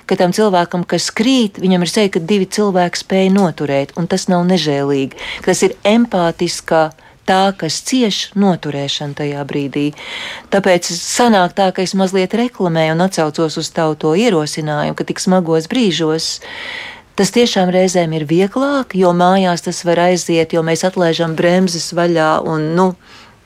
Ka 0.07 0.15
tam 0.15 0.31
cilvēkam, 0.31 0.85
kas 0.87 1.09
krīt, 1.11 1.57
viņam 1.59 1.83
ir 1.83 1.91
seja, 1.91 2.13
ka 2.13 2.21
divi 2.23 2.45
cilvēki 2.45 3.01
spēja 3.01 3.33
noturēt, 3.33 3.97
un 3.97 4.05
tas 4.07 4.29
nav 4.31 4.45
nežēlīgi. 4.47 5.17
Tas 5.43 5.65
ir 5.65 5.73
empātiskā 5.83 6.85
tā, 7.27 7.51
kas 7.59 7.81
cieš 7.87 8.21
noturēšanu 8.39 9.17
tajā 9.19 9.45
brīdī. 9.47 9.87
Tāpēc 10.53 10.89
sanāk 10.95 11.55
tā, 11.57 11.71
ka 11.75 11.85
es 11.85 11.95
mazliet 11.97 12.35
reklamēju 12.37 12.97
un 12.97 13.07
atcaucos 13.07 13.59
uz 13.59 13.71
tavu 13.75 13.99
to 13.99 14.15
ierosinājumu, 14.17 14.97
ka 14.97 15.07
tik 15.07 15.23
smagos 15.23 15.69
brīžos 15.71 16.37
Tas 17.17 17.31
tiešām 17.33 17.71
reizēm 17.73 18.11
ir 18.13 18.27
vieglāk, 18.29 18.91
jo 18.93 19.09
mājās 19.17 19.63
tas 19.65 19.79
var 19.87 19.97
aiziet, 20.03 20.51
jo 20.53 20.61
mēs 20.61 20.83
atlaižam 20.85 21.31
bremzes 21.33 21.87
vaļā 21.97 22.27
un, 22.45 22.67
nu, 22.77 22.91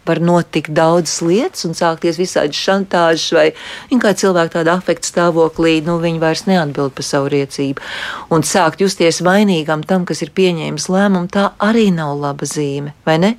var 0.05 0.21
notikt 0.21 0.73
daudzas 0.73 1.19
lietas 1.25 1.65
un 1.67 1.75
sākties 1.77 2.17
visādi 2.19 2.57
šantāžas, 2.57 3.27
vai 3.37 3.99
kā 4.01 4.13
cilvēki 4.17 4.55
tādā 4.55 4.77
afekta 4.79 5.07
stāvoklī, 5.07 5.77
nu, 5.85 5.99
viņi 6.01 6.21
vairs 6.21 6.45
neatbild 6.49 6.95
par 6.97 7.05
savu 7.05 7.29
rīcību. 7.33 7.83
Un 8.33 8.45
sākt 8.47 8.81
justies 8.81 9.21
vainīgam 9.25 9.85
tam, 9.87 10.07
kas 10.09 10.23
ir 10.25 10.33
pieņēmis 10.37 10.89
lēmumu, 10.91 11.29
tā 11.31 11.51
arī 11.61 11.89
nav 11.93 12.17
laba 12.19 12.49
zīme, 12.49 12.95
vai 13.05 13.19
ne? 13.21 13.35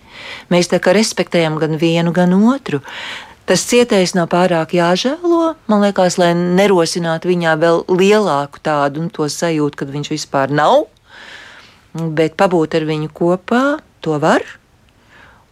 Mēs 0.53 0.71
tā 0.71 0.81
kā 0.83 0.95
respektējam 0.95 1.59
gan 1.63 1.79
vienu, 1.81 2.15
gan 2.15 2.35
otru. 2.39 2.83
Tas 3.43 3.65
cietējs 3.67 4.15
nav 4.15 4.29
pārāk 4.31 4.77
jāžēlo, 4.79 5.57
man 5.67 5.83
liekas, 5.83 6.15
lai 6.21 6.31
nerosinātu 6.39 7.33
viņā 7.33 7.57
vēl 7.59 7.83
lielāku 7.91 8.63
tādu 8.63 9.09
nu, 9.09 9.11
sajūtu, 9.11 9.81
ka 9.81 9.89
viņš 9.91 10.13
vispār 10.15 10.55
nav. 10.55 10.87
Bet 11.93 12.39
pabūt 12.39 12.79
ar 12.79 12.87
viņu 12.89 13.11
kopā, 13.13 13.65
to 14.01 14.17
var. 14.23 14.47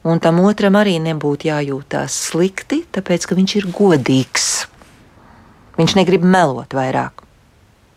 Un 0.08 0.20
tam 0.22 0.38
otram 0.40 0.78
arī 0.80 0.94
nebūtu 1.02 1.50
jājūtās 1.50 2.14
slikti, 2.30 2.84
tāpēc 2.88 3.26
ka 3.28 3.36
viņš 3.36 3.56
ir 3.58 3.66
godīgs. 3.74 4.46
Viņš 5.76 5.96
negrib 5.98 6.24
melot 6.24 6.72
vairāk. 6.76 7.20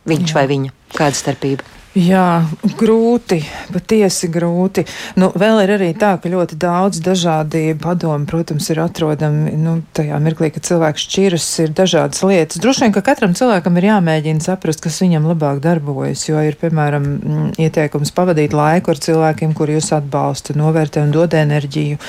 Viņš 0.10 0.34
Jā. 0.34 0.36
vai 0.36 0.46
viņa? 0.52 0.74
Kāda 0.98 1.16
starpība? 1.16 1.64
Jā, 1.94 2.42
grūti, 2.74 3.44
patiesi 3.70 4.26
grūti. 4.34 4.82
Nu, 5.22 5.28
vēl 5.38 5.60
ir 5.62 5.74
arī 5.76 5.92
tā, 5.94 6.16
ka 6.18 6.30
ļoti 6.32 6.56
daudz 6.58 6.98
dažādi 7.06 7.76
padomi, 7.78 8.26
protams, 8.26 8.66
ir 8.74 8.80
atrodami 8.82 9.52
nu, 9.62 9.76
tajā 9.94 10.18
mirklī, 10.26 10.50
kad 10.56 10.66
cilvēks 10.66 11.04
šķiras, 11.06 11.50
ir 11.62 11.76
dažādas 11.78 12.24
lietas. 12.26 12.58
Droši 12.64 12.88
vien, 12.88 12.96
ka 12.96 13.04
katram 13.06 13.36
cilvēkam 13.38 13.78
ir 13.78 13.86
jāmēģina 13.92 14.42
saprast, 14.42 14.82
kas 14.82 14.98
viņam 15.04 15.28
labāk 15.30 15.60
darbojas, 15.62 16.24
jo 16.26 16.42
ir, 16.42 16.58
piemēram, 16.58 17.06
mm, 17.06 17.52
ieteikums 17.62 18.10
pavadīt 18.18 18.58
laiku 18.58 18.96
ar 18.96 19.04
cilvēkiem, 19.06 19.54
kur 19.54 19.70
jūs 19.70 19.92
atbalsta, 19.94 20.58
novērtē 20.58 21.06
un 21.06 21.14
dod 21.14 21.38
enerģiju. 21.38 22.02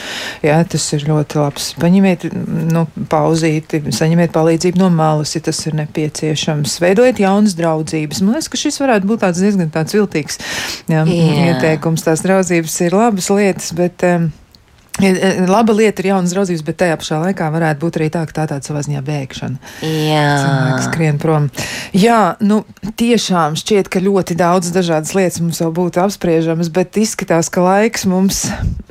Jā, 0.49 0.63
tas 0.65 0.89
ir 0.97 1.05
ļoti 1.11 1.43
labs. 1.43 1.69
Paņemiet, 1.85 2.31
nu, 2.73 2.87
pauzīti, 3.13 3.83
saņemiet 3.93 4.33
palīdzību 4.33 4.81
no 4.81 4.89
malas, 4.97 5.37
ja 5.37 5.45
tas 5.45 5.61
ir 5.69 5.77
nepieciešams. 5.83 6.81
Veidojiet 6.81 7.21
jaunas 7.27 7.61
draudzības. 7.61 8.25
Man 8.25 8.39
liekas, 8.39 8.49
ka 8.49 8.65
šis 8.65 8.81
varētu 8.81 9.13
būt 9.13 9.27
tāds 9.29 9.45
diezgan 9.45 9.74
tāds 9.75 9.97
viltīgs 9.97 10.41
jā, 10.91 11.03
jā. 11.03 11.51
ieteikums. 11.51 12.07
Tās 12.07 12.25
draudzības 12.25 12.81
ir 12.87 12.97
labas 12.97 13.31
lietas, 13.35 13.75
bet. 13.77 14.07
Um, 14.07 14.33
Laba 14.95 15.75
lieta 15.75 16.05
ir 16.05 16.13
jaunas 16.13 16.31
draudzības, 16.31 16.63
bet 16.63 16.77
tajā 16.79 16.95
pašā 17.01 17.17
laikā 17.19 17.49
varētu 17.51 17.81
būt 17.83 17.97
arī 17.99 18.07
tā, 18.15 18.21
ka 18.29 18.37
tā 18.37 18.45
tāda 18.53 18.63
savā 18.63 18.85
ziņā 18.87 19.01
bēgšana. 19.03 19.73
Jā. 19.83 20.27
Cilvēks 20.39 20.87
skrien 20.87 21.19
prom. 21.19 21.49
Jā, 21.99 22.37
nu 22.39 22.61
tiešām 22.95 23.59
šķiet, 23.59 23.91
ka 23.91 24.03
ļoti 24.05 24.37
daudz 24.39 24.71
dažādas 24.75 25.17
lietas 25.19 25.41
mums 25.43 25.59
vēl 25.65 25.73
būtu 25.75 25.99
apspriežamas, 26.05 26.71
bet 26.71 26.95
izskatās, 27.03 27.51
ka 27.51 27.65
laiks 27.67 28.07
mums 28.07 28.45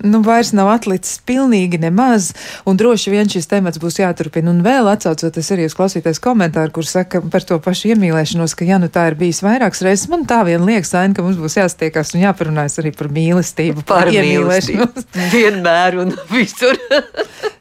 nu, 0.03 0.19
vairs 0.27 0.51
nav 0.51 0.73
atlicis 0.73 1.21
pilnīgi 1.23 1.79
nemaz, 1.79 2.33
un 2.67 2.75
droši 2.79 3.13
vien 3.13 3.31
šis 3.31 3.47
temats 3.47 3.79
būs 3.79 4.01
jāturpina. 4.01 4.51
Un 4.51 4.59
vēl 4.65 4.91
atsaucoties 4.91 5.53
arī 5.55 5.69
uz 5.69 5.77
klausītājs 5.77 6.19
komentāru, 6.23 6.73
kur 6.75 6.87
saka 6.87 7.23
par 7.31 7.47
to 7.47 7.61
pašu 7.63 7.93
iemīlēšanos, 7.93 8.57
ka 8.59 8.67
ja 8.67 8.81
nu 8.83 8.91
tā 8.91 9.07
ir 9.11 9.17
bijis 9.19 9.39
vairākas 9.45 9.85
reizes, 9.87 10.11
man 10.11 10.27
tā 10.27 10.41
vien 10.47 10.67
liekas, 10.67 10.91
Aina, 10.99 11.15
ka 11.15 11.23
mums 11.23 11.39
būs 11.39 11.55
jāstiekas 11.61 12.11
un 12.17 12.25
jāparunājas 12.25 12.75
arī 12.83 12.91
par 12.97 13.07
mīlestību, 13.15 13.87
par, 13.87 14.09
par 14.09 14.13
iemīlēšanos. 14.13 15.07
Vienmēr 15.31 15.92
vienmēr 15.93 16.01
un 16.01 16.13
visur. 16.33 16.77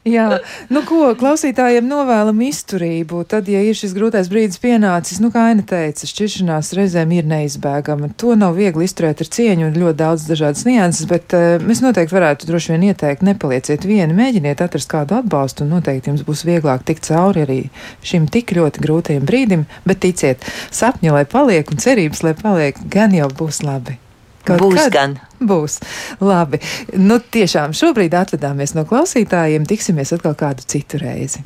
Jā, 0.03 0.39
nu 0.73 0.81
ko, 0.83 1.13
klausītājiem 1.15 1.85
novēlam 1.87 2.41
izturību. 2.43 3.21
Tad, 3.29 3.47
ja 3.47 3.61
ir 3.63 3.77
šis 3.77 3.93
grūtais 3.95 4.27
brīdis 4.31 4.59
pienācis, 4.59 5.21
nu 5.23 5.29
kā 5.31 5.45
Aina 5.53 5.63
teica, 5.63 6.07
šķiršanās 6.09 6.73
reizēm 6.75 7.13
ir 7.15 7.27
neizbēgama. 7.29 8.11
To 8.19 8.35
nav 8.39 8.57
viegli 8.59 8.83
izturēt 8.87 9.23
ar 9.23 9.31
cieņu 9.31 9.69
un 9.69 9.79
ļoti 9.79 9.99
daudz 10.03 10.27
dažādas 10.27 10.65
nianses, 10.67 11.07
bet 11.07 11.35
uh, 11.37 11.55
mēs 11.63 11.83
noteikti 11.85 12.17
varētu 12.17 12.51
droši 12.51 12.75
vien 12.75 12.87
ieteikt, 12.91 13.23
nepalieciet 13.23 13.87
vieni, 13.87 14.17
mēģiniet 14.17 14.65
atrast 14.65 14.91
kādu 14.91 15.21
atbalstu 15.21 15.63
un 15.63 15.75
noteikti 15.77 16.11
jums 16.11 16.27
būs 16.27 16.43
vieglāk 16.49 16.83
tikt 16.87 17.07
cauri 17.07 17.47
arī 17.47 17.59
šim 18.03 18.27
tik 18.31 18.51
ļoti 18.57 18.83
grūtajam 18.83 19.27
brīdim, 19.27 19.67
bet 19.87 20.03
ticiet, 20.03 20.43
sapņi, 20.71 21.15
lai 21.15 21.23
paliek 21.29 21.71
un 21.71 21.79
cerības, 21.79 22.25
lai 22.27 22.35
paliek, 22.35 22.87
gan 22.91 23.15
jau 23.15 23.31
būs 23.31 23.63
labi. 23.63 24.02
Kaut 24.47 24.63
būs 24.63 24.79
kad? 24.81 24.93
gan. 24.95 25.17
Būs. 25.43 25.79
Labi. 26.23 26.59
Nu, 26.99 27.19
tiešām 27.19 27.75
šobrīd 27.77 28.15
atvedāmies 28.19 28.75
no 28.77 28.85
klausītājiem. 28.87 29.67
Tiksimies 29.69 30.15
atkal 30.15 30.35
kādu 30.39 30.65
citu 30.67 30.99
reizi. 31.03 31.43